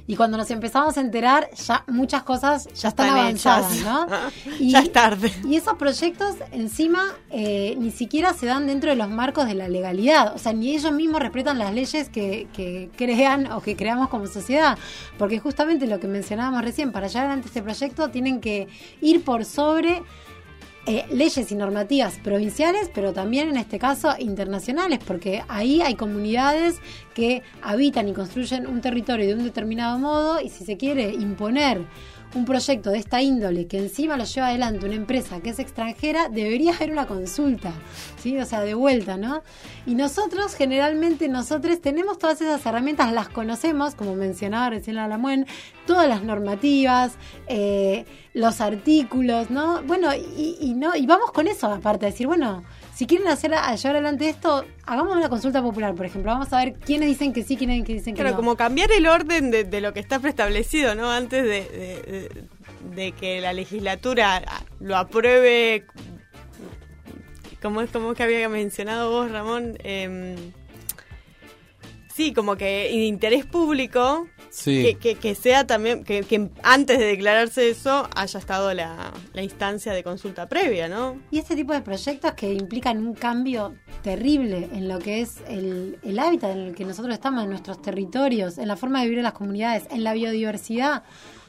Y 0.06 0.16
cuando 0.16 0.38
nos 0.38 0.52
empezamos 0.52 0.98
a 0.98 1.02
enterar, 1.02 1.50
ya 1.56 1.84
muchas 1.88 2.22
cosas 2.22 2.66
ya 2.74 2.90
están, 2.90 3.08
están 3.08 3.20
avanzadas, 3.20 3.78
hechas. 3.78 3.84
¿no? 3.84 4.08
Ya 4.60 4.80
es 4.80 4.92
tarde. 4.92 5.32
Y 5.48 5.56
esos 5.56 5.76
proyectos 5.76 6.36
encima 6.52 7.16
eh, 7.32 7.76
ni 7.80 7.90
siquiera 7.90 8.34
se 8.34 8.46
dan 8.46 8.68
dentro 8.68 8.92
de 8.92 8.96
los 8.96 9.10
marcos 9.10 9.48
de 9.48 9.56
la 9.56 9.68
legalidad. 9.68 10.36
O 10.36 10.38
sea, 10.38 10.54
ni 10.54 10.76
ellos 10.76 10.92
mismos 10.92 11.20
respetan 11.20 11.58
las 11.58 11.74
leyes 11.74 12.10
que, 12.10 12.48
que 12.54 12.92
crean 12.96 13.52
o 13.52 13.62
que 13.62 13.76
creamos 13.76 14.10
como 14.10 14.28
sociedad. 14.28 14.78
Porque 15.18 15.40
justamente 15.40 15.88
lo 15.88 16.00
que 16.00 16.08
mencionábamos 16.08 16.62
recién, 16.62 16.92
para 16.92 17.08
llevar 17.08 17.26
adelante 17.26 17.48
este 17.48 17.64
proyecto 17.64 18.10
tienen 18.10 18.40
que 18.40 18.68
ir 19.02 19.24
por 19.24 19.46
sobre 19.46 20.04
eh, 20.88 21.06
leyes 21.12 21.52
y 21.52 21.56
normativas 21.56 22.18
provinciales, 22.24 22.90
pero 22.94 23.14
también 23.14 23.50
en 23.50 23.58
este 23.58 23.78
caso 23.78 24.16
internacionales, 24.18 25.00
porque 25.06 25.44
ahí 25.48 25.82
hay 25.82 25.94
comunidades 25.94 26.80
que 27.14 27.44
habitan 27.62 28.08
y 28.08 28.14
construyen 28.14 28.66
un 28.66 28.82
territorio 28.82 29.28
de 29.28 29.36
un 29.36 29.44
determinado 29.44 30.00
modo 30.00 30.42
y 30.42 30.50
si 30.50 30.66
se 30.66 30.78
quiere 30.78 31.12
imponer 31.14 31.86
un 32.34 32.46
proyecto 32.46 32.92
de 32.92 32.98
esta 32.98 33.22
índole 33.22 33.68
que 33.68 33.78
encima 33.78 34.18
lo 34.18 34.24
lleva 34.24 34.48
adelante 34.48 34.86
una 34.86 34.96
empresa 34.96 35.42
que 35.42 35.50
es 35.50 35.60
extranjera, 35.60 36.30
debería 36.30 36.74
haber 36.74 36.92
una 36.92 37.08
consulta, 37.08 37.74
¿sí? 38.22 38.38
O 38.38 38.46
sea, 38.46 38.62
de 38.62 38.74
vuelta, 38.74 39.18
¿no? 39.18 39.44
Y 39.86 39.96
nosotros, 39.96 40.56
generalmente, 40.56 41.28
nosotros 41.28 41.82
tenemos 41.82 42.18
todas 42.18 42.42
esas 42.42 42.66
herramientas, 42.66 43.12
las 43.12 43.30
conocemos, 43.30 43.96
como 43.96 44.16
mencionaba 44.16 44.70
recién 44.70 44.96
la 44.96 45.08
Lamuen, 45.08 45.46
todas 45.86 46.08
las 46.08 46.24
normativas, 46.24 47.14
eh, 47.48 48.06
los 48.34 48.62
artículos, 48.62 49.50
¿no? 49.50 49.82
Bueno, 49.84 50.14
y, 50.14 50.58
y 50.60 50.74
no, 50.74 50.96
y 50.96 51.06
vamos 51.06 51.32
con 51.32 51.48
eso, 51.48 51.68
aparte, 51.68 52.06
de 52.06 52.12
decir, 52.12 52.28
bueno, 52.28 52.64
si 53.02 53.08
quieren 53.08 53.28
hacer 53.30 53.52
a, 53.56 53.74
llevar 53.76 53.96
adelante 53.96 54.30
esto, 54.30 54.64
hagamos 54.86 55.18
una 55.18 55.28
consulta 55.28 55.60
popular, 55.60 55.96
por 55.96 56.06
ejemplo. 56.06 56.32
Vamos 56.32 56.54
a 56.54 56.60
ver 56.64 56.74
quiénes 56.74 57.10
dicen 57.10 57.34
que 57.34 57.42
sí, 57.42 57.58
quiénes 57.58 57.84
dicen 57.84 58.14
que 58.14 58.22
Claro, 58.22 58.36
no. 58.36 58.36
como 58.36 58.56
cambiar 58.56 58.92
el 58.92 59.08
orden 59.08 59.50
de, 59.50 59.64
de 59.64 59.82
lo 59.82 59.92
que 59.92 60.00
está 60.00 60.20
preestablecido, 60.20 60.94
¿no? 60.94 61.10
Antes 61.10 61.44
de, 61.44 61.50
de- 61.50 62.30
de- 62.30 62.44
de 62.96 63.12
que 63.14 63.42
la 63.42 63.54
legislatura 63.54 64.44
lo 64.80 64.98
apruebe. 64.98 65.88
Como 67.60 67.82
es 67.82 67.90
como 67.90 68.14
que 68.14 68.22
había 68.22 68.48
mencionado 68.50 69.10
vos, 69.10 69.32
Ramón. 69.32 69.80
Em, 69.84 70.36
sí, 72.14 72.34
como 72.34 72.56
que 72.56 72.92
en 72.94 73.00
interés 73.02 73.46
público. 73.46 74.28
Sí. 74.50 74.84
Que, 74.84 74.96
que- 74.98 75.16
que 75.16 75.34
sea 75.36 75.66
también, 75.66 76.04
que, 76.04 76.24
que 76.24 76.50
antes 76.64 77.00
de 77.00 77.06
declararse 77.06 77.70
eso 77.70 78.10
haya 78.16 78.38
estado 78.40 78.74
la, 78.74 79.14
la 79.34 79.42
instancia 79.44 79.94
de 79.94 80.04
consulta 80.04 80.50
previa, 80.50 80.90
¿no? 80.90 81.18
Y 81.32 81.40
este 81.40 81.56
tipo 81.56 81.72
de 81.74 81.82
proyectos 81.82 82.34
que 82.34 82.52
implican 82.54 82.98
un 83.06 83.14
cambio 83.14 83.76
terrible 84.04 84.68
en 84.74 84.90
lo 84.90 85.00
que 85.00 85.22
es 85.22 85.38
el, 85.48 85.98
el 86.04 86.20
hábitat 86.20 86.52
en 86.52 86.58
el 86.60 86.76
que 86.76 86.84
nosotros 86.84 87.14
estamos, 87.14 87.44
en 87.44 87.50
nuestros 87.50 87.82
territorios, 87.82 88.58
en 88.58 88.68
la 88.68 88.76
forma 88.76 89.00
de 89.00 89.06
vivir 89.06 89.20
en 89.20 89.24
las 89.24 89.34
comunidades, 89.34 89.84
en 89.90 90.04
la 90.04 90.12
biodiversidad, 90.14 91.04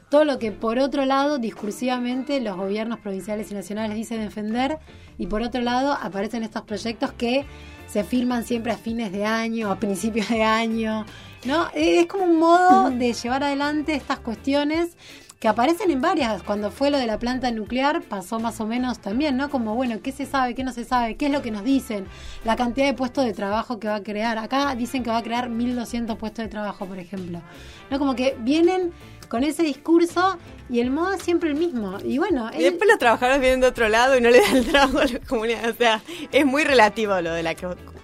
todo 0.09 0.25
lo 0.25 0.39
que 0.39 0.53
por 0.53 0.79
otro 0.79 1.05
lado 1.07 1.39
discursivamente 1.39 2.39
los 2.41 2.57
gobiernos 2.57 3.01
provinciales 3.01 3.51
y 3.51 3.55
nacionales 3.55 3.97
dicen 3.97 4.21
defender 4.21 4.79
y 5.19 5.27
por 5.27 5.41
otro 5.43 5.63
lado 5.63 5.93
aparecen 5.95 6.43
estos 6.43 6.63
proyectos 6.63 7.13
que 7.13 7.47
se 7.93 8.05
firman 8.05 8.45
siempre 8.45 8.73
a 8.73 8.79
fines 8.79 9.13
de 9.13 9.27
año, 9.27 9.71
a 9.71 9.79
principios 9.79 10.31
de 10.31 10.43
año, 10.43 11.05
¿no? 11.45 11.69
Es 11.75 12.07
como 12.07 12.25
un 12.25 12.39
modo 12.39 12.89
de 12.89 13.13
llevar 13.13 13.45
adelante 13.45 13.95
estas 13.95 14.21
cuestiones 14.21 14.97
que 15.43 15.49
aparecen 15.49 15.91
en 15.91 16.01
varias. 16.01 16.45
Cuando 16.45 16.71
fue 16.71 16.89
lo 16.89 16.99
de 16.99 17.07
la 17.07 17.19
planta 17.19 17.51
nuclear 17.51 18.01
pasó 18.03 18.39
más 18.39 18.61
o 18.61 18.67
menos 18.67 19.01
también, 19.01 19.37
¿no? 19.37 19.51
Como, 19.51 19.75
bueno, 19.75 19.99
¿qué 20.01 20.13
se 20.13 20.25
sabe? 20.25 20.55
¿Qué 20.55 20.63
no 20.63 20.73
se 20.73 20.85
sabe? 20.85 21.17
¿Qué 21.17 21.27
es 21.27 21.33
lo 21.33 21.43
que 21.43 21.51
nos 21.51 21.65
dicen? 21.65 22.07
La 22.45 22.55
cantidad 22.55 22.87
de 22.87 22.95
puestos 22.95 23.25
de 23.25 23.33
trabajo 23.33 23.81
que 23.81 23.89
va 23.89 23.97
a 23.97 24.03
crear. 24.05 24.39
Acá 24.39 24.73
dicen 24.77 25.03
que 25.03 25.11
va 25.11 25.17
a 25.17 25.23
crear 25.25 25.51
1.200 25.51 26.17
puestos 26.17 26.45
de 26.45 26.49
trabajo, 26.49 26.87
por 26.87 27.01
ejemplo. 27.01 27.43
¿No? 27.91 27.99
Como 27.99 28.15
que 28.15 28.37
vienen 28.39 28.93
con 29.29 29.43
ese 29.43 29.65
discurso 29.65 30.39
y 30.71 30.79
el 30.79 30.93
modo 30.93 31.15
es 31.15 31.23
siempre 31.25 31.51
el 31.51 31.57
mismo. 31.57 31.99
Y 32.05 32.19
bueno, 32.19 32.49
Y 32.57 32.63
después 32.63 32.89
los 32.89 33.01
trabajadores 33.01 33.41
vienen 33.41 33.63
de 33.63 33.67
otro 33.67 33.89
lado 33.89 34.17
y 34.17 34.21
no 34.21 34.31
le 34.31 34.43
dan 34.43 34.59
el 34.59 34.67
trabajo 34.71 35.01
a 35.01 35.07
las 35.07 35.27
comunidades. 35.27 35.73
O 35.73 35.77
sea, 35.77 36.03
es 36.31 36.47
muy 36.47 36.63
relativo 36.63 37.21
lo 37.21 37.33
de 37.33 37.43
la 37.43 37.57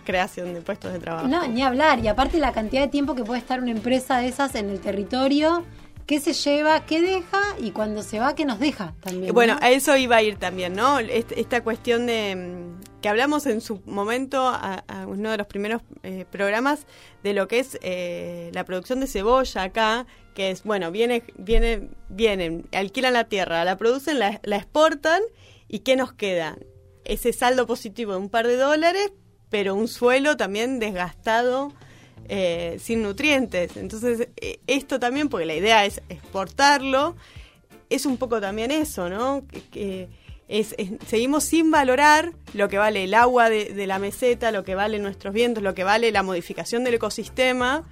creación 0.05 0.55
de 0.55 0.61
puestos 0.61 0.93
de 0.93 0.99
trabajo. 0.99 1.29
No, 1.29 1.47
ni 1.47 1.63
hablar. 1.63 2.01
Y 2.01 2.09
aparte 2.09 2.41
la 2.41 2.51
cantidad 2.51 2.83
de 2.83 2.89
tiempo 2.89 3.15
que 3.15 3.23
puede 3.23 3.39
estar 3.39 3.63
una 3.63 3.71
empresa 3.71 4.19
de 4.19 4.27
esas 4.27 4.57
en 4.57 4.71
el 4.71 4.81
territorio, 4.81 5.65
qué 6.09 6.19
se 6.21 6.33
lleva, 6.33 6.85
qué 6.87 7.01
deja 7.01 7.41
y 7.61 7.71
cuando 7.71 8.03
se 8.03 8.19
va, 8.19 8.35
qué 8.35 8.45
nos 8.45 8.59
deja 8.59 8.95
también. 9.01 9.33
Bueno, 9.33 9.55
¿no? 9.55 9.61
a 9.63 9.71
eso 9.71 9.97
iba 9.97 10.17
a 10.17 10.23
ir 10.23 10.37
también, 10.39 10.73
¿no? 10.75 10.99
Est- 10.99 11.33
Esta 11.37 11.63
cuestión 11.63 12.07
de 12.07 12.35
mm, 12.35 13.01
que 13.03 13.09
hablamos 13.09 13.47
en 13.47 13.61
su 13.61 13.81
momento, 13.85 14.49
a, 14.49 14.83
a 14.89 15.07
uno 15.07 15.31
de 15.31 15.37
los 15.37 15.47
primeros 15.47 15.83
eh, 16.03 16.25
programas, 16.31 16.87
de 17.23 17.33
lo 17.35 17.47
que 17.47 17.61
es 17.61 17.79
eh, 17.83 18.51
la 18.55 18.65
producción 18.65 18.99
de 19.01 19.07
cebolla 19.07 19.63
acá, 19.63 20.07
que 20.35 20.51
es, 20.51 20.65
bueno, 20.65 20.91
viene, 20.91 21.23
viene, 21.37 21.91
vienen, 22.09 22.67
alquilan 22.73 23.13
la 23.13 23.25
tierra, 23.25 23.65
la 23.65 23.77
producen, 23.77 24.19
la, 24.19 24.41
la 24.43 24.57
exportan, 24.57 25.21
¿y 25.69 25.81
qué 25.81 25.95
nos 25.95 26.13
queda? 26.15 26.57
Ese 27.05 27.33
saldo 27.33 27.67
positivo 27.67 28.13
de 28.13 28.19
un 28.19 28.31
par 28.31 28.47
de 28.47 28.57
dólares, 28.57 29.13
pero 29.51 29.75
un 29.75 29.89
suelo 29.89 30.37
también 30.37 30.79
desgastado, 30.79 31.73
eh, 32.29 32.79
sin 32.81 33.03
nutrientes. 33.03 33.77
Entonces, 33.77 34.29
eh, 34.37 34.61
esto 34.67 34.99
también, 35.01 35.29
porque 35.29 35.47
la 35.47 35.55
idea 35.55 35.85
es 35.85 36.01
exportarlo, 36.09 37.17
es 37.91 38.07
un 38.07 38.17
poco 38.19 38.41
también 38.41 38.71
eso, 38.71 39.09
¿no? 39.09 39.43
Que, 39.51 39.63
que 39.71 40.09
es, 40.49 40.75
es- 40.79 40.91
seguimos 41.07 41.45
sin 41.45 41.71
valorar 41.71 42.33
lo 42.55 42.69
que 42.69 42.79
vale 42.79 43.05
el 43.05 43.15
agua 43.15 43.49
de, 43.51 43.67
de 43.75 43.87
la 43.87 43.99
meseta, 43.99 44.51
lo 44.53 44.65
que 44.65 44.75
vale 44.75 44.99
nuestros 44.99 45.33
vientos, 45.35 45.63
lo 45.63 45.75
que 45.75 45.85
vale 45.85 46.11
la 46.13 46.23
modificación 46.23 46.85
del 46.85 46.95
ecosistema. 46.95 47.85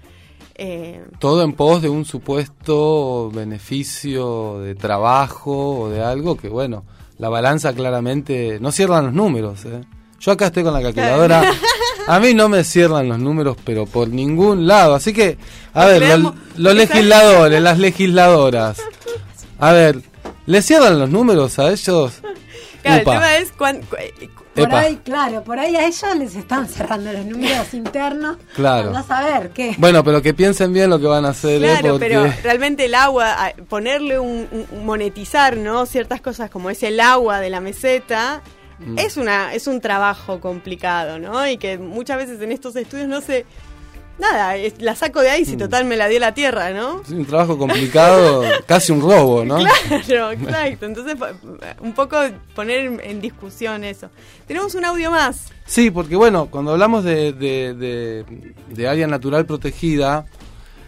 Eh, 0.59 1.05
Todo 1.18 1.43
en 1.43 1.53
pos 1.53 1.82
de 1.82 1.89
un 1.91 2.05
supuesto 2.07 3.30
beneficio 3.30 4.59
de 4.61 4.74
trabajo 4.74 5.80
o 5.80 5.89
de 5.91 6.03
algo 6.03 6.37
que, 6.37 6.49
bueno, 6.49 6.84
la 7.18 7.28
balanza 7.28 7.74
claramente 7.74 8.59
no 8.61 8.72
cierran 8.72 9.05
los 9.07 9.14
números. 9.14 9.64
¿eh? 9.66 9.80
Yo 10.20 10.32
acá 10.32 10.47
estoy 10.47 10.62
con 10.62 10.72
la 10.72 10.80
calculadora. 10.82 11.43
A 12.07 12.20
mí 12.20 12.34
no 12.34 12.48
me 12.48 12.62
cierran 12.64 13.09
los 13.09 13.18
números, 13.18 13.57
pero 13.64 13.86
por 13.86 14.09
ningún 14.09 14.66
lado. 14.66 14.94
Así 14.94 15.12
que, 15.12 15.38
a 15.74 15.86
ver, 15.86 16.18
lo- 16.18 16.34
los 16.57 16.74
legisladores, 16.74 17.61
las 17.61 17.78
legisladoras. 17.78 18.78
A 19.59 19.72
ver, 19.72 20.00
¿le 20.46 20.62
cierran 20.62 20.98
los 20.98 21.11
números 21.11 21.59
a 21.59 21.70
ellos? 21.70 22.12
claro, 22.82 23.02
Upa. 23.02 23.12
el 23.14 23.18
tema 23.20 23.36
es 23.38 23.52
cuán- 23.52 23.80
cu- 23.82 23.96
eh, 23.98 24.28
Por 24.54 24.64
Epa. 24.68 24.80
ahí, 24.80 24.96
claro, 25.04 25.44
por 25.44 25.59
ahí 25.59 25.76
a 25.76 25.84
ellos 25.86 26.16
les 26.18 26.34
están 26.34 26.66
cerrando 26.66 27.12
los 27.12 27.26
números 27.26 27.74
internos. 27.74 28.38
Claro. 28.54 28.96
A 28.96 29.02
saber 29.02 29.50
qué. 29.50 29.74
Bueno, 29.76 30.02
pero 30.02 30.22
que 30.22 30.32
piensen 30.32 30.72
bien 30.72 30.88
lo 30.88 30.98
que 30.98 31.07
van 31.07 31.26
a 31.26 31.30
hacer, 31.30 31.62
¿eh? 31.62 31.76
Claro, 31.80 31.94
Porque... 31.98 32.09
pero 32.09 32.32
realmente 32.42 32.86
el 32.86 32.94
agua, 32.94 33.52
ponerle 33.68 34.18
un, 34.18 34.48
un- 34.70 34.86
monetizar, 34.86 35.59
¿no? 35.59 35.84
Ciertas 35.84 36.22
cosas 36.22 36.48
como 36.50 36.70
es 36.70 36.82
el 36.84 37.00
agua 37.00 37.40
de 37.40 37.50
la 37.50 37.61
meseta, 37.61 38.40
Mm. 38.79 38.99
es 38.99 39.16
una 39.16 39.55
es 39.55 39.66
un 39.66 39.81
trabajo 39.81 40.41
complicado, 40.41 41.18
¿no? 41.18 41.49
Y 41.49 41.57
que 41.57 41.79
muchas 41.79 42.18
veces 42.18 42.41
en 42.43 42.53
estos 42.53 42.77
estudios 42.77 43.09
no 43.09 43.20
se 43.20 43.47
nada, 44.18 44.57
es- 44.57 44.81
la 44.81 44.95
saco 44.97 45.20
de 45.20 45.29
ahí 45.31 45.45
si 45.45 45.57
Mm. 45.57 45.61
total 45.61 45.85
me 45.85 45.97
la 45.97 46.09
dio 46.09 46.18
la 46.20 46.33
tierra, 46.33 46.70
¿no? 46.70 47.03
Es 47.03 47.11
un 47.11 47.27
trabajo 47.27 47.59
complicado, 47.59 48.43
casi 48.66 48.93
un 48.93 49.01
robo, 49.03 49.45
¿no? 49.45 49.57
Claro, 50.07 50.31
exacto. 50.33 50.87
Entonces, 50.87 51.16
un 51.81 51.93
poco 51.95 52.16
poner 52.55 53.01
en- 53.03 53.20
discusión 53.20 53.85
eso. 53.85 54.09
Tenemos 54.47 54.74
un 54.74 54.85
audio 54.87 55.11
más. 55.11 55.49
Sí, 55.66 55.91
porque 55.91 56.16
bueno, 56.16 56.47
cuando 56.51 56.72
hablamos 56.72 57.05
de, 57.05 57.33
de, 57.35 57.74
de- 57.74 58.24
de 58.68 58.89
área 58.89 59.07
natural 59.07 59.45
protegida, 59.47 60.24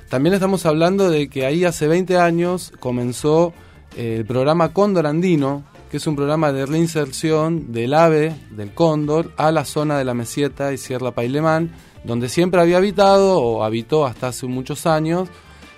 también 0.08 0.34
estamos 0.34 0.64
hablando 0.64 1.10
de 1.10 1.28
que 1.28 1.44
ahí 1.44 1.64
hace 1.66 1.86
20 1.86 2.16
años 2.18 2.72
comenzó 2.80 3.52
eh, 3.96 4.16
el 4.18 4.24
programa 4.24 4.72
Cóndor 4.72 5.06
Andino, 5.06 5.64
que 5.90 5.96
es 5.96 6.06
un 6.06 6.16
programa 6.16 6.52
de 6.52 6.66
reinserción 6.66 7.72
del 7.72 7.94
ave, 7.94 8.34
del 8.50 8.74
cóndor, 8.74 9.32
a 9.36 9.50
la 9.50 9.64
zona 9.64 9.98
de 9.98 10.04
la 10.04 10.14
Meseta 10.14 10.72
y 10.72 10.78
Sierra 10.78 11.12
Pailemán, 11.12 11.72
donde 12.04 12.28
siempre 12.28 12.60
había 12.60 12.76
habitado 12.76 13.38
o 13.38 13.64
habitó 13.64 14.06
hasta 14.06 14.28
hace 14.28 14.46
muchos 14.46 14.86
años. 14.86 15.28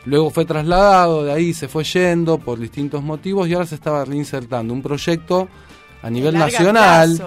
Luego 0.05 0.31
fue 0.31 0.45
trasladado, 0.45 1.25
de 1.25 1.33
ahí 1.33 1.53
se 1.53 1.69
fue 1.69 1.85
yendo 1.85 2.39
por 2.39 2.59
distintos 2.59 3.03
motivos 3.03 3.49
y 3.49 3.55
ahora 3.55 3.67
se 3.67 3.75
estaba 3.75 4.05
reinsertando. 4.05 4.73
Un 4.73 4.83
proyecto 4.83 5.49
a 6.03 6.11
nivel 6.11 6.35
nacional. 6.35 7.23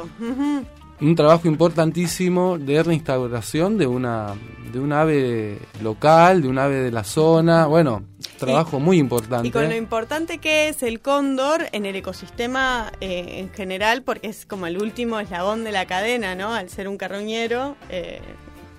Un 1.04 1.16
trabajo 1.16 1.48
importantísimo 1.48 2.58
de 2.58 2.82
reinstauración 2.82 3.78
de 3.78 3.88
una 3.88 4.34
de 4.72 4.80
un 4.80 4.92
ave 4.92 5.60
local, 5.84 6.42
de 6.42 6.48
un 6.48 6.58
ave 6.58 6.78
de 6.78 6.92
la 6.92 7.04
zona. 7.04 7.68
Bueno, 7.68 8.04
trabajo 8.40 8.80
muy 8.80 8.98
importante. 8.98 9.48
Y 9.48 9.52
con 9.52 9.70
lo 9.70 9.76
importante 9.76 10.40
que 10.40 10.70
es 10.70 10.82
el 10.82 11.00
cóndor 11.00 11.68
en 11.74 11.86
el 11.86 11.96
ecosistema 11.96 12.92
eh, 13.00 13.36
en 13.38 13.50
general, 13.52 14.02
porque 14.02 14.30
es 14.30 14.48
como 14.48 14.66
el 14.66 14.82
último 14.82 15.20
eslabón 15.20 15.64
de 15.64 15.72
la 15.72 15.86
cadena, 15.86 16.34
¿no? 16.34 16.54
Al 16.54 16.70
ser 16.70 16.88
un 16.88 16.98
carroñero. 16.98 17.76
eh, 17.90 18.20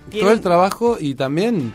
tiene 0.09 0.25
Todo 0.25 0.33
el 0.33 0.41
trabajo 0.41 0.97
y 0.99 1.15
también 1.15 1.73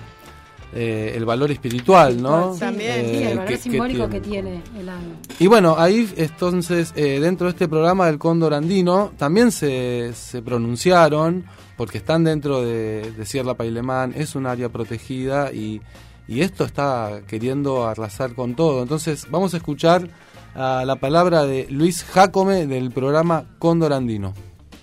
eh, 0.75 1.13
el 1.17 1.25
valor 1.25 1.51
espiritual, 1.51 2.23
¿no? 2.23 2.55
También. 2.59 3.05
Sí, 3.07 3.11
el 3.17 3.23
Eh, 3.23 3.29
valor 3.35 3.45
que- 3.47 3.57
simbólico 3.59 4.09
que 4.09 4.21
tiene. 4.21 4.63
tiene 4.63 4.81
el 4.81 4.89
ave. 4.89 5.01
Y 5.39 5.47
bueno, 5.47 5.75
ahí 5.79 6.09
entonces, 6.17 6.93
eh, 6.97 7.19
dentro 7.21 7.47
de 7.47 7.51
este 7.53 7.69
programa 7.69 8.07
del 8.07 8.19
Cóndor 8.19 8.55
Andino, 8.55 9.13
también 9.19 9.51
se, 9.53 10.13
se 10.15 10.43
pronunciaron, 10.43 11.45
porque 11.77 11.99
están 11.99 12.25
dentro 12.25 12.63
de, 12.63 13.11
de 13.17 13.27
Sierra 13.27 13.55
Pailemán, 13.55 14.13
es 14.17 14.35
un 14.35 14.47
área 14.47 14.69
protegida 14.69 15.53
y, 15.53 15.81
y 16.29 16.43
esto 16.43 16.65
está 16.65 17.23
queriendo 17.27 17.87
arrasar 17.87 18.35
con 18.35 18.55
todo. 18.55 18.83
Entonces, 18.83 19.27
vamos 19.31 19.55
a 19.55 19.57
escuchar 19.57 20.09
a 20.55 20.85
la 20.85 20.97
palabra 20.97 21.45
de 21.45 21.67
Luis 21.71 22.05
Jacome 22.05 22.67
del 22.67 22.91
programa 22.91 23.45
Cóndor 23.59 23.93
Andino. 23.93 24.35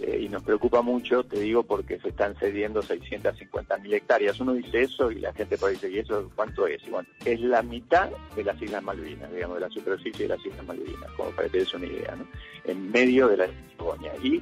Eh, 0.07 0.21
y 0.21 0.29
nos 0.29 0.41
preocupa 0.41 0.81
mucho, 0.81 1.25
te 1.25 1.37
digo, 1.37 1.63
porque 1.63 1.99
se 1.99 2.09
están 2.09 2.33
cediendo 2.37 2.81
650 2.81 3.77
mil 3.79 3.93
hectáreas. 3.93 4.39
Uno 4.39 4.53
dice 4.53 4.83
eso 4.83 5.11
y 5.11 5.15
la 5.15 5.33
gente 5.33 5.57
puede 5.57 5.73
decir, 5.73 5.91
¿y 5.91 5.99
eso 5.99 6.31
cuánto 6.33 6.65
es? 6.65 6.89
Bueno, 6.89 7.09
es 7.25 7.41
la 7.41 7.61
mitad 7.61 8.09
de 8.33 8.43
las 8.45 8.61
Islas 8.61 8.81
Malvinas, 8.83 9.29
digamos, 9.33 9.57
de 9.57 9.61
la 9.61 9.69
superficie 9.69 10.29
de 10.29 10.37
las 10.37 10.45
Islas 10.45 10.65
Malvinas, 10.65 11.11
como 11.17 11.31
para 11.31 11.43
que 11.43 11.51
te 11.51 11.57
des 11.57 11.73
una 11.73 11.87
idea, 11.87 12.15
¿no? 12.15 12.25
En 12.63 12.89
medio 12.89 13.27
de 13.27 13.35
la 13.35 13.47
Patagonia. 13.77 14.13
Y 14.23 14.41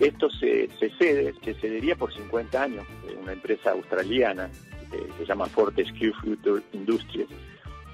esto 0.00 0.28
se, 0.30 0.68
cede, 0.98 1.32
se 1.44 1.54
cedería 1.54 1.94
por 1.94 2.12
50 2.12 2.60
años. 2.60 2.84
Una 3.22 3.34
empresa 3.34 3.70
australiana 3.70 4.50
eh, 4.92 5.08
se 5.16 5.26
llama 5.26 5.46
Fortescue 5.46 6.12
Future 6.12 6.60
Industries. 6.72 7.28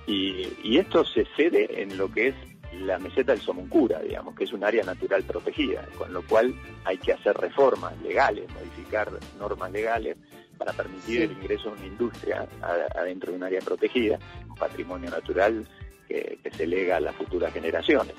Y, 0.06 0.48
y 0.64 0.78
esto 0.78 1.04
se 1.04 1.26
cede 1.36 1.82
en 1.82 1.98
lo 1.98 2.10
que 2.10 2.28
es 2.28 2.34
la 2.72 2.98
meseta 2.98 3.32
del 3.32 3.40
Somuncura, 3.40 4.00
digamos, 4.00 4.34
que 4.34 4.44
es 4.44 4.52
un 4.52 4.64
área 4.64 4.84
natural 4.84 5.22
protegida, 5.24 5.86
con 5.98 6.12
lo 6.12 6.22
cual 6.22 6.54
hay 6.84 6.98
que 6.98 7.12
hacer 7.12 7.36
reformas 7.36 8.00
legales, 8.02 8.48
modificar 8.52 9.10
normas 9.38 9.72
legales 9.72 10.16
para 10.56 10.72
permitir 10.72 11.22
el 11.22 11.32
ingreso 11.32 11.70
de 11.70 11.76
una 11.76 11.86
industria 11.86 12.46
adentro 12.94 13.30
de 13.30 13.36
un 13.36 13.42
área 13.44 13.60
protegida, 13.60 14.18
un 14.48 14.56
patrimonio 14.56 15.10
natural 15.10 15.66
que, 16.06 16.38
que 16.42 16.50
se 16.50 16.66
lega 16.66 16.96
a 16.96 17.00
las 17.00 17.14
futuras 17.16 17.52
generaciones. 17.52 18.14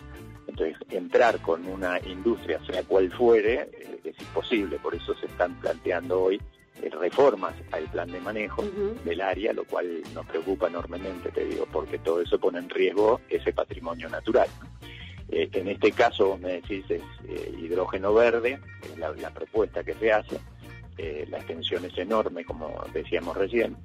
Entonces, 0.48 0.76
entrar 0.90 1.40
con 1.40 1.66
una 1.68 2.00
industria, 2.00 2.60
sea 2.66 2.84
cual 2.84 3.12
fuere, 3.12 3.70
eh, 3.74 4.00
es 4.04 4.20
imposible, 4.20 4.80
por 4.80 4.96
eso 4.96 5.14
se 5.16 5.28
están 5.28 5.60
planteando 5.60 6.22
hoy 6.24 6.42
reformas 6.90 7.54
al 7.72 7.84
plan 7.86 8.12
de 8.12 8.20
manejo 8.20 8.64
del 9.06 9.22
área, 9.22 9.54
lo 9.54 9.64
cual 9.66 10.02
nos 10.14 10.26
preocupa 10.26 10.68
enormemente, 10.68 11.30
te 11.32 11.46
digo, 11.46 11.68
porque 11.72 12.00
todo 12.00 12.22
eso 12.22 12.40
pone 12.40 12.60
en 12.60 12.70
riesgo 12.70 13.22
ese 13.30 13.54
patrimonio 13.54 14.10
natural. 14.10 14.48
Eh, 15.30 15.50
en 15.54 15.68
este 15.70 15.92
caso, 15.92 16.28
vos 16.28 16.40
me 16.40 16.54
decís, 16.54 16.84
es 16.90 17.02
eh, 17.28 17.54
hidrógeno 17.58 18.14
verde, 18.14 18.60
es 18.84 18.98
la, 18.98 19.12
la 19.12 19.30
propuesta 19.30 19.84
que 19.84 19.94
se 19.94 20.12
hace, 20.12 20.40
eh, 20.98 21.26
la 21.30 21.38
extensión 21.38 21.86
es 21.86 21.98
enorme, 21.98 22.44
como 22.44 22.84
decíamos 22.94 23.38
recién, 23.38 23.78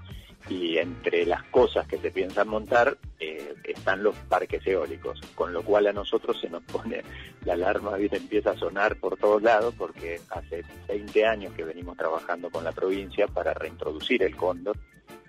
y 0.48 0.78
entre 0.78 1.26
las 1.26 1.42
cosas 1.44 1.86
que 1.86 1.98
se 1.98 2.10
piensan 2.10 2.48
montar 2.48 2.96
eh, 3.18 3.54
están 3.64 4.02
los 4.02 4.14
parques 4.28 4.66
eólicos, 4.66 5.20
con 5.34 5.52
lo 5.52 5.62
cual 5.62 5.86
a 5.88 5.92
nosotros 5.92 6.40
se 6.40 6.48
nos 6.48 6.62
pone 6.72 7.02
la 7.44 7.54
alarma, 7.54 7.96
¿viste? 7.96 8.16
empieza 8.16 8.50
a 8.50 8.56
sonar 8.56 8.96
por 8.96 9.16
todos 9.16 9.42
lados, 9.42 9.74
porque 9.76 10.20
hace 10.30 10.64
20 10.88 11.26
años 11.26 11.52
que 11.54 11.64
venimos 11.64 11.96
trabajando 11.96 12.50
con 12.50 12.64
la 12.64 12.72
provincia 12.72 13.26
para 13.26 13.54
reintroducir 13.54 14.22
el 14.22 14.36
cóndor 14.36 14.76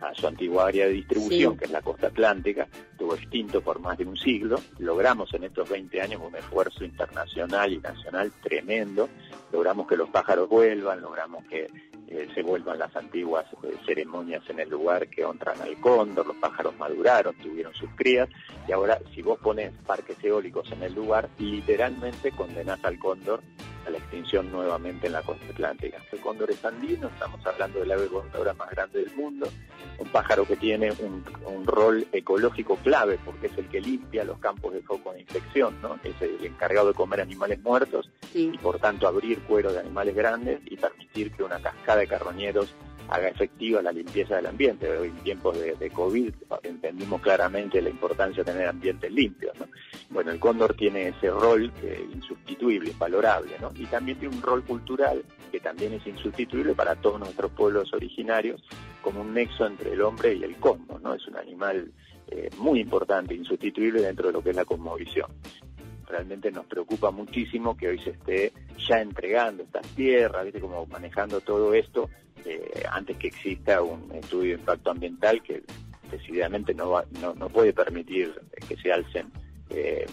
a 0.02 0.14
su 0.14 0.28
antigua 0.28 0.68
área 0.68 0.86
de 0.86 0.94
distribución, 0.94 1.54
Sí. 1.54 1.60
que 1.60 1.66
es 1.66 1.72
la 1.72 1.82
costa 1.82 2.08
atlántica, 2.08 2.68
estuvo 2.92 3.16
extinto 3.16 3.62
por 3.62 3.80
más 3.80 3.98
de 3.98 4.06
un 4.06 4.18
siglo, 4.18 4.60
logramos 4.80 5.34
en 5.34 5.46
estos 5.46 5.70
20 5.70 6.02
años 6.02 6.22
un 6.24 6.36
esfuerzo 6.36 6.84
internacional 6.84 7.74
y 7.74 7.80
nacional 7.80 8.32
tremendo, 8.42 9.10
logramos 9.52 9.88
que 9.88 9.98
los 9.98 10.10
pájaros 10.10 10.50
vuelvan, 10.50 11.02
logramos 11.02 11.44
que 11.46 11.68
eh, 12.10 12.28
se 12.34 12.42
vuelvan 12.42 12.80
las 12.80 12.96
antiguas 12.96 13.46
eh, 13.64 13.74
ceremonias 13.86 14.42
en 14.50 14.60
el 14.60 14.70
lugar 14.70 15.08
que 15.10 15.26
honran 15.26 15.60
al 15.62 15.78
cóndor, 15.80 16.28
los 16.28 16.38
pájaros 16.38 16.78
maduraron, 16.78 17.36
tuvieron 17.36 17.74
sus 17.74 17.90
crías, 17.96 18.30
y 18.68 18.72
ahora 18.72 19.00
si 19.14 19.22
vos 19.22 19.40
pones 19.40 19.74
parques 19.86 20.18
eólicos 20.24 20.72
en 20.72 20.84
el 20.84 20.94
lugar, 20.94 21.30
literalmente 21.38 22.32
condenás 22.32 22.84
al 22.84 22.98
cóndor 23.00 23.42
a 23.88 23.92
la 23.92 23.98
extinción 23.98 24.52
nuevamente 24.52 25.08
en 25.08 25.14
la 25.14 25.22
costa 25.22 25.46
atlántica. 25.50 25.98
El 26.12 26.20
cóndor 26.20 26.52
es 26.52 26.64
andino, 26.64 27.08
estamos 27.08 27.46
hablando 27.46 27.80
del 27.80 27.92
ave 27.92 28.08
voladora 28.08 28.54
más 28.54 28.70
grande 28.70 29.00
del 29.04 29.16
mundo, 29.16 29.48
un 30.00 30.10
pájaro 30.10 30.46
que 30.46 30.58
tiene 30.58 30.92
un, 31.00 31.24
un 31.46 31.66
rol 31.66 32.06
ecológico 32.12 32.76
clave 32.78 33.18
porque 33.24 33.48
es 33.48 33.58
el 33.58 33.68
que 33.68 33.82
limpia 33.82 34.24
los 34.24 34.40
campos 34.40 34.74
de 34.74 34.82
foco 34.82 35.14
de 35.14 35.22
infección, 35.22 35.82
¿no? 35.82 35.98
es 36.04 36.22
el 36.22 36.46
encargado 36.46 36.90
de 36.90 36.94
comer 36.94 37.22
animales 37.22 37.62
muertos 37.62 38.10
y 38.34 38.58
por 38.58 38.80
tanto 38.80 39.08
abrir 39.08 39.40
cuero 39.42 39.72
de 39.72 39.80
animales 39.80 40.16
grandes 40.16 40.60
y 40.66 40.78
permitir 40.78 41.32
que 41.32 41.44
una 41.44 41.60
cascada 41.60 42.00
de 42.00 42.08
carroñeros 42.08 42.74
haga 43.10 43.30
efectiva 43.30 43.82
la 43.82 43.92
limpieza 43.92 44.36
del 44.36 44.48
ambiente. 44.48 44.88
En 44.88 45.16
tiempos 45.18 45.58
de, 45.60 45.90
COVID 45.90 46.34
entendimos 46.64 47.22
claramente 47.22 47.82
la 47.82 47.90
importancia 47.90 48.44
de 48.44 48.52
tener 48.52 48.68
ambientes 48.68 49.12
limpios. 49.12 49.58
¿no? 49.60 49.68
Bueno, 50.10 50.32
el 50.32 50.40
cóndor 50.40 50.74
tiene 50.76 51.10
ese 51.10 51.30
rol 51.30 51.72
es 51.84 52.00
insustituible, 52.14 52.94
valorable, 52.98 53.56
¿no? 53.60 53.72
y 53.76 53.86
también 53.86 54.20
tiene 54.20 54.36
un 54.36 54.42
rol 54.42 54.64
cultural 54.64 55.24
que 55.52 55.60
también 55.60 55.94
es 55.94 56.06
insustituible 56.06 56.74
para 56.74 56.96
todos 56.96 57.20
nuestros 57.20 57.52
pueblos 57.52 57.94
originarios 57.94 58.62
como 59.02 59.22
un 59.22 59.34
nexo 59.34 59.66
entre 59.66 59.94
el 59.94 60.02
hombre 60.02 60.36
y 60.36 60.44
el 60.44 60.56
cosmos. 60.58 61.02
¿no? 61.02 61.14
Es 61.14 61.26
un 61.28 61.38
animal 61.38 61.92
eh, 62.28 62.50
muy 62.58 62.80
importante, 62.80 63.34
insustituible 63.34 64.02
dentro 64.02 64.28
de 64.28 64.34
lo 64.34 64.42
que 64.42 64.50
es 64.50 64.56
la 64.56 64.66
cosmovisión 64.66 65.32
realmente 66.08 66.52
nos 66.52 66.66
preocupa 66.66 67.12
muchísimo 67.12 67.76
que 67.76 67.90
hoy 67.90 68.00
se 68.00 68.12
esté 68.12 68.54
ya 68.78 69.02
entregando 69.02 69.64
estas 69.64 69.86
tierras, 69.90 70.46
¿viste? 70.46 70.60
como 70.60 70.86
manejando 70.88 71.42
todo 71.42 71.74
esto 71.74 72.10
eh, 72.46 72.84
antes 72.92 73.18
que 73.18 73.28
exista 73.28 73.82
un 73.82 74.12
estudio 74.14 74.56
de 74.56 74.60
impacto 74.60 74.92
ambiental 74.92 75.42
que 75.44 75.64
decididamente 76.10 76.74
no, 76.74 77.04
no, 77.22 77.34
no 77.34 77.50
puede 77.50 77.74
permitir 77.74 78.34
que 78.68 78.78
se 78.78 78.92
alcen 78.92 79.32
eh, 79.70 80.06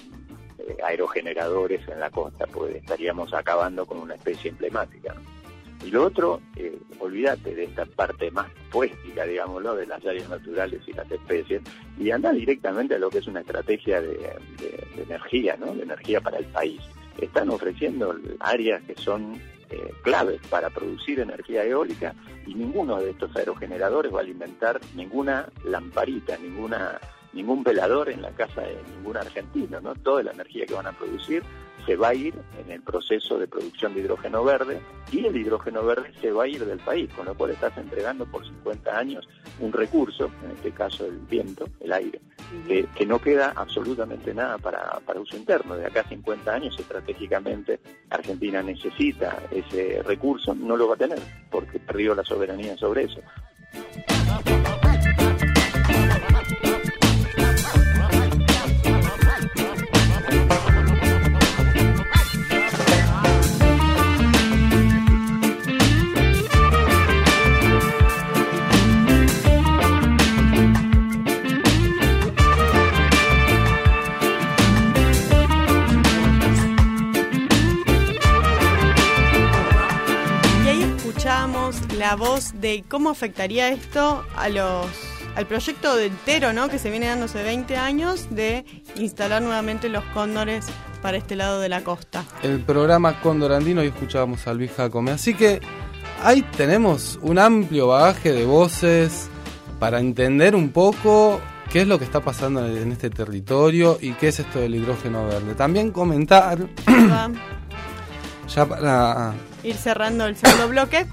aerogeneradores 0.84 1.86
en 1.88 2.00
la 2.00 2.10
costa, 2.10 2.46
porque 2.46 2.78
estaríamos 2.78 3.32
acabando 3.34 3.86
con 3.86 3.98
una 3.98 4.14
especie 4.14 4.50
emblemática. 4.50 5.14
Y 5.84 5.90
lo 5.90 6.04
otro, 6.06 6.40
eh, 6.56 6.78
olvídate 6.98 7.54
de 7.54 7.64
esta 7.64 7.84
parte 7.84 8.30
más 8.30 8.50
poética, 8.70 9.24
digámoslo, 9.24 9.76
de 9.76 9.86
las 9.86 10.04
áreas 10.04 10.28
naturales 10.30 10.80
y 10.86 10.92
las 10.92 11.10
especies, 11.10 11.62
y 11.98 12.10
anda 12.10 12.32
directamente 12.32 12.94
a 12.94 12.98
lo 12.98 13.10
que 13.10 13.18
es 13.18 13.26
una 13.26 13.40
estrategia 13.40 14.00
de, 14.00 14.38
energía, 14.96 15.56
¿no? 15.58 15.74
De 15.74 15.82
energía 15.82 16.20
para 16.20 16.38
el 16.38 16.46
país. 16.46 16.80
Están 17.20 17.50
ofreciendo 17.50 18.16
áreas 18.40 18.82
que 18.84 18.94
son 18.96 19.34
eh, 19.70 19.92
claves 20.02 20.40
para 20.48 20.70
producir 20.70 21.20
energía 21.20 21.64
eólica 21.64 22.14
y 22.46 22.54
ninguno 22.54 23.00
de 23.00 23.10
estos 23.10 23.34
aerogeneradores 23.36 24.12
va 24.12 24.18
a 24.18 24.22
alimentar 24.22 24.80
ninguna 24.94 25.48
lamparita, 25.64 26.38
ninguna 26.38 26.98
ningún 27.34 27.64
velador 27.64 28.10
en 28.10 28.22
la 28.22 28.30
casa 28.30 28.62
de 28.62 28.80
ningún 28.96 29.16
argentino, 29.16 29.80
¿no? 29.80 29.94
Toda 29.96 30.22
la 30.22 30.30
energía 30.30 30.66
que 30.66 30.74
van 30.74 30.86
a 30.86 30.92
producir 30.92 31.42
se 31.86 31.96
va 31.96 32.08
a 32.08 32.14
ir 32.14 32.34
en 32.58 32.70
el 32.70 32.82
proceso 32.82 33.38
de 33.38 33.46
producción 33.46 33.94
de 33.94 34.00
hidrógeno 34.00 34.44
verde 34.44 34.80
y 35.12 35.24
el 35.26 35.36
hidrógeno 35.36 35.84
verde 35.84 36.12
se 36.20 36.32
va 36.32 36.44
a 36.44 36.48
ir 36.48 36.64
del 36.64 36.78
país, 36.78 37.10
con 37.14 37.26
lo 37.26 37.34
cual 37.34 37.52
estás 37.52 37.76
entregando 37.76 38.26
por 38.26 38.44
50 38.44 38.96
años 38.96 39.28
un 39.60 39.72
recurso, 39.72 40.30
en 40.44 40.50
este 40.52 40.72
caso 40.72 41.06
el 41.06 41.18
viento, 41.18 41.66
el 41.80 41.92
aire, 41.92 42.20
que, 42.66 42.86
que 42.94 43.06
no 43.06 43.18
queda 43.18 43.52
absolutamente 43.54 44.34
nada 44.34 44.58
para, 44.58 45.00
para 45.04 45.20
uso 45.20 45.36
interno. 45.36 45.76
De 45.76 45.86
acá 45.86 46.00
a 46.00 46.08
50 46.08 46.52
años, 46.52 46.78
estratégicamente, 46.78 47.80
Argentina 48.10 48.62
necesita 48.62 49.42
ese 49.50 50.02
recurso, 50.02 50.54
no 50.54 50.76
lo 50.76 50.88
va 50.88 50.94
a 50.94 50.98
tener, 50.98 51.20
porque 51.50 51.78
perdió 51.78 52.14
la 52.14 52.24
soberanía 52.24 52.76
sobre 52.76 53.04
eso. 53.04 53.20
Vos 82.16 82.52
de 82.60 82.84
cómo 82.88 83.10
afectaría 83.10 83.68
esto 83.68 84.24
a 84.36 84.48
los 84.48 84.86
al 85.36 85.46
proyecto 85.46 85.96
de 85.96 86.06
entero, 86.06 86.52
¿no? 86.52 86.68
Que 86.68 86.78
se 86.78 86.90
viene 86.90 87.06
dando 87.06 87.24
hace 87.24 87.42
20 87.42 87.76
años 87.76 88.28
de 88.30 88.64
instalar 88.96 89.42
nuevamente 89.42 89.88
los 89.88 90.04
cóndores 90.06 90.66
para 91.02 91.16
este 91.16 91.36
lado 91.36 91.60
de 91.60 91.68
la 91.68 91.82
costa. 91.82 92.24
El 92.42 92.60
programa 92.60 93.20
Cóndor 93.20 93.52
Andino 93.52 93.82
y 93.82 93.88
escuchábamos 93.88 94.46
a 94.46 94.54
Luis 94.54 94.70
Jacome. 94.76 95.10
Así 95.10 95.34
que 95.34 95.60
ahí 96.22 96.42
tenemos 96.56 97.18
un 97.22 97.38
amplio 97.38 97.88
bagaje 97.88 98.32
de 98.32 98.44
voces 98.44 99.28
para 99.78 99.98
entender 99.98 100.54
un 100.54 100.70
poco 100.70 101.40
qué 101.70 101.82
es 101.82 101.88
lo 101.88 101.98
que 101.98 102.04
está 102.04 102.20
pasando 102.20 102.66
en 102.66 102.92
este 102.92 103.10
territorio 103.10 103.98
y 104.00 104.12
qué 104.12 104.28
es 104.28 104.38
esto 104.38 104.60
del 104.60 104.76
hidrógeno 104.76 105.26
verde. 105.26 105.54
También 105.54 105.90
comentar, 105.90 106.58
ya 108.48 108.66
para 108.66 109.34
Ir 109.64 109.76
cerrando 109.76 110.26
el 110.26 110.36
segundo 110.36 110.68
bloque, 110.68 111.06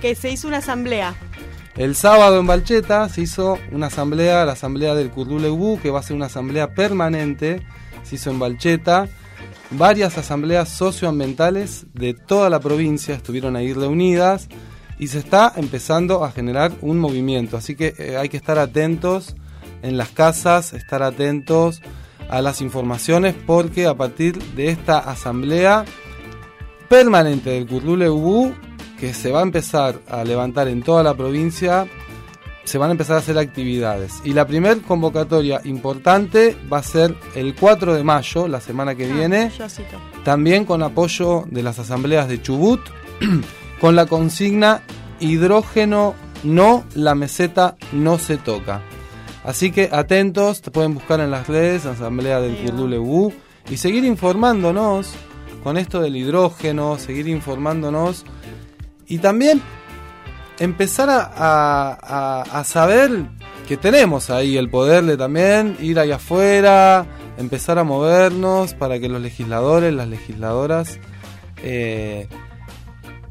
que 0.00 0.14
se 0.14 0.30
hizo 0.30 0.48
una 0.48 0.58
asamblea 0.58 1.14
el 1.80 1.94
sábado 1.94 2.38
en 2.38 2.46
Balcheta 2.46 3.08
se 3.08 3.22
hizo 3.22 3.58
una 3.72 3.86
asamblea, 3.86 4.44
la 4.44 4.52
asamblea 4.52 4.94
del 4.94 5.10
Curduleubú, 5.10 5.80
que 5.80 5.90
va 5.90 6.00
a 6.00 6.02
ser 6.02 6.14
una 6.14 6.26
asamblea 6.26 6.74
permanente, 6.74 7.64
se 8.02 8.16
hizo 8.16 8.30
en 8.30 8.38
Balcheta. 8.38 9.08
Varias 9.70 10.18
asambleas 10.18 10.68
socioambientales 10.68 11.86
de 11.94 12.12
toda 12.12 12.50
la 12.50 12.60
provincia 12.60 13.14
estuvieron 13.14 13.56
ahí 13.56 13.72
reunidas 13.72 14.48
y 14.98 15.06
se 15.06 15.20
está 15.20 15.54
empezando 15.56 16.22
a 16.22 16.32
generar 16.32 16.72
un 16.82 16.98
movimiento. 16.98 17.56
Así 17.56 17.76
que 17.76 17.94
eh, 17.96 18.16
hay 18.18 18.28
que 18.28 18.36
estar 18.36 18.58
atentos 18.58 19.34
en 19.80 19.96
las 19.96 20.10
casas, 20.10 20.74
estar 20.74 21.02
atentos 21.02 21.80
a 22.28 22.42
las 22.42 22.60
informaciones 22.60 23.34
porque 23.46 23.86
a 23.86 23.94
partir 23.94 24.38
de 24.54 24.68
esta 24.68 24.98
asamblea 24.98 25.84
permanente 26.90 27.50
del 27.50 27.66
Curduleubú 27.66 28.52
que 29.00 29.14
se 29.14 29.32
va 29.32 29.40
a 29.40 29.42
empezar 29.42 29.98
a 30.08 30.22
levantar 30.24 30.68
en 30.68 30.82
toda 30.82 31.02
la 31.02 31.14
provincia, 31.14 31.86
se 32.64 32.78
van 32.78 32.90
a 32.90 32.92
empezar 32.92 33.16
a 33.16 33.20
hacer 33.20 33.38
actividades. 33.38 34.20
Y 34.24 34.34
la 34.34 34.46
primera 34.46 34.76
convocatoria 34.76 35.60
importante 35.64 36.56
va 36.70 36.78
a 36.78 36.82
ser 36.82 37.16
el 37.34 37.54
4 37.54 37.94
de 37.94 38.04
mayo, 38.04 38.46
la 38.46 38.60
semana 38.60 38.94
que 38.94 39.10
Ah, 39.10 39.14
viene, 39.14 39.50
también 40.22 40.66
con 40.66 40.82
apoyo 40.82 41.44
de 41.50 41.62
las 41.62 41.78
asambleas 41.78 42.28
de 42.28 42.42
Chubut, 42.42 42.80
con 43.80 43.96
la 43.96 44.06
consigna 44.06 44.82
hidrógeno 45.18 46.14
no, 46.42 46.84
la 46.94 47.14
meseta 47.14 47.76
no 47.92 48.18
se 48.18 48.36
toca. 48.36 48.82
Así 49.42 49.70
que 49.72 49.88
atentos, 49.90 50.60
te 50.60 50.70
pueden 50.70 50.94
buscar 50.94 51.20
en 51.20 51.30
las 51.30 51.48
redes, 51.48 51.86
Asamblea 51.86 52.40
del 52.40 52.56
Curdulebu, 52.56 53.32
y 53.70 53.78
seguir 53.78 54.04
informándonos 54.04 55.14
con 55.62 55.76
esto 55.76 56.00
del 56.00 56.16
hidrógeno, 56.16 56.98
seguir 56.98 57.28
informándonos 57.28 58.24
y 59.10 59.18
también 59.18 59.60
empezar 60.58 61.10
a, 61.10 61.20
a- 61.22 62.42
a- 62.60 62.64
saber 62.64 63.10
que 63.68 63.76
tenemos 63.76 64.30
ahí 64.30 64.56
el 64.56 64.68
poder 64.70 65.04
de 65.04 65.16
también 65.16 65.76
ir 65.80 65.98
ahí 65.98 66.10
afuera, 66.12 67.04
empezar 67.38 67.78
a 67.78 67.84
movernos 67.84 68.74
para 68.74 68.98
que 68.98 69.08
los 69.08 69.20
legisladores, 69.20 69.92
las 69.94 70.08
legisladoras 70.08 70.98
eh, 71.62 72.26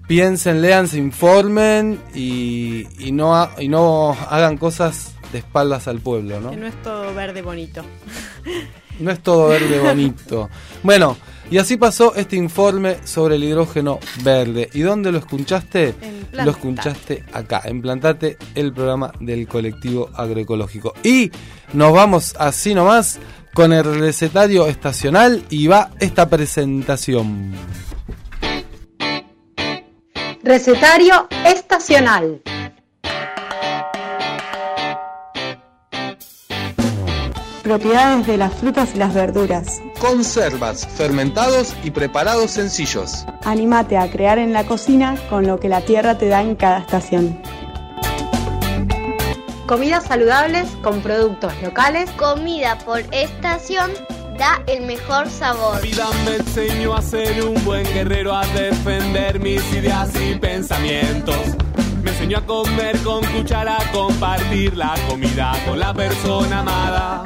piensen, 0.07 0.61
lean, 0.61 0.88
se 0.88 0.97
informen 0.97 1.99
y, 2.15 2.88
y 3.05 3.11
no, 3.11 3.36
ha- 3.36 3.51
y 3.59 3.67
no 3.67 4.15
hagan 4.30 4.57
cosas 4.57 5.13
de 5.32 5.39
espaldas 5.39 5.88
al 5.88 5.99
pueblo, 5.99 6.39
¿no? 6.41 6.51
Que 6.51 6.57
no 6.57 6.65
es 6.67 6.82
todo 6.82 7.13
verde 7.13 7.41
bonito. 7.41 7.84
No 8.99 9.11
es 9.11 9.19
todo 9.21 9.49
verde 9.49 9.80
bonito. 9.80 10.49
Bueno, 10.84 11.15
y 11.51 11.57
así 11.57 11.77
pasó 11.77 12.13
este 12.15 12.35
informe 12.35 12.97
sobre 13.05 13.35
el 13.35 13.43
hidrógeno 13.43 13.99
verde. 14.23 14.69
¿Y 14.73 14.81
dónde 14.81 15.11
lo 15.11 15.17
escuchaste? 15.17 15.95
Lo 16.31 16.51
escuchaste 16.51 17.23
acá, 17.33 17.61
en 17.65 17.81
Plantate, 17.81 18.37
el 18.55 18.71
programa 18.71 19.11
del 19.19 19.47
colectivo 19.47 20.09
agroecológico. 20.15 20.93
Y 21.03 21.31
nos 21.73 21.93
vamos 21.93 22.35
así 22.37 22.75
nomás 22.75 23.19
con 23.53 23.73
el 23.73 23.83
recetario 23.83 24.67
estacional 24.67 25.43
y 25.49 25.67
va 25.67 25.91
esta 25.99 26.29
presentación. 26.29 27.53
Recetario 30.43 31.27
estacional. 31.45 32.41
Propiedades 37.70 38.26
de 38.26 38.38
las 38.38 38.55
frutas 38.55 38.95
y 38.95 38.97
las 38.97 39.13
verduras. 39.13 39.80
Conservas, 39.99 40.88
fermentados 40.88 41.76
y 41.84 41.91
preparados 41.91 42.49
sencillos. 42.49 43.28
Anímate 43.45 43.95
a 43.95 44.09
crear 44.09 44.39
en 44.39 44.53
la 44.53 44.63
cocina 44.63 45.15
con 45.30 45.45
lo 45.45 45.59
que 45.59 45.70
la 45.70 45.82
tierra 45.82 46.17
te 46.17 46.30
da 46.30 46.41
en 46.41 46.55
cada 46.55 46.80
estación. 46.80 47.39
Comidas 49.67 50.05
saludables 50.05 50.67
con 50.82 51.01
productos 51.01 51.53
locales. 51.61 52.09
Comida 52.17 52.76
por 52.80 53.01
estación 53.11 53.91
da 54.39 54.63
el 54.65 54.88
mejor 54.88 55.30
sabor. 55.30 55.76
La 55.76 55.82
vida 55.82 56.07
me 56.26 56.38
enseñó 56.38 56.95
a 56.95 57.03
ser 57.03 57.45
un 57.45 57.63
buen 57.63 57.84
guerrero, 57.93 58.36
a 58.36 58.47
defender 58.47 59.39
mis 59.39 59.61
ideas 59.74 60.09
y 60.20 60.34
pensamientos. 60.39 61.38
Me 62.01 62.09
enseñó 62.09 62.39
a 62.39 62.45
comer 62.47 62.97
con 63.03 63.24
cuchara, 63.26 63.78
a 63.78 63.91
compartir 63.91 64.76
la 64.76 64.95
comida 65.07 65.53
con 65.67 65.80
la 65.80 65.93
persona 65.93 66.61
amada. 66.61 67.24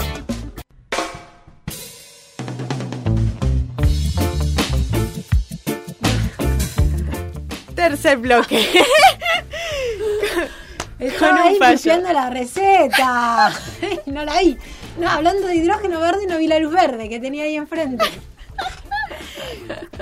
Tercer 7.93 8.17
bloque. 8.17 8.67
Estaba 10.99 11.37
Con 11.37 11.53
un 11.55 11.63
ahí 11.63 11.73
limpiando 11.75 12.11
la 12.11 12.29
receta. 12.31 13.53
no 14.07 14.25
la 14.25 14.39
vi. 14.39 14.57
No, 14.97 15.09
hablando 15.09 15.45
de 15.47 15.55
hidrógeno 15.57 15.99
verde, 15.99 16.25
no 16.27 16.39
vi 16.39 16.47
la 16.47 16.57
luz 16.57 16.73
verde 16.73 17.07
que 17.07 17.19
tenía 17.19 17.43
ahí 17.43 17.55
enfrente. 17.55 18.03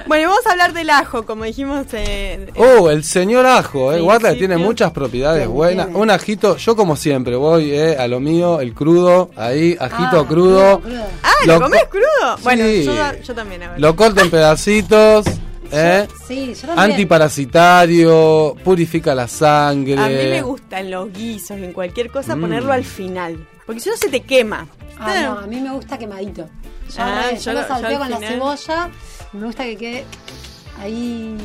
Bueno, 0.07 0.29
vamos 0.29 0.45
a 0.47 0.51
hablar 0.51 0.71
del 0.73 0.89
ajo, 0.89 1.25
como 1.25 1.43
dijimos. 1.43 1.85
eh, 1.91 2.47
Oh, 2.55 2.89
el 2.89 3.03
señor 3.03 3.45
ajo, 3.45 3.91
eh. 3.91 3.99
Guarda, 3.99 4.33
tiene 4.35 4.55
muchas 4.55 4.91
propiedades 4.91 5.47
buenas. 5.49 5.87
tiene. 5.87 5.99
Un 6.01 6.11
ajito, 6.11 6.55
yo 6.55 6.75
como 6.77 6.95
siempre 6.95 7.35
voy 7.35 7.71
eh, 7.71 7.97
a 7.99 8.07
lo 8.07 8.21
mío, 8.21 8.61
el 8.61 8.73
crudo, 8.73 9.31
ahí, 9.35 9.75
ajito 9.79 10.21
Ah, 10.21 10.27
crudo. 10.27 10.81
Ah, 11.23 11.31
¿lo, 11.45 11.55
Lo 11.55 11.61
comes 11.61 11.83
co- 11.83 11.89
crudo? 11.89 12.37
Bueno, 12.43 12.65
yo, 12.67 13.21
yo 13.21 13.35
también, 13.35 13.63
a 13.63 13.71
ver. 13.71 13.81
Lo 13.81 13.95
corto 13.97 14.21
en 14.21 14.29
pedacitos, 14.31 15.25
eh. 15.71 16.07
Sí, 16.27 16.53
yo 16.53 16.67
también. 16.67 16.91
Antiparasitario, 16.91 18.55
purifica 18.63 19.15
la 19.15 19.27
sangre. 19.27 19.97
A 19.99 20.07
mí 20.07 20.15
me 20.15 20.41
gustan 20.41 20.91
los 20.91 21.11
guisos, 21.11 21.57
en 21.57 21.73
cualquier 21.73 22.11
cosa, 22.11 22.35
Mm. 22.35 22.41
ponerlo 22.41 22.73
al 22.73 22.83
final. 22.83 23.47
Porque 23.65 23.81
si 23.81 23.89
no 23.89 23.95
se 23.97 24.09
te 24.09 24.21
quema. 24.21 24.67
Ah, 24.99 25.15
no, 25.23 25.39
a 25.39 25.47
mí 25.47 25.59
me 25.59 25.71
gusta 25.71 25.97
quemadito. 25.97 26.47
Yo, 26.89 26.95
Ah, 26.99 27.31
yo 27.33 27.53
lo 27.53 27.65
salteo 27.67 28.01
al 28.03 28.11
con 28.11 28.21
la 28.21 28.27
cebolla. 28.27 28.89
Me 29.33 29.45
gusta 29.45 29.63
que 29.63 29.77
quede 29.77 30.05
ahí. 30.79 31.37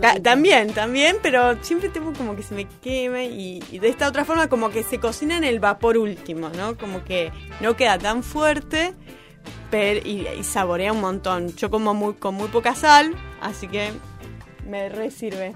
Ta- 0.00 0.18
también, 0.20 0.72
también, 0.72 1.16
pero 1.22 1.62
siempre 1.62 1.88
tengo 1.88 2.12
como 2.14 2.34
que 2.34 2.42
se 2.42 2.54
me 2.54 2.66
queme 2.82 3.26
y, 3.26 3.62
y 3.70 3.78
de 3.78 3.88
esta 3.88 4.08
otra 4.08 4.24
forma 4.24 4.48
como 4.48 4.70
que 4.70 4.82
se 4.82 4.98
cocina 4.98 5.36
en 5.36 5.44
el 5.44 5.60
vapor 5.60 5.98
último, 5.98 6.48
¿no? 6.56 6.76
Como 6.76 7.04
que 7.04 7.30
no 7.60 7.76
queda 7.76 7.98
tan 7.98 8.22
fuerte 8.24 8.94
pero, 9.70 10.00
y, 10.06 10.26
y 10.28 10.44
saborea 10.44 10.92
un 10.92 11.00
montón. 11.00 11.54
Yo 11.56 11.70
como 11.70 11.94
muy, 11.94 12.14
con 12.14 12.34
muy 12.34 12.48
poca 12.48 12.74
sal, 12.74 13.14
así 13.40 13.68
que 13.68 13.92
me 14.68 14.88
resirve. 14.88 15.54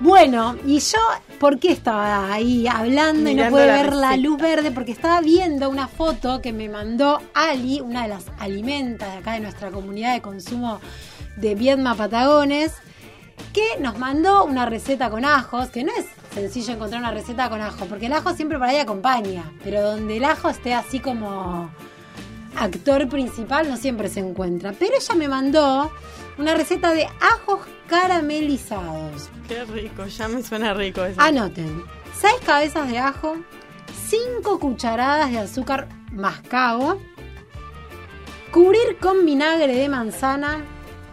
Bueno, 0.00 0.56
y 0.64 0.78
yo, 0.78 0.98
¿por 1.40 1.58
qué 1.58 1.72
estaba 1.72 2.32
ahí 2.32 2.68
hablando 2.68 3.30
y 3.30 3.34
no 3.34 3.48
pude 3.48 3.66
la 3.66 3.82
ver 3.82 3.94
la 3.94 4.16
luz 4.16 4.40
verde? 4.40 4.70
Porque 4.70 4.92
estaba 4.92 5.20
viendo 5.20 5.68
una 5.68 5.88
foto 5.88 6.40
que 6.40 6.52
me 6.52 6.68
mandó 6.68 7.20
Ali, 7.34 7.80
una 7.80 8.02
de 8.02 8.08
las 8.08 8.26
alimentas 8.38 9.10
de 9.10 9.18
acá 9.18 9.32
de 9.32 9.40
nuestra 9.40 9.72
comunidad 9.72 10.14
de 10.14 10.22
consumo 10.22 10.80
de 11.36 11.56
Viedma 11.56 11.96
Patagones, 11.96 12.74
que 13.52 13.80
nos 13.80 13.98
mandó 13.98 14.44
una 14.44 14.66
receta 14.66 15.10
con 15.10 15.24
ajos, 15.24 15.70
que 15.70 15.82
no 15.82 15.90
es 15.98 16.06
sencillo 16.32 16.74
encontrar 16.74 17.00
una 17.00 17.10
receta 17.10 17.48
con 17.48 17.60
ajo, 17.60 17.86
porque 17.86 18.06
el 18.06 18.12
ajo 18.12 18.34
siempre 18.34 18.56
por 18.56 18.68
ahí 18.68 18.76
acompaña, 18.76 19.50
pero 19.64 19.82
donde 19.82 20.18
el 20.18 20.24
ajo 20.24 20.48
esté 20.48 20.74
así 20.74 21.00
como 21.00 21.70
actor 22.56 23.08
principal 23.08 23.68
no 23.68 23.76
siempre 23.76 24.08
se 24.08 24.20
encuentra. 24.20 24.72
Pero 24.78 24.94
ella 24.96 25.14
me 25.14 25.28
mandó 25.28 25.90
una 26.38 26.54
receta 26.54 26.92
de 26.92 27.06
ajos 27.20 27.60
caramelizados. 27.88 29.28
Qué 29.48 29.64
rico, 29.64 30.06
ya 30.06 30.28
me 30.28 30.42
suena 30.42 30.74
rico 30.74 31.04
eso. 31.04 31.20
Anoten, 31.20 31.82
6 32.20 32.34
cabezas 32.44 32.88
de 32.88 32.98
ajo, 32.98 33.36
5 34.08 34.58
cucharadas 34.58 35.30
de 35.30 35.38
azúcar 35.38 35.88
mascabo, 36.12 37.00
cubrir 38.52 38.98
con 39.00 39.24
vinagre 39.26 39.74
de 39.76 39.88
manzana, 39.88 40.60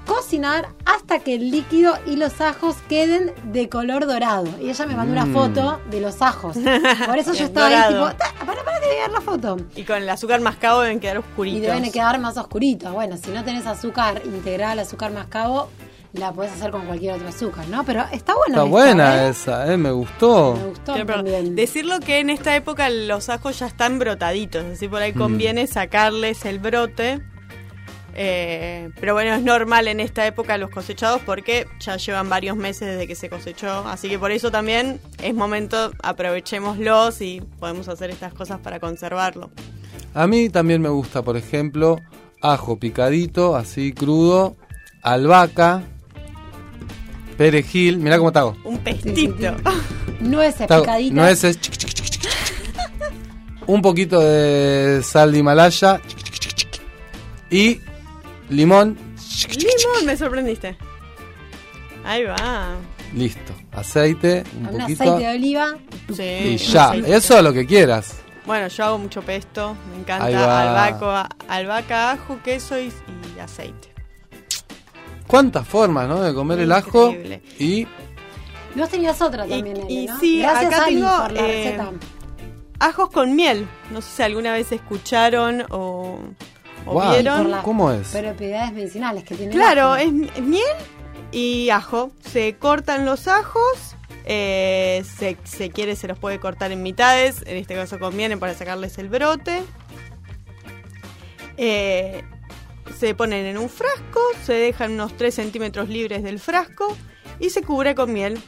cocinar 0.05 0.69
hasta 0.85 1.19
que 1.19 1.35
el 1.35 1.49
líquido 1.51 1.97
y 2.05 2.15
los 2.15 2.39
ajos 2.39 2.75
queden 2.87 3.33
de 3.51 3.69
color 3.69 4.05
dorado. 4.05 4.47
Y 4.61 4.69
ella 4.69 4.85
me 4.85 4.95
mandó 4.95 5.11
una 5.13 5.25
Mm. 5.25 5.33
foto 5.33 5.81
de 5.89 5.99
los 6.01 6.21
ajos. 6.21 6.57
Por 7.07 7.17
eso 7.17 7.33
yo 7.33 7.45
estaba 7.45 7.67
ahí 7.67 7.93
tipo, 7.93 8.05
"Ta, 8.15 8.31
ver 8.87 9.11
la 9.11 9.21
foto. 9.21 9.57
Y 9.75 9.83
con 9.83 9.97
el 9.97 10.09
azúcar 10.09 10.39
mascabo 10.41 10.81
deben 10.81 10.99
quedar 10.99 11.17
oscuritos. 11.19 11.57
Y 11.59 11.61
deben 11.61 11.91
quedar 11.91 12.19
más 12.19 12.37
oscuritos. 12.37 12.91
Bueno, 12.93 13.17
si 13.17 13.31
no 13.31 13.43
tenés 13.43 13.65
azúcar 13.65 14.21
integral, 14.25 14.79
azúcar 14.79 15.11
mascabo, 15.11 15.69
la 16.13 16.31
puedes 16.31 16.53
hacer 16.53 16.71
con 16.71 16.85
cualquier 16.85 17.15
otro 17.15 17.27
azúcar, 17.27 17.67
¿no? 17.67 17.83
Pero 17.83 18.01
está 18.11 18.33
bueno. 18.35 18.53
Está 18.55 18.63
esta, 18.63 18.69
buena 18.69 19.25
¿eh? 19.25 19.29
esa, 19.29 19.73
¿eh? 19.73 19.77
Me 19.77 19.91
gustó. 19.91 20.55
Me 20.55 20.65
gustó 20.67 20.93
Pero, 20.93 21.05
pero, 21.05 21.17
también. 21.23 21.55
decirlo 21.55 21.99
que 21.99 22.19
en 22.19 22.29
esta 22.29 22.55
época 22.55 22.89
los 22.89 23.27
ajos 23.29 23.59
ya 23.59 23.67
están 23.67 23.99
brotaditos, 23.99 24.63
es 24.63 24.69
decir, 24.69 24.89
por 24.89 25.01
ahí 25.01 25.11
Mm. 25.13 25.17
conviene 25.17 25.67
sacarles 25.67 26.45
el 26.45 26.59
brote. 26.59 27.21
Eh, 28.17 28.91
pero 28.99 29.13
bueno, 29.13 29.35
es 29.35 29.43
normal 29.43 29.89
en 29.89 29.99
esta 29.99 30.25
época 30.25 30.57
los 30.57 30.69
cosechados 30.69 31.21
porque 31.25 31.67
ya 31.79 31.97
llevan 31.97 32.29
varios 32.29 32.55
meses 32.55 32.87
desde 32.87 33.07
que 33.07 33.15
se 33.15 33.29
cosechó. 33.29 33.85
Así 33.87 34.07
que 34.07 34.17
por 34.17 34.31
eso 34.31 34.51
también 34.51 35.01
es 35.21 35.33
momento, 35.33 35.91
aprovechémoslos 36.01 37.19
y 37.21 37.41
podemos 37.59 37.89
hacer 37.89 38.09
estas 38.09 38.33
cosas 38.33 38.59
para 38.59 38.79
conservarlo. 38.79 39.51
A 40.13 40.27
mí 40.27 40.49
también 40.49 40.81
me 40.81 40.87
gusta, 40.87 41.23
por 41.23 41.35
ejemplo, 41.35 41.97
ajo 42.41 42.79
picadito, 42.79 43.57
así 43.57 43.91
crudo, 43.91 44.55
albahaca, 45.01 45.83
perejil. 47.37 47.97
Mirá 47.97 48.17
cómo 48.17 48.31
te 48.31 48.39
hago. 48.39 48.55
Un 48.63 48.77
pestito. 48.77 49.55
Nueces 50.21 50.67
picaditas. 50.67 51.13
nueces, 51.13 51.59
chiqui, 51.59 51.77
chiqui, 51.77 51.93
chiqui, 51.93 52.11
chiqui, 52.11 52.29
chiqui. 52.29 52.35
un 53.67 53.81
poquito 53.81 54.21
de 54.21 55.01
sal 55.03 55.33
de 55.33 55.39
Himalaya 55.39 55.99
y 57.49 57.81
limón. 58.49 58.97
Limón, 59.49 60.05
me 60.05 60.17
sorprendiste. 60.17 60.77
Ahí 62.03 62.23
va. 62.23 62.75
Listo. 63.13 63.53
Aceite, 63.71 64.43
un 64.59 64.67
Un 64.67 64.79
poquito. 64.79 65.03
aceite 65.03 65.23
de 65.27 65.35
oliva. 65.35 65.75
Sí, 66.13 66.23
y 66.23 66.57
ya, 66.57 66.89
aceite. 66.89 67.15
eso 67.15 67.37
es 67.37 67.43
lo 67.43 67.53
que 67.53 67.65
quieras. 67.65 68.15
Bueno, 68.45 68.67
yo 68.67 68.85
hago 68.85 68.97
mucho 68.99 69.21
pesto, 69.23 69.75
me 69.91 70.01
encanta 70.01 70.25
albahaca, 70.27 71.29
albahaca, 71.47 72.11
ajo, 72.11 72.39
queso 72.43 72.79
y, 72.79 72.91
y 73.35 73.39
aceite. 73.39 73.89
¿Cuántas 75.25 75.67
formas, 75.67 76.07
no? 76.07 76.21
De 76.21 76.33
comer 76.33 76.59
el 76.59 76.71
ajo 76.71 77.07
Increíble. 77.09 77.41
y 77.57 77.65
Y 77.81 77.87
vos 78.79 78.89
tenías 78.89 79.19
otra 79.21 79.47
también, 79.47 79.89
y 79.89 80.05
¿no? 80.05 80.19
sí, 80.19 80.39
Gracias, 80.41 80.65
acá 80.73 80.85
Ali, 80.85 80.95
tengo, 80.97 81.17
por 81.23 81.31
la 81.31 81.39
eh, 81.41 81.47
receta. 81.63 81.91
Ajos 82.77 83.09
con 83.09 83.35
miel. 83.35 83.67
No 83.91 84.01
sé 84.01 84.09
si 84.17 84.21
alguna 84.21 84.53
vez 84.53 84.71
escucharon 84.71 85.65
o, 85.71 86.19
o 86.85 87.09
vieron. 87.11 87.41
Por 87.43 87.49
la- 87.49 87.61
¿Cómo 87.63 87.91
es? 87.91 88.09
Propiedades 88.09 88.73
medicinales 88.73 89.23
que 89.23 89.35
tiene 89.35 89.51
Claro, 89.51 89.93
ajo. 89.93 89.95
es 89.97 90.11
mi- 90.11 90.31
miel 90.41 90.63
y 91.31 91.69
ajo. 91.69 92.11
Se 92.31 92.55
cortan 92.57 93.05
los 93.05 93.27
ajos. 93.27 93.95
eh, 94.27 95.03
se, 95.19 95.37
se 95.43 95.69
quiere, 95.69 95.95
se 95.95 96.07
los 96.07 96.17
puede 96.17 96.39
cortar 96.39 96.71
en 96.71 96.81
mitades. 96.81 97.43
En 97.45 97.57
este 97.57 97.75
caso 97.75 97.99
conviene 97.99 98.37
para 98.37 98.55
sacarles 98.55 98.97
el 98.97 99.07
brote. 99.09 99.61
Eh, 101.57 102.23
se 102.97 103.13
ponen 103.15 103.45
en 103.45 103.57
un 103.57 103.69
frasco. 103.69 104.19
Se 104.43 104.53
dejan 104.53 104.93
unos 104.93 105.15
3 105.17 105.33
centímetros 105.35 105.89
libres 105.89 106.23
del 106.23 106.39
frasco. 106.39 106.95
Y 107.39 107.49
se 107.51 107.61
cubre 107.61 107.95
con 107.95 108.13
miel. 108.13 108.39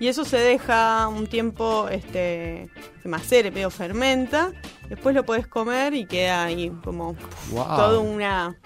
Y 0.00 0.08
eso 0.08 0.24
se 0.24 0.36
deja 0.38 1.08
un 1.08 1.26
tiempo 1.26 1.88
este, 1.88 2.68
macere, 3.04 3.50
medio 3.50 3.70
fermenta. 3.70 4.52
Después 4.88 5.14
lo 5.14 5.24
puedes 5.24 5.46
comer 5.46 5.94
y 5.94 6.06
queda 6.06 6.44
ahí 6.44 6.70
como 6.82 7.14
Wow. 7.50 7.64
toda 7.76 7.98
una 8.00 8.56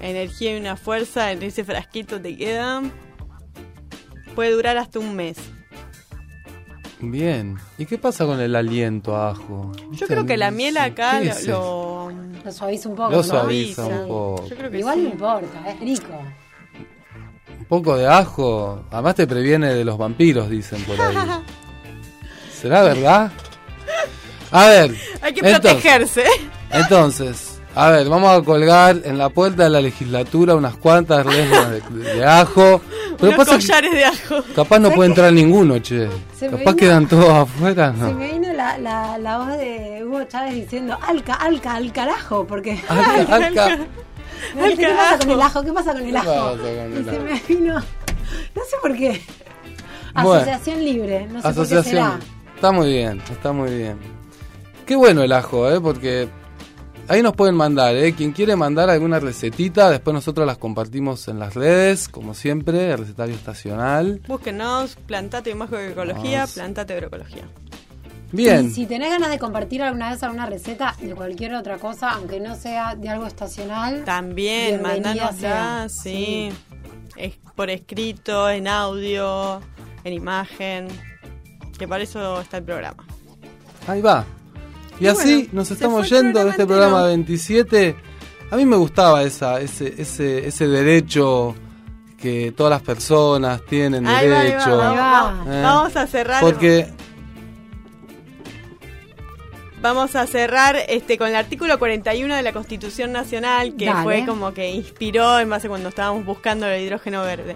energía 0.00 0.56
y 0.56 0.60
una 0.60 0.76
fuerza 0.76 1.30
en 1.32 1.42
ese 1.42 1.64
frasquito 1.64 2.20
te 2.20 2.36
queda. 2.36 2.82
Puede 4.34 4.50
durar 4.52 4.76
hasta 4.78 4.98
un 4.98 5.14
mes. 5.16 5.36
Bien. 7.00 7.56
¿Y 7.78 7.86
qué 7.86 7.96
pasa 7.98 8.26
con 8.26 8.40
el 8.40 8.56
aliento 8.56 9.14
a 9.16 9.30
ajo? 9.30 9.70
Yo 9.92 10.06
creo 10.08 10.26
que 10.26 10.36
la 10.36 10.50
miel 10.50 10.76
acá 10.78 11.20
¿Qué 11.20 11.32
lo, 11.48 12.10
lo- 12.10 12.12
Lo 12.44 12.52
suaviza 12.52 12.88
un 12.88 12.96
poco. 12.96 13.10
Lo 13.10 13.16
¿no? 13.18 13.22
suaviza 13.22 13.86
un 13.86 14.08
poco. 14.08 14.48
Yo 14.48 14.56
creo 14.56 14.70
que 14.70 14.78
Igual 14.78 14.96
sí. 14.96 15.02
no 15.04 15.08
importa, 15.10 15.70
es 15.70 15.78
rico. 15.80 16.12
Un 17.58 17.64
poco 17.66 17.96
de 17.96 18.06
ajo. 18.08 18.82
Además 18.90 19.14
te 19.14 19.26
previene 19.28 19.72
de 19.74 19.84
los 19.84 19.96
vampiros, 19.96 20.50
dicen 20.50 20.82
por 20.84 21.00
ahí. 21.00 21.16
¿Será 22.52 22.82
verdad? 22.82 23.30
A 24.50 24.66
ver. 24.66 24.94
Hay 25.22 25.32
que 25.34 25.40
entonces- 25.40 25.60
protegerse. 25.72 26.24
Entonces, 26.70 27.60
a 27.74 27.90
ver, 27.90 28.08
vamos 28.08 28.30
a 28.36 28.42
colgar 28.42 28.96
en 29.04 29.18
la 29.18 29.28
puerta 29.30 29.64
de 29.64 29.70
la 29.70 29.80
legislatura 29.80 30.54
unas 30.54 30.76
cuantas 30.76 31.24
letras 31.26 31.70
de, 31.70 32.14
de 32.14 32.24
ajo. 32.26 32.80
Pero 33.18 33.32
Unos 33.32 33.46
pasa 33.46 33.58
que 33.58 33.66
collares 33.66 33.92
de 33.92 34.04
ajo. 34.04 34.44
capaz 34.54 34.78
no 34.78 34.90
puede 34.90 35.08
entrar 35.10 35.32
ninguno, 35.32 35.78
che. 35.80 36.08
Se 36.38 36.46
Capaz 36.46 36.58
vino- 36.58 36.76
quedan 36.76 37.08
todos 37.08 37.28
afuera, 37.30 37.92
Se 37.92 37.98
¿no? 38.00 38.12
me 38.12 38.32
vino 38.32 38.52
la, 38.52 38.78
la, 38.78 39.18
la 39.18 39.38
voz 39.38 39.48
de 39.58 40.02
Hugo 40.04 40.22
Chávez 40.24 40.54
diciendo 40.54 40.96
alca, 41.02 41.34
alca, 41.34 41.74
al 41.74 41.92
carajo, 41.92 42.46
porque... 42.46 42.72
Alca, 42.88 43.34
alca. 43.36 43.78
¿Qué 44.76 44.88
pasa 44.96 45.18
con 45.18 45.30
el 45.30 45.40
ajo? 45.42 45.62
¿Qué 45.64 45.72
pasa 45.72 45.92
con 45.92 46.02
el 46.02 46.10
¿Qué 46.12 46.16
ajo? 46.18 46.26
pasa 46.26 46.58
con 46.58 46.68
el 46.68 47.00
y 47.00 47.04
se 47.04 47.18
me 47.18 47.42
vino... 47.48 47.74
No 47.74 48.62
sé 48.62 48.76
por 48.80 48.94
qué. 48.96 49.20
Bueno. 50.14 50.32
Asociación 50.34 50.84
Libre, 50.84 51.26
no 51.26 51.42
sé 51.42 51.42
por 51.42 51.42
qué 51.42 51.48
Asociación. 51.48 51.84
será. 51.84 52.18
Está 52.54 52.72
muy 52.72 52.88
bien, 52.88 53.22
está 53.30 53.52
muy 53.52 53.70
bien. 53.74 53.98
Qué 54.88 54.96
bueno 54.96 55.22
el 55.22 55.32
ajo, 55.32 55.70
¿eh? 55.70 55.82
Porque 55.82 56.30
ahí 57.08 57.22
nos 57.22 57.34
pueden 57.34 57.54
mandar, 57.54 57.94
¿eh? 57.94 58.14
Quien 58.14 58.32
quiere 58.32 58.56
mandar 58.56 58.88
alguna 58.88 59.20
recetita, 59.20 59.90
después 59.90 60.14
nosotros 60.14 60.46
las 60.46 60.56
compartimos 60.56 61.28
en 61.28 61.38
las 61.38 61.52
redes, 61.52 62.08
como 62.08 62.32
siempre, 62.32 62.92
el 62.92 62.98
recetario 63.00 63.34
estacional. 63.34 64.22
Búsquenos, 64.26 64.96
plantate 64.96 65.54
más 65.54 65.70
agroecología, 65.70 66.46
plantate 66.46 66.94
agroecología. 66.94 67.42
Bien. 68.32 68.68
Y 68.68 68.70
si 68.70 68.86
tenés 68.86 69.10
ganas 69.10 69.28
de 69.28 69.38
compartir 69.38 69.82
alguna 69.82 70.08
vez 70.08 70.22
alguna 70.22 70.46
receta 70.46 70.96
de 70.98 71.14
cualquier 71.14 71.52
otra 71.52 71.76
cosa, 71.76 72.12
aunque 72.12 72.40
no 72.40 72.56
sea 72.56 72.94
de 72.94 73.10
algo 73.10 73.26
estacional, 73.26 74.04
También, 74.06 74.80
mandanosla, 74.80 75.88
sí. 75.90 76.48
Es 77.14 77.34
por 77.54 77.68
escrito, 77.68 78.48
en 78.48 78.66
audio, 78.66 79.60
en 80.02 80.14
imagen. 80.14 80.88
Que 81.78 81.86
para 81.86 82.02
eso 82.02 82.40
está 82.40 82.56
el 82.56 82.64
programa. 82.64 83.04
Ahí 83.86 84.00
va. 84.00 84.24
Y, 85.00 85.04
Y 85.04 85.06
así 85.08 85.34
bueno, 85.34 85.48
nos 85.52 85.70
estamos 85.70 86.08
yendo 86.08 86.44
de 86.44 86.50
este 86.50 86.66
programa 86.66 86.98
programa 86.98 87.12
entero. 87.12 87.26
27. 87.38 87.96
A 88.50 88.56
mí 88.56 88.64
me 88.64 88.76
gustaba 88.76 89.22
esa, 89.22 89.60
ese, 89.60 89.94
ese, 89.98 90.46
ese 90.46 90.66
derecho 90.68 91.54
que 92.20 92.52
todas 92.56 92.70
las 92.70 92.82
personas 92.82 93.64
tienen 93.66 94.06
Ahí 94.06 94.28
va, 94.28 94.40
ahí 94.40 94.50
va, 94.50 94.56
derecho. 94.56 95.52
¿eh? 95.52 95.62
Vamos 95.62 95.96
a 95.96 96.06
cerrar. 96.06 96.40
Porque 96.40 96.88
Vamos 99.80 100.16
a 100.16 100.26
cerrar 100.26 100.76
este 100.88 101.16
con 101.18 101.28
el 101.28 101.36
artículo 101.36 101.78
41 101.78 102.34
de 102.34 102.42
la 102.42 102.52
Constitución 102.52 103.12
Nacional, 103.12 103.76
que 103.76 103.86
Dale. 103.86 104.02
fue 104.02 104.26
como 104.26 104.52
que 104.52 104.70
inspiró 104.70 105.38
en 105.38 105.48
base 105.48 105.68
cuando 105.68 105.90
estábamos 105.90 106.24
buscando 106.24 106.66
el 106.66 106.82
hidrógeno 106.82 107.22
verde. 107.22 107.54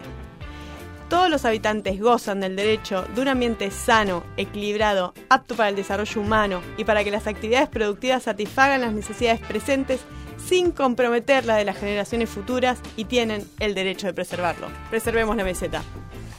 Todos 1.13 1.29
los 1.29 1.45
habitantes 1.45 2.01
gozan 2.01 2.41
del 2.41 2.57
derecho 2.57 3.05
de 3.15 3.21
un 3.21 3.29
ambiente 3.29 3.71
sano, 3.71 4.25
equilibrado, 4.39 5.13
apto 5.29 5.55
para 5.55 5.69
el 5.69 5.77
desarrollo 5.77 6.23
humano 6.23 6.63
y 6.79 6.87
para 6.87 7.05
que 7.05 7.11
las 7.11 7.27
actividades 7.27 7.69
productivas 7.69 8.23
satisfagan 8.23 8.81
las 8.81 8.95
necesidades 8.95 9.39
presentes 9.41 10.01
sin 10.43 10.71
comprometer 10.71 11.45
las 11.45 11.59
de 11.59 11.67
las 11.67 11.77
generaciones 11.77 12.31
futuras 12.31 12.79
y 12.97 13.05
tienen 13.05 13.47
el 13.61 13.75
derecho 13.75 14.07
de 14.07 14.15
preservarlo. 14.15 14.69
Preservemos 14.89 15.37
la 15.37 15.45
meseta. 15.45 15.83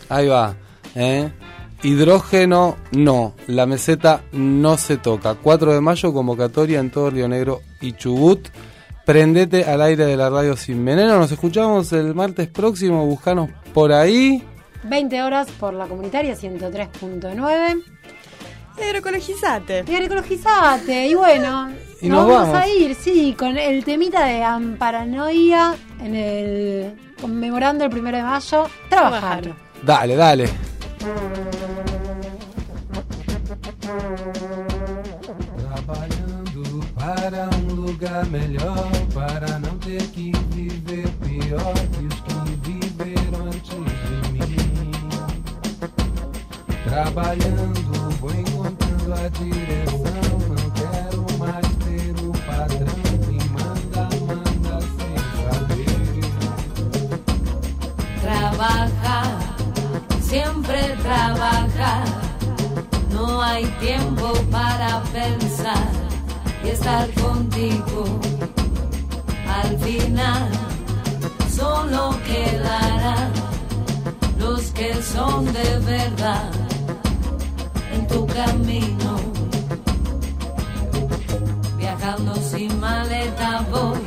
Ahí 0.10 0.28
va. 0.28 0.56
¿eh? 0.96 1.32
Hidrógeno 1.84 2.76
no. 2.94 3.36
La 3.46 3.68
meseta 3.68 4.24
no 4.32 4.80
se 4.80 4.98
toca. 4.98 5.36
4 5.36 5.72
de 5.72 5.82
mayo, 5.82 6.12
convocatoria 6.12 6.80
en 6.80 6.90
todo 6.90 7.12
Río 7.12 7.28
Negro 7.28 7.62
y 7.80 7.94
Chubut. 7.94 8.48
Prendete 9.06 9.66
al 9.66 9.84
aire 9.84 10.08
de 10.08 10.18
la 10.18 10.32
radio 10.32 10.58
sin 10.58 10.84
veneno. 10.84 11.20
Nos 11.20 11.32
escuchamos 11.32 11.94
el 11.94 12.16
martes 12.16 12.48
próximo. 12.48 13.06
Buscanos 13.06 13.52
por 13.72 13.92
ahí. 13.92 14.44
20 14.84 15.22
horas 15.24 15.48
por 15.60 15.74
la 15.74 15.86
comunitaria 15.88 16.36
103.9. 16.36 17.84
Agroecologizate. 18.78 19.86
Y 19.88 19.96
ecologizate. 19.96 21.08
Y 21.08 21.14
bueno, 21.16 21.70
Y 22.02 22.10
nos, 22.10 22.20
nos 22.20 22.28
vamos, 22.28 22.48
vamos. 22.54 22.56
a 22.64 22.68
ir, 22.68 22.96
sí, 22.96 23.36
con 23.38 23.58
el 23.58 23.84
temita 23.84 24.26
de 24.26 24.44
Amparanoia 24.44 25.76
en 26.02 26.16
el 26.16 26.96
conmemorando 27.22 27.84
el 27.86 27.90
primero 27.92 28.18
de 28.18 28.24
mayo, 28.24 28.68
trabajando. 28.90 29.56
Dale, 29.84 30.16
dale. 30.16 30.50
Trabalhando 35.58 36.86
para 36.96 37.50
um 37.58 37.76
lugar 37.76 38.26
melhor, 38.28 38.90
para 39.14 39.60
não 39.60 39.78
ter 39.80 40.02
que 40.08 40.32
viver 40.52 41.08
pior 41.24 41.74
que 41.74 42.13
Trabalhando, 46.94 47.92
vou 48.22 48.32
encontrando 48.32 49.14
a 49.14 49.28
direção. 49.30 50.38
Não 50.48 50.70
quero 50.78 51.26
mais 51.40 51.66
ter 51.84 52.14
o 52.24 52.32
padrão 52.46 53.02
que 53.26 53.38
manda, 53.50 54.04
manda 54.28 54.78
sem 54.94 55.18
saber. 55.42 56.22
Trabaja, 58.22 59.20
siempre 60.22 60.82
trabaja. 61.02 61.94
No 63.10 63.42
hay 63.42 63.66
tiempo 63.80 64.32
para 64.52 65.02
pensar 65.12 65.92
y 66.64 66.70
estar 66.70 67.10
contigo. 67.14 68.20
Al 69.48 69.80
final, 69.80 70.48
solo 71.50 72.16
quedarán 72.28 73.32
los 74.38 74.70
que 74.74 74.94
son 75.02 75.52
de 75.52 75.80
verdad 75.80 76.63
tu 78.14 78.28
camino. 78.28 79.12
Viajando 81.78 82.36
sin 82.36 82.80
maleta 82.80 83.66
voy, 83.72 84.00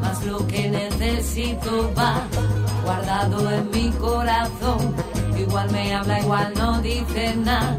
mas 0.00 0.24
lo 0.24 0.46
que 0.46 0.68
necesito 0.68 1.90
va 1.98 2.14
guardado 2.84 3.50
en 3.50 3.70
mi 3.70 3.90
corazón. 4.06 4.94
Igual 5.38 5.70
me 5.70 5.94
habla, 5.94 6.20
igual 6.20 6.52
no 6.56 6.80
dice 6.80 7.36
nada. 7.36 7.76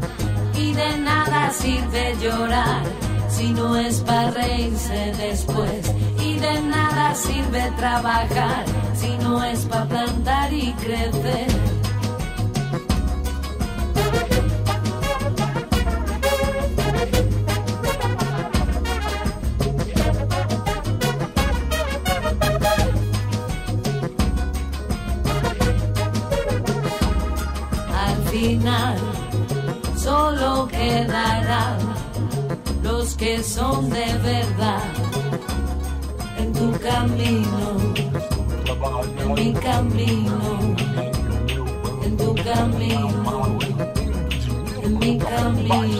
Y 0.56 0.72
de 0.72 0.98
nada 0.98 1.50
sirve 1.50 2.16
llorar 2.22 2.82
si 3.28 3.52
no 3.52 3.76
es 3.76 4.00
para 4.00 4.30
reírse 4.30 5.12
después. 5.18 5.92
Y 6.20 6.34
de 6.38 6.60
nada 6.62 7.14
sirve 7.14 7.72
trabajar 7.76 8.64
si 8.94 9.10
no 9.18 9.42
es 9.42 9.60
para 9.66 9.86
plantar 9.86 10.52
y 10.52 10.72
crecer. 10.74 11.73
Al 28.14 28.22
final 28.28 28.96
solo 29.96 30.68
quedarán 30.68 31.78
los 32.82 33.14
que 33.16 33.42
son 33.42 33.90
de 33.90 34.06
verdad 34.22 34.84
en 36.38 36.52
tu 36.52 36.70
camino, 36.78 37.76
en 39.18 39.34
mi 39.34 39.52
camino, 39.54 40.38
en 42.04 42.16
tu 42.16 42.34
camino, 42.36 43.58
en 44.82 44.98
mi 44.98 45.18
camino. 45.18 45.94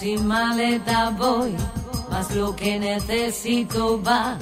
Sin 0.00 0.26
maleta 0.26 1.10
voy, 1.10 1.54
mas 2.10 2.34
lo 2.34 2.56
que 2.56 2.78
necesito 2.78 4.02
va 4.02 4.38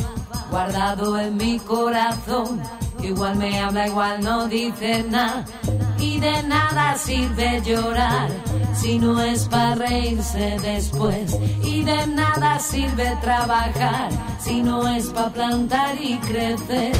guardado 0.53 1.19
en 1.19 1.37
mi 1.37 1.59
corazón. 1.59 2.63
Igual 3.03 3.35
me 3.37 3.59
habla, 3.59 3.89
igual 3.89 4.21
no 4.23 4.47
dice 4.47 5.05
nada. 5.11 5.45
Y 5.99 6.21
de 6.21 6.45
nada 6.45 6.97
sirve 6.97 7.61
llorar 7.65 8.31
si 8.73 9.01
no 9.01 9.21
es 9.21 9.47
para 9.47 9.75
reírse 9.75 10.59
después. 10.63 11.37
Y 11.65 11.83
de 11.83 12.07
nada 12.07 12.61
sirve 12.61 13.19
trabajar 13.21 14.11
si 14.39 14.63
no 14.63 14.87
es 14.87 15.07
para 15.07 15.31
plantar 15.31 16.01
y 16.01 16.19
crecer. 16.19 16.93